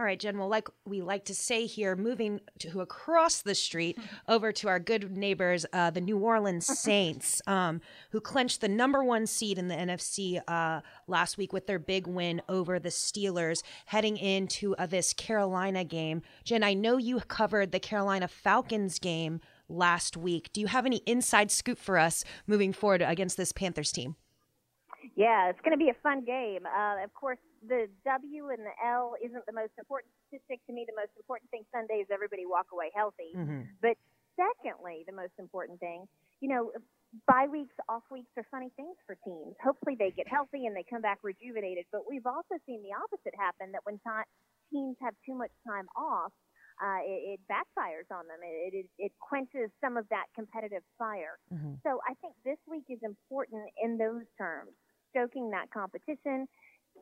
All 0.00 0.06
right, 0.06 0.18
Jen. 0.18 0.38
Well, 0.38 0.48
like 0.48 0.66
we 0.86 1.02
like 1.02 1.26
to 1.26 1.34
say 1.34 1.66
here, 1.66 1.94
moving 1.94 2.40
to 2.60 2.80
across 2.80 3.42
the 3.42 3.54
street 3.54 3.98
over 4.28 4.50
to 4.50 4.66
our 4.66 4.80
good 4.80 5.14
neighbors, 5.14 5.66
uh, 5.74 5.90
the 5.90 6.00
New 6.00 6.16
Orleans 6.16 6.64
Saints, 6.78 7.42
um, 7.46 7.82
who 8.10 8.18
clinched 8.18 8.62
the 8.62 8.68
number 8.68 9.04
one 9.04 9.26
seed 9.26 9.58
in 9.58 9.68
the 9.68 9.74
NFC 9.74 10.40
uh, 10.48 10.80
last 11.06 11.36
week 11.36 11.52
with 11.52 11.66
their 11.66 11.78
big 11.78 12.06
win 12.06 12.40
over 12.48 12.78
the 12.78 12.88
Steelers, 12.88 13.62
heading 13.84 14.16
into 14.16 14.74
uh, 14.76 14.86
this 14.86 15.12
Carolina 15.12 15.84
game. 15.84 16.22
Jen, 16.44 16.62
I 16.62 16.72
know 16.72 16.96
you 16.96 17.20
covered 17.20 17.70
the 17.70 17.78
Carolina 17.78 18.26
Falcons 18.26 18.98
game 18.98 19.38
last 19.68 20.16
week. 20.16 20.50
Do 20.54 20.62
you 20.62 20.68
have 20.68 20.86
any 20.86 21.02
inside 21.04 21.50
scoop 21.50 21.78
for 21.78 21.98
us 21.98 22.24
moving 22.46 22.72
forward 22.72 23.02
against 23.02 23.36
this 23.36 23.52
Panthers 23.52 23.92
team? 23.92 24.16
Yeah, 25.14 25.50
it's 25.50 25.60
going 25.60 25.78
to 25.78 25.84
be 25.84 25.90
a 25.90 25.96
fun 26.02 26.24
game. 26.24 26.64
Uh, 26.64 27.04
of 27.04 27.12
course, 27.12 27.38
the 27.66 27.88
W 28.04 28.48
and 28.48 28.64
the 28.64 28.76
L 28.84 29.14
isn't 29.22 29.44
the 29.46 29.52
most 29.52 29.72
important 29.78 30.12
statistic 30.28 30.64
to 30.66 30.72
me. 30.72 30.86
The 30.88 30.96
most 30.96 31.12
important 31.16 31.50
thing 31.50 31.64
Sunday 31.72 32.00
is 32.00 32.08
everybody 32.12 32.46
walk 32.46 32.72
away 32.72 32.90
healthy. 32.94 33.36
Mm-hmm. 33.36 33.76
But 33.82 33.96
secondly, 34.36 35.04
the 35.06 35.12
most 35.12 35.36
important 35.38 35.80
thing, 35.80 36.08
you 36.40 36.48
know, 36.48 36.72
bye 37.26 37.48
weeks, 37.50 37.74
off 37.88 38.04
weeks 38.10 38.30
are 38.36 38.46
funny 38.50 38.70
things 38.76 38.96
for 39.06 39.16
teams. 39.24 39.54
Hopefully 39.62 39.96
they 39.98 40.10
get 40.10 40.28
healthy 40.28 40.66
and 40.66 40.74
they 40.76 40.86
come 40.88 41.02
back 41.02 41.18
rejuvenated. 41.22 41.84
But 41.92 42.08
we've 42.08 42.26
also 42.26 42.56
seen 42.64 42.80
the 42.82 42.96
opposite 42.96 43.34
happen 43.36 43.72
that 43.72 43.84
when 43.84 43.98
t- 43.98 44.30
teams 44.72 44.96
have 45.02 45.14
too 45.26 45.34
much 45.34 45.52
time 45.66 45.88
off, 45.96 46.32
uh, 46.80 47.04
it, 47.04 47.36
it 47.36 47.40
backfires 47.44 48.08
on 48.08 48.24
them. 48.24 48.40
It, 48.40 48.72
it, 48.72 48.86
it 48.96 49.12
quenches 49.20 49.68
some 49.84 49.98
of 49.98 50.08
that 50.08 50.32
competitive 50.34 50.82
fire. 50.96 51.36
Mm-hmm. 51.52 51.82
So 51.84 52.00
I 52.08 52.14
think 52.22 52.32
this 52.44 52.56
week 52.64 52.84
is 52.88 53.00
important 53.02 53.68
in 53.82 53.98
those 53.98 54.24
terms, 54.38 54.72
stoking 55.10 55.50
that 55.50 55.68
competition, 55.74 56.48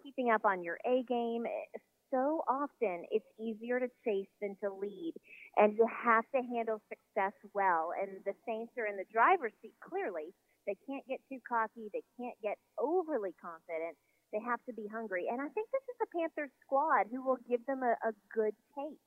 keeping 0.03 0.31
up 0.31 0.45
on 0.45 0.63
your 0.63 0.79
A 0.87 1.03
game. 1.09 1.47
Eh, 1.47 1.79
so 2.11 2.43
often 2.49 3.05
it's 3.11 3.29
easier 3.39 3.79
to 3.81 3.89
chase 4.05 4.33
than 4.41 4.57
to 4.65 4.73
lead, 4.73 5.13
and 5.57 5.77
you 5.77 5.87
have 5.87 6.25
to 6.35 6.41
handle 6.41 6.81
success 6.89 7.37
well. 7.53 7.93
And 7.93 8.25
the 8.25 8.33
Saints 8.47 8.73
are 8.79 8.87
in 8.87 8.97
the 8.97 9.09
driver's 9.13 9.53
seat 9.61 9.77
clearly. 9.85 10.33
They 10.67 10.77
can't 10.89 11.05
get 11.09 11.21
too 11.29 11.41
cocky, 11.49 11.93
they 11.93 12.05
can't 12.17 12.37
get 12.43 12.57
overly 12.79 13.35
confident. 13.41 13.97
They 14.33 14.41
have 14.45 14.61
to 14.69 14.77
be 14.77 14.85
hungry. 14.93 15.25
And 15.33 15.41
I 15.41 15.49
think 15.57 15.69
this 15.73 15.85
is 15.89 15.97
a 16.05 16.13
Panthers 16.13 16.53
squad 16.61 17.09
who 17.09 17.25
will 17.25 17.41
give 17.49 17.65
them 17.65 17.81
a, 17.81 17.97
a 18.05 18.13
good 18.29 18.53
taste. 18.77 19.01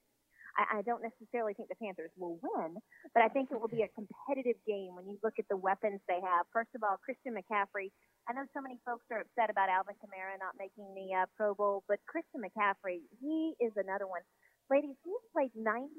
I, 0.58 0.80
I 0.80 0.82
don't 0.82 1.06
necessarily 1.06 1.54
think 1.54 1.70
the 1.70 1.78
Panthers 1.78 2.12
will 2.18 2.40
win, 2.42 2.78
but 3.14 3.24
I 3.24 3.30
think 3.30 3.52
it 3.52 3.60
will 3.60 3.72
be 3.72 3.86
a 3.86 3.94
competitive 3.94 4.58
game 4.66 4.96
when 4.96 5.08
you 5.08 5.18
look 5.24 5.38
at 5.40 5.46
the 5.50 5.58
weapons 5.58 6.02
they 6.08 6.20
have. 6.20 6.50
First 6.52 6.74
of 6.76 6.84
all, 6.84 6.98
Christian 6.98 7.38
McCaffrey 7.38 7.94
I 8.30 8.34
know 8.34 8.46
so 8.54 8.62
many 8.62 8.78
folks 8.86 9.06
are 9.10 9.22
upset 9.26 9.50
about 9.50 9.70
Alvin 9.70 9.98
Kamara 9.98 10.38
not 10.38 10.54
making 10.60 10.88
the 10.94 11.14
uh, 11.14 11.26
Pro 11.36 11.56
Bowl, 11.56 11.84
but 11.88 12.00
Christian 12.06 12.42
McCaffrey, 12.42 13.02
he 13.20 13.54
is 13.60 13.74
another 13.76 14.06
one. 14.06 14.22
Ladies, 14.70 14.96
he's 15.04 15.26
played 15.36 15.52
97% 15.58 15.92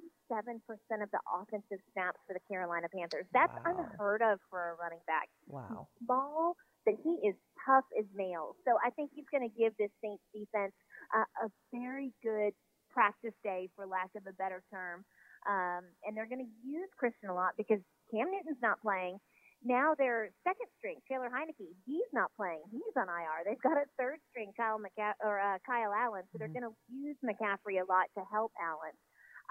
of 1.03 1.11
the 1.13 1.21
offensive 1.29 1.83
snaps 1.93 2.17
for 2.25 2.33
the 2.33 2.41
Carolina 2.49 2.89
Panthers. 2.89 3.27
That's 3.35 3.53
wow. 3.67 3.77
unheard 3.77 4.23
of 4.23 4.41
for 4.49 4.73
a 4.73 4.75
running 4.81 5.03
back. 5.05 5.29
Wow. 5.45 5.67
He's 5.69 6.07
small, 6.07 6.57
but 6.87 6.95
he 7.05 7.21
is 7.21 7.37
tough 7.67 7.85
as 7.99 8.07
nails. 8.17 8.57
So 8.65 8.81
I 8.81 8.89
think 8.97 9.11
he's 9.13 9.29
going 9.29 9.45
to 9.45 9.53
give 9.53 9.77
this 9.77 9.93
Saints 10.01 10.25
defense 10.33 10.73
uh, 11.13 11.29
a 11.45 11.47
very 11.69 12.15
good 12.23 12.57
practice 12.89 13.37
day, 13.45 13.69
for 13.77 13.85
lack 13.85 14.09
of 14.17 14.25
a 14.29 14.33
better 14.37 14.63
term. 14.73 15.05
Um, 15.45 15.85
and 16.07 16.17
they're 16.17 16.29
going 16.29 16.45
to 16.45 16.53
use 16.63 16.89
Christian 16.97 17.29
a 17.29 17.35
lot 17.35 17.59
because 17.59 17.81
Cam 18.09 18.31
Newton's 18.31 18.63
not 18.63 18.81
playing 18.81 19.19
Now 19.63 19.95
their 19.95 20.35
second 20.43 20.67
string, 20.79 20.99
Taylor 21.07 21.31
Heinicke, 21.31 21.71
he's 21.87 22.11
not 22.13 22.35
playing. 22.35 22.67
He's 22.75 22.95
on 22.99 23.07
IR. 23.07 23.47
They've 23.47 23.63
got 23.63 23.79
a 23.79 23.87
third 23.95 24.19
string, 24.31 24.51
Kyle 24.59 24.83
McCa- 24.83 25.19
or 25.23 25.39
uh, 25.39 25.63
Kyle 25.63 25.95
Allen, 25.95 26.27
so 26.31 26.39
they're 26.39 26.51
mm-hmm. 26.51 26.67
going 26.67 26.75
to 26.75 26.91
use 26.91 27.17
McCaffrey 27.23 27.79
a 27.79 27.87
lot 27.87 28.11
to 28.19 28.27
help 28.27 28.51
Allen. 28.59 28.95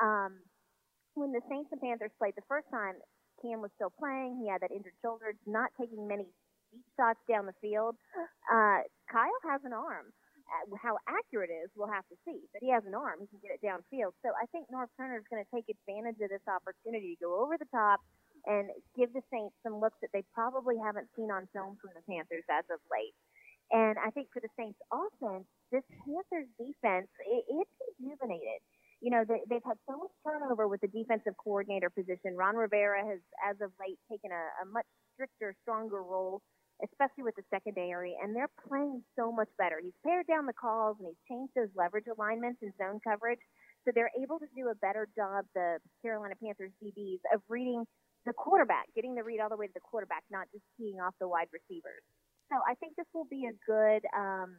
Um, 0.03 0.31
when 1.15 1.31
the 1.31 1.39
Saints 1.47 1.71
and 1.71 1.79
Panthers 1.79 2.11
played 2.19 2.35
the 2.35 2.47
first 2.47 2.67
time, 2.71 2.99
Cam 3.39 3.63
was 3.63 3.71
still 3.79 3.91
playing. 3.95 4.39
He 4.43 4.51
had 4.51 4.61
that 4.61 4.71
injured 4.71 4.95
shoulder, 4.99 5.33
not 5.47 5.71
taking 5.79 6.07
many 6.07 6.27
deep 6.71 6.85
shots 6.99 7.19
down 7.27 7.47
the 7.47 7.57
field. 7.63 7.95
Uh, 8.51 8.83
Kyle 9.07 9.41
has 9.47 9.63
an 9.63 9.73
arm. 9.73 10.11
Uh, 10.51 10.75
how 10.75 10.99
accurate 11.07 11.47
it 11.47 11.63
is, 11.63 11.71
we'll 11.79 11.87
have 11.87 12.03
to 12.11 12.17
see. 12.27 12.43
But 12.51 12.59
he 12.59 12.67
has 12.75 12.83
an 12.83 12.91
arm; 12.91 13.23
he 13.23 13.27
can 13.31 13.39
get 13.39 13.55
it 13.55 13.63
downfield. 13.63 14.11
So 14.19 14.35
I 14.35 14.43
think 14.51 14.67
Norv 14.67 14.91
Turner 14.99 15.15
is 15.15 15.27
going 15.31 15.39
to 15.39 15.47
take 15.47 15.71
advantage 15.71 16.19
of 16.19 16.27
this 16.27 16.43
opportunity 16.43 17.15
to 17.15 17.23
go 17.23 17.39
over 17.39 17.55
the 17.55 17.71
top 17.71 18.03
and 18.45 18.69
give 18.97 19.13
the 19.13 19.21
Saints 19.31 19.55
some 19.63 19.79
looks 19.79 19.97
that 20.01 20.11
they 20.13 20.23
probably 20.33 20.75
haven't 20.77 21.07
seen 21.15 21.31
on 21.31 21.47
film 21.53 21.77
from 21.81 21.91
the 21.95 22.05
Panthers 22.05 22.45
as 22.49 22.65
of 22.71 22.79
late. 22.91 23.15
And 23.71 23.95
I 23.99 24.11
think 24.11 24.27
for 24.33 24.41
the 24.43 24.51
Saints 24.59 24.79
offense, 24.91 25.47
this 25.71 25.83
Panthers 26.03 26.51
defense, 26.59 27.07
it, 27.23 27.43
it's 27.47 27.75
rejuvenated. 27.79 28.59
You 28.99 29.09
know, 29.09 29.23
they, 29.25 29.41
they've 29.49 29.65
had 29.65 29.79
so 29.87 29.97
much 29.97 30.13
turnover 30.21 30.67
with 30.67 30.81
the 30.81 30.91
defensive 30.91 31.33
coordinator 31.39 31.89
position. 31.89 32.35
Ron 32.35 32.55
Rivera 32.55 33.01
has, 33.07 33.19
as 33.47 33.55
of 33.63 33.71
late, 33.79 33.97
taken 34.11 34.29
a, 34.29 34.43
a 34.61 34.65
much 34.67 34.85
stricter, 35.15 35.55
stronger 35.63 36.03
role, 36.03 36.43
especially 36.83 37.23
with 37.23 37.35
the 37.35 37.47
secondary, 37.49 38.13
and 38.21 38.35
they're 38.35 38.51
playing 38.67 39.01
so 39.15 39.31
much 39.31 39.49
better. 39.57 39.79
He's 39.81 39.95
pared 40.05 40.27
down 40.27 40.45
the 40.45 40.53
calls 40.53 40.97
and 40.99 41.07
he's 41.07 41.23
changed 41.29 41.53
those 41.55 41.71
leverage 41.73 42.11
alignments 42.11 42.59
and 42.61 42.73
zone 42.77 42.99
coverage. 43.07 43.41
So 43.85 43.91
they're 43.95 44.13
able 44.21 44.37
to 44.37 44.45
do 44.55 44.69
a 44.69 44.75
better 44.75 45.07
job, 45.15 45.45
the 45.55 45.79
Carolina 46.03 46.35
Panthers 46.37 46.71
DBs, 46.83 47.23
of 47.33 47.41
reading 47.49 47.85
the 48.25 48.33
quarterback, 48.33 48.85
getting 48.95 49.15
the 49.15 49.23
read 49.23 49.39
all 49.39 49.49
the 49.49 49.57
way 49.57 49.67
to 49.67 49.73
the 49.73 49.81
quarterback, 49.81 50.23
not 50.29 50.47
just 50.51 50.63
keying 50.77 50.99
off 50.99 51.13
the 51.19 51.27
wide 51.27 51.47
receivers. 51.51 52.03
So 52.51 52.57
I 52.67 52.75
think 52.75 52.95
this 52.95 53.07
will 53.13 53.27
be 53.29 53.47
a 53.47 53.55
good 53.65 54.03
um, 54.15 54.57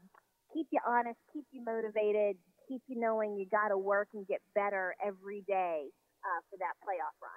keep 0.53 0.66
you 0.70 0.81
honest, 0.87 1.18
keep 1.33 1.44
you 1.53 1.64
motivated, 1.64 2.37
keep 2.68 2.83
you 2.87 2.98
knowing 2.98 3.37
you 3.37 3.46
got 3.51 3.68
to 3.68 3.79
work 3.79 4.09
and 4.14 4.27
get 4.27 4.40
better 4.55 4.94
every 5.05 5.42
day 5.46 5.87
uh, 6.25 6.40
for 6.51 6.57
that 6.59 6.75
playoff 6.85 7.16
run. 7.20 7.31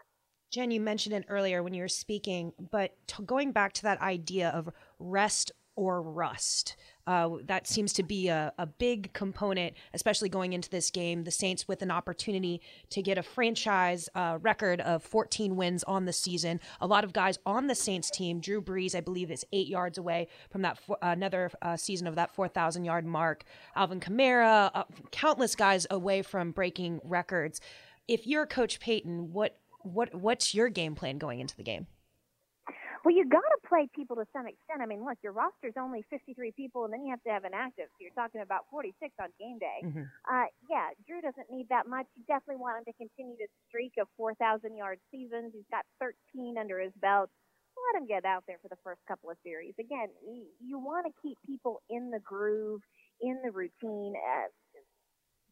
Jen, 0.52 0.72
you 0.72 0.80
mentioned 0.80 1.16
it 1.16 1.26
earlier 1.28 1.64
when 1.64 1.74
you 1.74 1.82
were 1.82 1.88
speaking, 1.88 2.54
but 2.72 2.96
t- 3.08 3.24
going 3.24 3.52
back 3.52 3.74
to 3.74 3.84
that 3.84 4.00
idea 4.02 4.50
of 4.50 4.70
rest 5.00 5.52
or 5.76 6.02
rust. 6.02 6.76
Uh, 7.08 7.38
that 7.46 7.68
seems 7.68 7.94
to 7.94 8.04
be 8.04 8.28
a, 8.28 8.54
a 8.58 8.66
big 8.66 9.14
component, 9.14 9.74
especially 9.94 10.30
going 10.30 10.54
into 10.54 10.70
this 10.70 10.90
game. 10.90 11.24
The 11.24 11.32
Saints 11.32 11.68
with 11.68 11.82
an 11.82 11.92
opportunity 11.92 12.62
to 12.90 13.02
get 13.02 13.18
a 13.18 13.24
franchise 13.24 14.10
uh, 14.16 14.40
record 14.42 14.82
of 14.82 15.04
14 15.04 15.56
wins 15.56 15.84
on 15.84 16.06
the 16.06 16.14
season. 16.14 16.60
A 16.82 16.88
lot 16.88 17.04
of 17.04 17.14
guys 17.14 17.38
on 17.46 17.68
the 17.68 17.76
Saints 17.76 18.10
team. 18.10 18.40
Drew 18.40 18.62
Brees, 18.62 18.96
I 18.96 19.02
believe, 19.02 19.32
is 19.32 19.46
eight 19.54 19.68
yards 19.68 19.98
away 19.98 20.28
from 20.50 20.62
that 20.64 20.80
uh, 20.90 20.96
another 21.02 21.52
season 21.78 22.08
of 22.08 22.16
that 22.16 22.34
4,000 22.34 22.86
yard 22.86 23.06
mark. 23.06 23.44
Alvin 23.76 24.00
Kamara, 24.00 24.72
uh, 24.74 24.84
countless 25.12 25.56
guys 25.56 25.88
away 25.90 26.22
from 26.22 26.52
breaking 26.52 27.00
records. 27.04 27.62
If 28.08 28.28
you're 28.28 28.46
Coach 28.46 28.80
Payton, 28.80 29.34
what 29.34 29.58
what 29.82 30.14
what's 30.16 30.54
your 30.54 30.70
game 30.70 30.96
plan 30.96 31.18
going 31.18 31.40
into 31.40 31.56
the 31.56 31.64
game? 31.64 31.88
Well, 33.06 33.14
you 33.14 33.30
got 33.30 33.46
to 33.46 33.62
play 33.70 33.86
people 33.94 34.18
to 34.18 34.26
some 34.34 34.50
extent. 34.50 34.82
I 34.82 34.90
mean, 34.90 35.06
look, 35.06 35.22
your 35.22 35.32
roster's 35.32 35.78
only 35.78 36.02
53 36.10 36.58
people, 36.58 36.90
and 36.90 36.92
then 36.92 37.06
you 37.06 37.14
have 37.14 37.22
to 37.22 37.30
have 37.30 37.46
an 37.46 37.54
active. 37.54 37.86
So 37.94 38.02
you're 38.02 38.18
talking 38.18 38.42
about 38.42 38.66
46 38.74 38.98
on 39.22 39.30
game 39.38 39.62
day. 39.62 39.86
Mm-hmm. 39.86 40.10
Uh, 40.26 40.50
yeah, 40.66 40.90
Drew 41.06 41.22
doesn't 41.22 41.54
need 41.54 41.70
that 41.70 41.86
much. 41.86 42.10
You 42.18 42.26
definitely 42.26 42.66
want 42.66 42.82
him 42.82 42.90
to 42.90 42.98
continue 42.98 43.38
to 43.38 43.46
streak 43.70 43.94
of 44.02 44.10
4,000 44.18 44.74
yard 44.74 44.98
seasons. 45.14 45.54
He's 45.54 45.70
got 45.70 45.86
13 46.02 46.58
under 46.58 46.82
his 46.82 46.98
belt. 46.98 47.30
Let 47.94 48.02
him 48.02 48.08
get 48.10 48.26
out 48.26 48.42
there 48.50 48.58
for 48.58 48.74
the 48.74 48.82
first 48.82 49.06
couple 49.08 49.30
of 49.30 49.38
series. 49.46 49.78
Again, 49.78 50.10
you, 50.26 50.50
you 50.58 50.80
want 50.82 51.06
to 51.06 51.14
keep 51.22 51.38
people 51.46 51.86
in 51.94 52.10
the 52.10 52.26
groove, 52.26 52.82
in 53.22 53.38
the 53.46 53.52
routine. 53.52 54.18
Uh, 54.18 54.50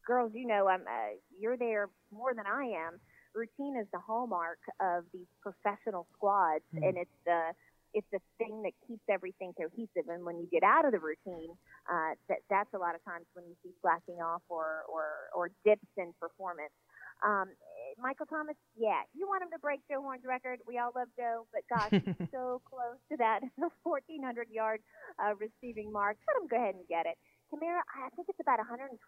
girls, 0.04 0.32
you 0.34 0.48
know, 0.50 0.66
I'm, 0.66 0.82
uh, 0.82 1.14
you're 1.38 1.56
there 1.56 1.86
more 2.10 2.34
than 2.34 2.50
I 2.50 2.90
am 2.90 2.98
routine 3.34 3.76
is 3.76 3.86
the 3.92 3.98
hallmark 3.98 4.58
of 4.80 5.04
these 5.12 5.28
professional 5.42 6.06
squads, 6.16 6.64
mm. 6.74 6.86
and 6.86 6.96
it's 6.96 7.18
the 7.26 7.52
it's 7.94 8.06
the 8.10 8.18
thing 8.38 8.62
that 8.66 8.74
keeps 8.86 9.06
everything 9.08 9.54
cohesive. 9.54 10.10
And 10.10 10.26
when 10.26 10.36
you 10.38 10.48
get 10.50 10.64
out 10.64 10.84
of 10.84 10.90
the 10.90 10.98
routine, 10.98 11.54
uh, 11.86 12.18
that 12.28 12.42
that's 12.50 12.74
a 12.74 12.78
lot 12.78 12.94
of 12.94 13.04
times 13.04 13.26
when 13.34 13.46
you 13.46 13.54
see 13.62 13.70
slacking 13.80 14.20
off 14.20 14.42
or 14.48 14.82
or 14.90 15.30
or 15.34 15.50
dips 15.64 15.86
in 15.96 16.12
performance. 16.20 16.74
Um, 17.22 17.54
Michael 17.96 18.26
Thomas, 18.26 18.58
yeah, 18.74 19.06
you 19.14 19.28
want 19.30 19.42
him 19.46 19.50
to 19.54 19.58
break 19.62 19.80
Joe 19.88 20.02
Horn's 20.02 20.26
record. 20.26 20.58
We 20.66 20.78
all 20.78 20.90
love 20.96 21.08
Joe, 21.16 21.46
but 21.54 21.62
gosh, 21.70 21.94
he's 21.94 22.28
so 22.34 22.60
close 22.66 22.98
to 23.10 23.16
that 23.18 23.40
1,400 23.86 24.50
yard 24.50 24.82
uh, 25.22 25.38
receiving 25.38 25.92
mark. 25.92 26.18
Let 26.26 26.42
him 26.42 26.48
go 26.50 26.58
ahead 26.58 26.74
and 26.74 26.84
get 26.90 27.06
it. 27.06 27.14
Kamara, 27.54 27.80
I 27.86 28.10
think 28.16 28.26
it's 28.28 28.40
about 28.40 28.58
122 28.58 28.98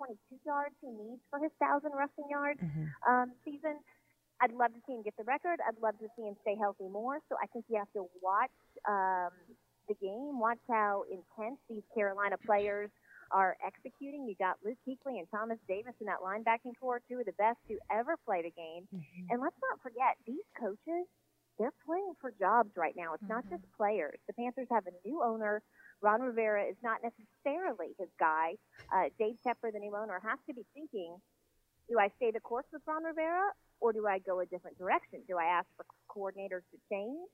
yards 0.46 0.74
he 0.78 0.94
needs 0.94 1.20
for 1.30 1.42
his 1.42 1.50
thousand 1.58 1.92
rushing 1.98 2.30
yards 2.30 2.60
mm-hmm. 2.62 2.86
um, 3.02 3.34
season. 3.42 3.82
I'd 4.40 4.52
love 4.52 4.72
to 4.74 4.80
see 4.86 4.94
him 4.94 5.02
get 5.02 5.16
the 5.16 5.24
record. 5.24 5.60
I'd 5.66 5.80
love 5.82 5.98
to 5.98 6.08
see 6.16 6.22
him 6.22 6.36
stay 6.42 6.56
healthy 6.56 6.88
more. 6.88 7.20
So 7.28 7.36
I 7.42 7.46
think 7.46 7.64
you 7.68 7.78
have 7.78 7.90
to 7.94 8.06
watch 8.22 8.52
um, 8.88 9.32
the 9.88 9.94
game, 9.94 10.38
watch 10.38 10.60
how 10.68 11.04
intense 11.10 11.58
these 11.68 11.82
Carolina 11.94 12.36
players 12.44 12.90
are 13.30 13.56
executing. 13.64 14.26
You 14.28 14.34
got 14.38 14.56
Luke 14.64 14.78
Kuechly 14.86 15.18
and 15.18 15.26
Thomas 15.30 15.58
Davis 15.66 15.94
in 16.00 16.06
that 16.06 16.20
linebacking 16.22 16.78
corps, 16.80 17.00
two 17.08 17.20
of 17.20 17.26
the 17.26 17.32
best 17.32 17.58
to 17.68 17.78
ever 17.90 18.16
play 18.24 18.42
the 18.42 18.50
game. 18.50 18.86
Mm-hmm. 18.94 19.26
And 19.30 19.40
let's 19.40 19.56
not 19.68 19.80
forget, 19.82 20.16
these 20.26 20.46
coaches, 20.58 21.06
they're 21.58 21.74
playing 21.86 22.12
for 22.20 22.32
jobs 22.38 22.70
right 22.76 22.94
now. 22.96 23.14
It's 23.14 23.24
mm-hmm. 23.24 23.40
not 23.40 23.50
just 23.50 23.64
players. 23.76 24.18
The 24.26 24.34
Panthers 24.34 24.68
have 24.70 24.84
a 24.86 25.08
new 25.08 25.22
owner. 25.22 25.62
Ron 26.02 26.20
Rivera 26.20 26.64
is 26.64 26.76
not 26.84 27.00
necessarily 27.02 27.96
his 27.98 28.08
guy. 28.20 28.54
Uh, 28.92 29.08
Dave 29.18 29.36
Tepper, 29.44 29.72
the 29.72 29.78
new 29.78 29.96
owner, 29.96 30.20
has 30.22 30.38
to 30.46 30.54
be 30.54 30.66
thinking, 30.74 31.16
do 31.88 31.98
I 31.98 32.10
stay 32.16 32.30
the 32.30 32.40
course 32.40 32.66
with 32.72 32.82
Ron 32.86 33.04
Rivera 33.04 33.50
or 33.80 33.92
do 33.92 34.06
I 34.06 34.18
go 34.18 34.40
a 34.40 34.46
different 34.46 34.78
direction? 34.78 35.20
Do 35.28 35.38
I 35.38 35.44
ask 35.44 35.66
for 35.76 35.84
coordinators 36.08 36.64
to 36.72 36.78
change? 36.90 37.28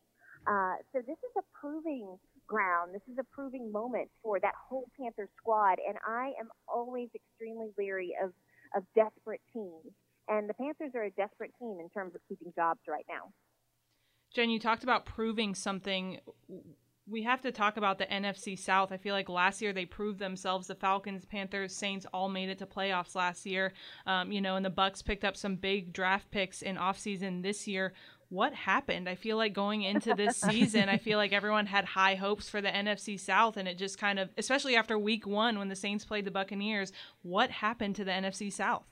Uh, 0.46 0.74
so 0.92 1.00
this 1.06 1.18
is 1.18 1.34
a 1.38 1.42
proving 1.58 2.18
ground. 2.46 2.92
This 2.94 3.06
is 3.10 3.18
a 3.18 3.24
proving 3.32 3.70
moment 3.70 4.10
for 4.22 4.40
that 4.40 4.54
whole 4.68 4.88
Panther 4.98 5.28
squad, 5.38 5.78
and 5.86 5.96
I 6.06 6.32
am 6.40 6.48
always 6.66 7.08
extremely 7.14 7.68
leery 7.78 8.14
of 8.22 8.32
of 8.74 8.84
desperate 8.94 9.40
teams. 9.52 9.92
And 10.28 10.48
the 10.48 10.54
Panthers 10.54 10.92
are 10.94 11.04
a 11.04 11.10
desperate 11.10 11.52
team 11.58 11.78
in 11.80 11.88
terms 11.90 12.14
of 12.14 12.20
keeping 12.28 12.52
jobs 12.56 12.80
right 12.88 13.04
now. 13.08 13.32
Jen, 14.34 14.50
you 14.50 14.58
talked 14.58 14.82
about 14.82 15.04
proving 15.04 15.54
something 15.54 16.20
we 17.06 17.22
have 17.24 17.40
to 17.42 17.50
talk 17.50 17.76
about 17.76 17.98
the 17.98 18.06
NFC 18.06 18.58
South. 18.58 18.92
I 18.92 18.96
feel 18.96 19.14
like 19.14 19.28
last 19.28 19.60
year 19.60 19.72
they 19.72 19.84
proved 19.84 20.18
themselves. 20.18 20.68
The 20.68 20.74
Falcons, 20.74 21.24
Panthers, 21.24 21.74
Saints 21.74 22.06
all 22.12 22.28
made 22.28 22.48
it 22.48 22.58
to 22.58 22.66
playoffs 22.66 23.14
last 23.14 23.44
year. 23.44 23.72
Um, 24.06 24.30
you 24.30 24.40
know, 24.40 24.56
and 24.56 24.64
the 24.64 24.70
Bucs 24.70 25.04
picked 25.04 25.24
up 25.24 25.36
some 25.36 25.56
big 25.56 25.92
draft 25.92 26.30
picks 26.30 26.62
in 26.62 26.76
offseason 26.76 27.42
this 27.42 27.66
year. 27.66 27.92
What 28.28 28.54
happened? 28.54 29.08
I 29.08 29.14
feel 29.16 29.36
like 29.36 29.52
going 29.52 29.82
into 29.82 30.14
this 30.14 30.36
season, 30.40 30.88
I 30.88 30.96
feel 30.96 31.18
like 31.18 31.32
everyone 31.32 31.66
had 31.66 31.84
high 31.84 32.14
hopes 32.14 32.48
for 32.48 32.60
the 32.60 32.68
NFC 32.68 33.18
South, 33.18 33.56
and 33.56 33.68
it 33.68 33.78
just 33.78 33.98
kind 33.98 34.18
of, 34.18 34.30
especially 34.38 34.76
after 34.76 34.96
Week 34.96 35.26
One 35.26 35.58
when 35.58 35.68
the 35.68 35.76
Saints 35.76 36.04
played 36.04 36.24
the 36.24 36.30
Buccaneers, 36.30 36.92
what 37.22 37.50
happened 37.50 37.96
to 37.96 38.04
the 38.04 38.12
NFC 38.12 38.50
South? 38.50 38.84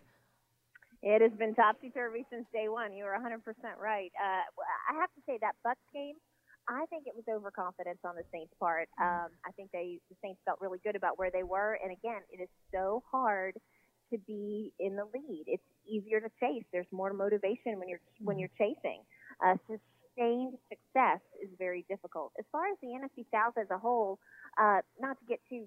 It 1.02 1.22
has 1.22 1.32
been 1.38 1.54
topsy 1.54 1.90
turvy 1.90 2.26
since 2.28 2.44
day 2.52 2.68
one. 2.68 2.92
You 2.92 3.04
were 3.04 3.16
100% 3.16 3.38
right. 3.80 4.12
Uh, 4.20 4.42
I 4.90 5.00
have 5.00 5.08
to 5.14 5.22
say 5.24 5.38
that 5.40 5.54
Bucs 5.64 5.76
game 5.94 6.16
I 6.70 6.86
think 6.86 7.04
it 7.06 7.14
was 7.18 7.26
overconfidence 7.26 7.98
on 8.04 8.14
the 8.14 8.22
Saints' 8.30 8.54
part. 8.60 8.88
Um, 9.00 9.34
I 9.44 9.50
think 9.56 9.70
they 9.72 9.98
the 10.08 10.16
Saints 10.22 10.40
felt 10.44 10.60
really 10.60 10.78
good 10.84 10.94
about 10.94 11.18
where 11.18 11.30
they 11.30 11.42
were, 11.42 11.76
and 11.82 11.90
again, 11.90 12.22
it 12.30 12.40
is 12.40 12.48
so 12.72 13.02
hard 13.10 13.58
to 14.12 14.18
be 14.18 14.72
in 14.78 14.94
the 14.94 15.04
lead. 15.12 15.44
It's 15.46 15.66
easier 15.86 16.20
to 16.20 16.30
chase. 16.38 16.64
There's 16.72 16.86
more 16.92 17.12
motivation 17.12 17.78
when 17.78 17.88
you're 17.88 18.00
when 18.22 18.36
mm-hmm. 18.36 18.46
you're 18.46 18.56
chasing. 18.56 19.02
Uh, 19.44 19.58
sustained 19.66 20.54
success 20.70 21.18
is 21.42 21.50
very 21.58 21.84
difficult. 21.88 22.32
As 22.38 22.44
far 22.52 22.66
as 22.70 22.78
the 22.80 22.88
NFC 22.88 23.26
South 23.34 23.54
as 23.58 23.66
a 23.70 23.78
whole, 23.78 24.20
uh, 24.60 24.80
not 25.00 25.18
to 25.18 25.26
get 25.26 25.40
too 25.48 25.66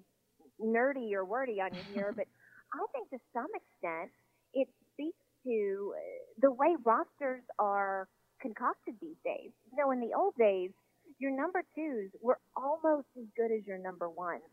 nerdy 0.62 1.12
or 1.14 1.26
wordy 1.26 1.60
on 1.60 1.74
you 1.74 1.82
here, 1.94 2.14
but 2.16 2.28
I 2.74 2.86
think 2.94 3.10
to 3.10 3.20
some 3.34 3.52
extent 3.52 4.12
it 4.54 4.70
speaks 4.94 5.20
to 5.44 5.94
the 6.40 6.52
way 6.52 6.76
rosters 6.86 7.44
are 7.60 8.08
concocted 8.42 8.96
these 9.02 9.20
days. 9.26 9.52
You 9.72 9.78
know, 9.78 9.92
in 9.92 10.00
the 10.00 10.16
old 10.16 10.36
days, 10.38 10.72
your 11.20 11.32
number 11.32 11.64
twos 11.76 12.12
were 12.22 12.40
almost 12.56 13.08
as 13.18 13.26
good 13.36 13.52
as 13.52 13.66
your 13.66 13.78
number 13.78 14.10
ones. 14.10 14.44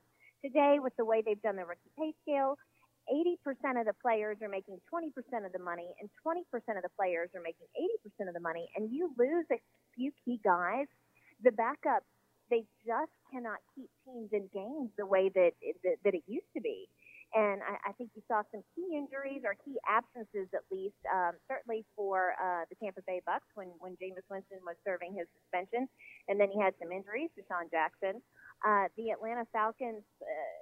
Today, 0.44 0.78
with 0.80 0.94
the 0.96 1.04
way 1.04 1.22
they've 1.24 1.40
done 1.42 1.56
the 1.56 1.64
rookie 1.64 1.92
pay 1.98 2.14
scale, 2.22 2.56
80% 3.12 3.80
of 3.80 3.86
the 3.86 3.96
players 4.00 4.38
are 4.42 4.48
making 4.48 4.78
20% 4.92 5.10
of 5.44 5.52
the 5.52 5.58
money, 5.58 5.88
and 6.00 6.08
20% 6.24 6.44
of 6.76 6.82
the 6.82 6.94
players 6.96 7.30
are 7.34 7.42
making 7.42 7.66
80% 8.22 8.28
of 8.28 8.34
the 8.34 8.40
money, 8.40 8.68
and 8.76 8.90
you 8.92 9.12
lose 9.18 9.46
a 9.52 9.60
few 9.96 10.12
key 10.24 10.40
guys, 10.44 10.86
the 11.42 11.52
backup, 11.52 12.04
they 12.50 12.64
just 12.86 13.12
cannot 13.32 13.58
keep 13.74 13.88
teams 14.04 14.30
in 14.32 14.48
games 14.52 14.90
the 14.98 15.06
way 15.06 15.30
that 15.34 15.52
that, 15.84 15.96
that 16.04 16.14
it 16.14 16.22
used 16.26 16.50
to 16.54 16.60
be. 16.60 16.88
And 17.30 17.62
I, 17.62 17.90
I 17.90 17.92
think 17.94 18.10
you 18.18 18.22
saw 18.26 18.42
some 18.50 18.66
key 18.74 18.98
injuries 18.98 19.46
or 19.46 19.54
key 19.62 19.78
absences, 19.86 20.50
at 20.50 20.66
least, 20.66 20.98
um, 21.06 21.38
certainly 21.46 21.86
for 21.94 22.34
uh, 22.34 22.66
the 22.66 22.74
Tampa 22.82 23.06
Bay 23.06 23.22
Bucs 23.22 23.46
when, 23.54 23.70
when 23.78 23.94
Jameis 24.02 24.26
Winston 24.26 24.58
was 24.66 24.74
serving 24.82 25.14
his 25.14 25.30
suspension. 25.38 25.86
And 26.26 26.42
then 26.42 26.50
he 26.50 26.58
had 26.58 26.74
some 26.82 26.90
injuries, 26.90 27.30
DeSean 27.38 27.70
Jackson. 27.70 28.18
Uh, 28.66 28.90
the 28.98 29.14
Atlanta 29.14 29.46
Falcons, 29.54 30.02
uh, 30.18 30.58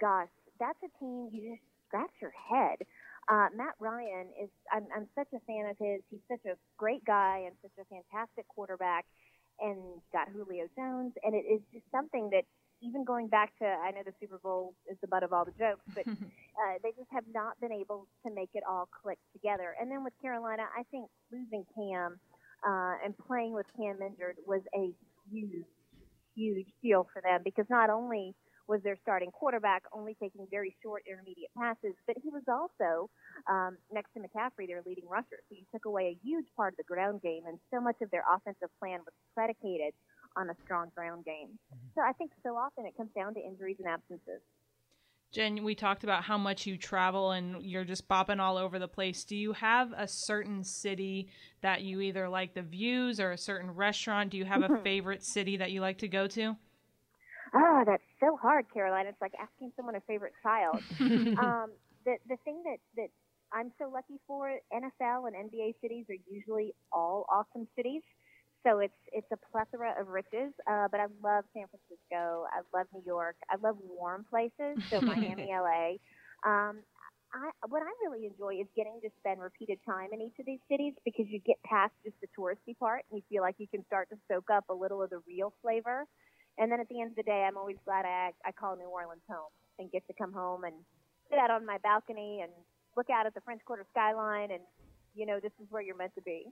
gosh, 0.00 0.30
that's 0.62 0.78
a 0.86 0.90
team 1.02 1.34
you 1.34 1.58
just 1.58 1.66
scratch 1.90 2.14
your 2.22 2.32
head. 2.38 2.78
Uh, 3.26 3.50
Matt 3.50 3.74
Ryan 3.80 4.30
is, 4.38 4.50
I'm, 4.70 4.86
I'm 4.94 5.10
such 5.18 5.34
a 5.34 5.42
fan 5.50 5.66
of 5.66 5.74
his. 5.82 5.98
He's 6.14 6.22
such 6.30 6.46
a 6.46 6.54
great 6.78 7.04
guy 7.04 7.42
and 7.42 7.58
such 7.58 7.74
a 7.82 7.86
fantastic 7.90 8.46
quarterback. 8.46 9.04
And 9.58 9.98
got 10.12 10.28
Julio 10.30 10.70
Jones. 10.78 11.14
And 11.22 11.34
it 11.34 11.46
is 11.46 11.62
just 11.72 11.86
something 11.90 12.30
that 12.30 12.46
even 12.84 13.04
going 13.04 13.28
back 13.28 13.56
to, 13.58 13.64
I 13.64 13.90
know 13.90 14.02
the 14.04 14.12
Super 14.20 14.38
Bowl 14.38 14.74
is 14.90 14.96
the 15.00 15.08
butt 15.08 15.22
of 15.22 15.32
all 15.32 15.44
the 15.44 15.56
jokes, 15.58 15.84
but 15.94 16.06
uh, 16.08 16.76
they 16.82 16.90
just 16.90 17.10
have 17.10 17.24
not 17.32 17.58
been 17.60 17.72
able 17.72 18.06
to 18.26 18.32
make 18.32 18.50
it 18.54 18.62
all 18.68 18.88
click 19.02 19.18
together. 19.32 19.74
And 19.80 19.90
then 19.90 20.04
with 20.04 20.12
Carolina, 20.20 20.64
I 20.76 20.82
think 20.90 21.08
losing 21.32 21.64
Cam 21.74 22.18
uh, 22.66 22.94
and 23.04 23.16
playing 23.26 23.52
with 23.54 23.66
Cam 23.76 23.98
injured 24.02 24.36
was 24.46 24.60
a 24.76 24.92
huge, 25.30 25.64
huge 26.36 26.66
deal 26.82 27.08
for 27.12 27.22
them 27.22 27.40
because 27.44 27.66
not 27.70 27.90
only 27.90 28.34
was 28.66 28.80
their 28.82 28.96
starting 29.02 29.30
quarterback 29.30 29.82
only 29.92 30.16
taking 30.20 30.46
very 30.50 30.74
short 30.82 31.02
intermediate 31.08 31.50
passes, 31.56 31.94
but 32.06 32.16
he 32.22 32.30
was 32.30 32.42
also 32.48 33.10
um, 33.50 33.76
next 33.92 34.08
to 34.14 34.20
McCaffrey, 34.20 34.66
their 34.66 34.82
leading 34.86 35.04
rusher. 35.08 35.44
So 35.48 35.56
you 35.56 35.64
took 35.72 35.84
away 35.84 36.16
a 36.16 36.26
huge 36.26 36.46
part 36.56 36.72
of 36.72 36.78
the 36.78 36.84
ground 36.84 37.20
game, 37.20 37.42
and 37.46 37.58
so 37.70 37.80
much 37.80 37.96
of 38.00 38.10
their 38.10 38.24
offensive 38.24 38.70
plan 38.80 39.00
was 39.04 39.12
predicated 39.34 39.92
on 40.36 40.50
a 40.50 40.54
strong 40.64 40.90
ground 40.94 41.24
game. 41.24 41.48
Mm-hmm. 41.48 41.88
So 41.94 42.02
I 42.02 42.12
think 42.12 42.32
so 42.42 42.56
often 42.56 42.86
it 42.86 42.96
comes 42.96 43.10
down 43.14 43.34
to 43.34 43.40
injuries 43.40 43.76
and 43.78 43.88
absences. 43.88 44.40
Jen, 45.32 45.64
we 45.64 45.74
talked 45.74 46.04
about 46.04 46.22
how 46.22 46.38
much 46.38 46.64
you 46.64 46.76
travel 46.76 47.32
and 47.32 47.60
you're 47.60 47.84
just 47.84 48.06
bopping 48.08 48.38
all 48.38 48.56
over 48.56 48.78
the 48.78 48.86
place. 48.86 49.24
Do 49.24 49.34
you 49.34 49.52
have 49.52 49.92
a 49.96 50.06
certain 50.06 50.62
city 50.62 51.28
that 51.60 51.82
you 51.82 52.00
either 52.00 52.28
like 52.28 52.54
the 52.54 52.62
views 52.62 53.18
or 53.18 53.32
a 53.32 53.38
certain 53.38 53.72
restaurant? 53.72 54.30
Do 54.30 54.36
you 54.36 54.44
have 54.44 54.62
a 54.62 54.68
mm-hmm. 54.68 54.82
favorite 54.84 55.24
city 55.24 55.56
that 55.56 55.72
you 55.72 55.80
like 55.80 55.98
to 55.98 56.08
go 56.08 56.28
to? 56.28 56.56
Oh, 57.52 57.82
that's 57.84 58.02
so 58.20 58.36
hard, 58.40 58.66
Caroline. 58.72 59.06
It's 59.06 59.20
like 59.20 59.32
asking 59.40 59.72
someone 59.76 59.96
a 59.96 60.00
favorite 60.02 60.34
child. 60.40 60.80
um, 61.00 61.70
the 62.04 62.16
the 62.28 62.36
thing 62.44 62.62
that 62.64 62.78
that 62.96 63.08
I'm 63.52 63.72
so 63.78 63.88
lucky 63.88 64.20
for, 64.26 64.58
NFL 64.72 65.28
and 65.28 65.50
NBA 65.50 65.74
cities 65.80 66.06
are 66.10 66.16
usually 66.30 66.74
all 66.92 67.26
awesome 67.28 67.66
cities. 67.76 68.02
So 68.64 68.78
it's 68.78 68.96
it's 69.12 69.28
a 69.32 69.36
plethora 69.52 69.94
of 70.00 70.08
riches. 70.08 70.52
Uh, 70.66 70.88
but 70.90 71.00
I 71.00 71.06
love 71.22 71.44
San 71.52 71.66
Francisco. 71.68 72.46
I 72.48 72.64
love 72.76 72.86
New 72.92 73.02
York. 73.04 73.36
I 73.50 73.56
love 73.62 73.76
warm 73.80 74.24
places. 74.28 74.82
So 74.90 75.00
Miami, 75.02 75.50
LA. 75.52 76.00
Um, 76.48 76.80
I, 77.34 77.50
what 77.68 77.82
I 77.82 77.90
really 78.06 78.26
enjoy 78.26 78.60
is 78.62 78.68
getting 78.76 79.00
to 79.02 79.10
spend 79.18 79.40
repeated 79.40 79.78
time 79.84 80.10
in 80.12 80.20
each 80.20 80.38
of 80.38 80.46
these 80.46 80.60
cities 80.70 80.94
because 81.04 81.26
you 81.28 81.40
get 81.44 81.56
past 81.66 81.92
just 82.04 82.14
the 82.22 82.28
touristy 82.30 82.78
part 82.78 83.02
and 83.10 83.18
you 83.18 83.22
feel 83.28 83.42
like 83.42 83.56
you 83.58 83.66
can 83.66 83.84
start 83.86 84.08
to 84.10 84.16
soak 84.30 84.48
up 84.50 84.64
a 84.70 84.74
little 84.74 85.02
of 85.02 85.10
the 85.10 85.20
real 85.26 85.52
flavor. 85.60 86.06
And 86.58 86.70
then 86.70 86.78
at 86.78 86.88
the 86.88 87.00
end 87.00 87.10
of 87.10 87.16
the 87.16 87.24
day, 87.24 87.44
I'm 87.46 87.56
always 87.56 87.76
glad 87.84 88.06
I 88.06 88.30
I 88.46 88.52
call 88.52 88.76
New 88.76 88.88
Orleans 88.88 89.26
home 89.28 89.50
and 89.78 89.90
get 89.90 90.06
to 90.06 90.14
come 90.14 90.32
home 90.32 90.64
and 90.64 90.74
sit 91.28 91.38
out 91.38 91.50
on 91.50 91.66
my 91.66 91.78
balcony 91.82 92.40
and 92.42 92.52
look 92.96 93.10
out 93.10 93.26
at 93.26 93.34
the 93.34 93.40
French 93.40 93.60
Quarter 93.66 93.84
skyline 93.90 94.52
and 94.52 94.62
you 95.14 95.26
know 95.26 95.40
this 95.40 95.52
is 95.60 95.66
where 95.70 95.82
you're 95.82 95.96
meant 95.96 96.14
to 96.14 96.22
be. 96.22 96.46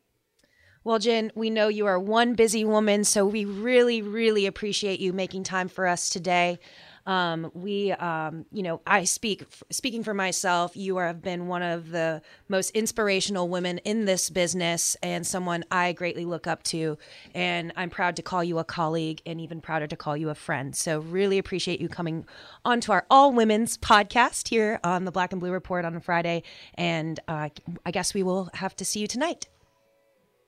Well, 0.84 0.98
Jen, 0.98 1.30
we 1.36 1.48
know 1.48 1.68
you 1.68 1.86
are 1.86 1.98
one 1.98 2.34
busy 2.34 2.64
woman, 2.64 3.04
so 3.04 3.24
we 3.24 3.44
really, 3.44 4.02
really 4.02 4.46
appreciate 4.46 4.98
you 4.98 5.12
making 5.12 5.44
time 5.44 5.68
for 5.68 5.86
us 5.86 6.08
today. 6.08 6.58
Um, 7.06 7.52
we, 7.54 7.92
um, 7.92 8.46
you 8.50 8.64
know, 8.64 8.80
I 8.84 9.04
speak 9.04 9.44
speaking 9.70 10.02
for 10.02 10.12
myself. 10.12 10.76
You 10.76 10.96
have 10.96 11.22
been 11.22 11.46
one 11.46 11.62
of 11.62 11.90
the 11.90 12.20
most 12.48 12.70
inspirational 12.70 13.48
women 13.48 13.78
in 13.78 14.06
this 14.06 14.28
business, 14.28 14.96
and 15.04 15.24
someone 15.24 15.64
I 15.70 15.92
greatly 15.92 16.24
look 16.24 16.48
up 16.48 16.64
to. 16.64 16.98
And 17.32 17.72
I'm 17.76 17.90
proud 17.90 18.16
to 18.16 18.22
call 18.22 18.42
you 18.42 18.58
a 18.58 18.64
colleague, 18.64 19.22
and 19.24 19.40
even 19.40 19.60
prouder 19.60 19.86
to 19.86 19.96
call 19.96 20.16
you 20.16 20.30
a 20.30 20.34
friend. 20.34 20.74
So, 20.74 20.98
really 20.98 21.38
appreciate 21.38 21.80
you 21.80 21.88
coming 21.88 22.26
onto 22.64 22.90
our 22.90 23.06
all 23.08 23.32
women's 23.32 23.78
podcast 23.78 24.48
here 24.48 24.80
on 24.82 25.04
the 25.04 25.12
Black 25.12 25.30
and 25.30 25.40
Blue 25.40 25.52
Report 25.52 25.84
on 25.84 25.94
a 25.94 26.00
Friday. 26.00 26.42
And 26.74 27.20
uh, 27.28 27.50
I 27.86 27.90
guess 27.92 28.14
we 28.14 28.24
will 28.24 28.50
have 28.54 28.74
to 28.76 28.84
see 28.84 28.98
you 28.98 29.06
tonight. 29.06 29.46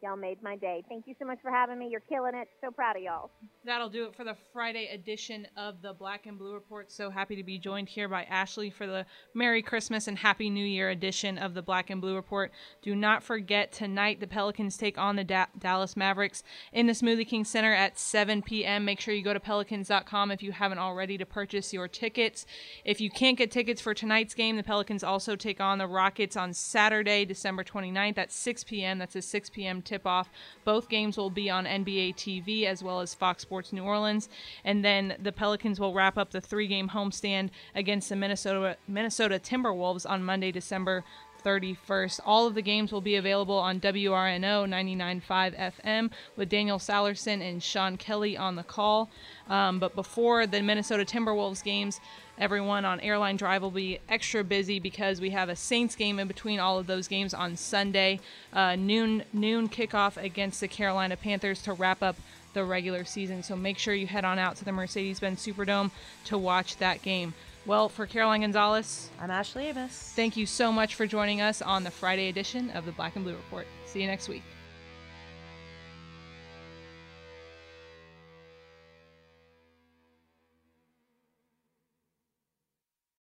Y'all 0.05 0.17
made 0.17 0.43
my 0.43 0.55
day. 0.55 0.85
Thank 0.87 1.07
you 1.07 1.15
so 1.19 1.25
much 1.25 1.39
for 1.41 1.51
having 1.51 1.79
me. 1.79 1.89
You're 1.91 2.01
killing 2.01 2.35
it. 2.35 2.47
So 2.63 2.71
proud 2.71 2.97
of 2.97 3.03
y'all. 3.03 3.31
That'll 3.65 3.89
do 3.89 4.05
it 4.05 4.15
for 4.15 4.23
the 4.23 4.37
Friday 4.53 4.91
edition 4.93 5.47
of 5.57 5.81
the 5.81 5.95
Black 5.95 6.27
and 6.27 6.39
Blue 6.39 6.53
Report. 6.53 6.93
So 6.93 7.09
happy 7.09 7.37
to 7.37 7.43
be 7.43 7.57
joined 7.57 7.89
here 7.89 8.07
by 8.07 8.25
Ashley 8.25 8.69
for 8.69 8.87
the 8.87 9.07
Merry 9.33 9.63
Christmas 9.63 10.07
and 10.07 10.19
Happy 10.19 10.51
New 10.51 10.67
Year 10.67 10.91
edition 10.91 11.39
of 11.39 11.55
the 11.55 11.63
Black 11.63 11.89
and 11.89 12.03
Blue 12.03 12.17
Report. 12.17 12.53
Do 12.83 12.95
not 12.95 13.23
forget 13.23 13.73
tonight 13.73 14.21
the 14.21 14.27
Pelicans 14.27 14.77
take 14.77 14.99
on 14.99 15.17
the 15.17 15.25
da- 15.25 15.47
Dallas 15.59 15.97
Mavericks 15.97 16.43
in 16.71 16.87
the 16.87 16.93
Smoothie 16.93 17.27
King 17.27 17.47
Center 17.47 17.73
at 17.73 17.99
7 17.99 18.43
p.m. 18.43 18.85
Make 18.85 19.01
sure 19.01 19.15
you 19.15 19.25
go 19.25 19.33
to 19.33 19.41
pelicans.com 19.41 20.31
if 20.31 20.43
you 20.43 20.53
haven't 20.53 20.79
already 20.79 21.17
to 21.17 21.25
purchase 21.25 21.73
your 21.73 21.89
tickets. 21.89 22.45
If 22.85 23.01
you 23.01 23.09
can't 23.09 23.39
get 23.39 23.51
tickets 23.51 23.81
for 23.81 23.95
tonight's 23.95 24.35
game, 24.35 24.57
the 24.57 24.63
Pelicans 24.63 25.03
also 25.03 25.35
take 25.35 25.63
on 25.63 25.79
the 25.79 25.87
Rockets 25.87 26.37
on 26.37 26.53
Saturday, 26.53 27.25
December 27.25 27.65
29th 27.65 28.19
at 28.19 28.31
6 28.31 28.65
p.m. 28.65 28.99
That's 28.99 29.17
a 29.17 29.23
6 29.23 29.49
p.m. 29.49 29.81
tip 29.81 29.94
off. 30.05 30.31
Both 30.65 30.89
games 30.89 31.17
will 31.17 31.31
be 31.31 31.49
on 31.49 31.65
NBA 31.65 32.17
TV 32.17 32.65
as 32.65 32.83
well 32.83 33.01
as 33.01 33.15
Fox 33.15 33.43
Sports 33.43 33.73
New 33.73 33.83
Orleans. 33.83 34.29
And 34.65 34.85
then 34.85 35.17
the 35.23 35.33
Pelicans 35.33 35.79
will 35.79 35.95
wrap 35.95 36.19
up 36.19 36.31
the 36.31 36.41
three 36.41 36.67
game 36.67 36.89
homestand 36.89 37.51
against 37.75 38.09
the 38.09 38.17
Minnesota, 38.17 38.77
Minnesota 38.89 39.39
Timberwolves 39.39 40.09
on 40.09 40.25
Monday, 40.25 40.53
December 40.53 41.05
31st. 41.45 42.21
All 42.25 42.47
of 42.47 42.55
the 42.55 42.63
games 42.63 42.93
will 42.93 43.01
be 43.01 43.17
available 43.17 43.57
on 43.57 43.81
WRNO 43.81 44.69
99.5 44.69 45.73
FM 45.83 46.11
with 46.37 46.49
Daniel 46.49 46.79
Salerson 46.79 47.41
and 47.41 47.63
Sean 47.63 47.97
Kelly 47.97 48.37
on 48.37 48.57
the 48.57 48.63
call. 48.63 49.11
Um, 49.49 49.79
but 49.79 49.95
before 49.95 50.47
the 50.47 50.63
Minnesota 50.63 51.05
Timberwolves 51.05 51.63
games, 51.63 52.01
everyone 52.39 52.85
on 52.85 53.01
Airline 53.01 53.37
Drive 53.37 53.63
will 53.63 53.71
be 53.71 54.01
extra 54.09 54.43
busy 54.43 54.81
because 54.81 55.21
we 55.21 55.31
have 55.31 55.49
a 55.49 55.57
Saints 55.57 55.95
game 55.95 56.19
in 56.19 56.27
between 56.27 56.59
all 56.59 56.79
of 56.79 56.87
those 56.87 57.07
games 57.09 57.35
on 57.35 57.57
Sunday, 57.57 58.21
uh, 58.53 58.77
noon 58.77 59.25
noon 59.33 59.69
kickoff 59.69 60.17
against 60.23 60.61
the 60.61 60.69
Carolina 60.69 61.17
Panthers 61.17 61.63
to 61.63 61.73
wrap 61.73 62.03
up 62.03 62.17
the 62.55 62.65
regular 62.65 63.05
season. 63.05 63.43
So 63.43 63.55
make 63.55 63.79
sure 63.79 63.95
you 63.95 64.07
head 64.07 64.25
on 64.25 64.39
out 64.39 64.57
to 64.57 64.65
the 64.65 64.73
Mercedes-Benz 64.73 65.45
Superdome 65.45 65.91
to 66.27 66.39
watch 66.39 66.79
that 66.79 67.03
game. 67.03 67.35
Well, 67.67 67.89
for 67.89 68.07
Caroline 68.07 68.43
Gonzalez, 68.43 69.09
I'm 69.19 69.31
Ashley 69.31 69.67
Amos. 69.67 70.13
Thank 70.15 70.37
you 70.37 70.45
so 70.45 70.71
much 70.71 70.97
for 70.97 71.07
joining 71.07 71.41
us 71.41 71.63
on 71.63 71.83
the 71.83 71.91
Friday 71.91 72.29
edition 72.29 72.69
of 72.71 72.85
the 72.85 72.93
Black 72.93 73.17
and 73.17 73.25
Blue 73.25 73.35
Report. 73.35 73.67
See 73.87 74.03
you 74.03 74.07
next 74.07 74.29
week. 74.29 74.43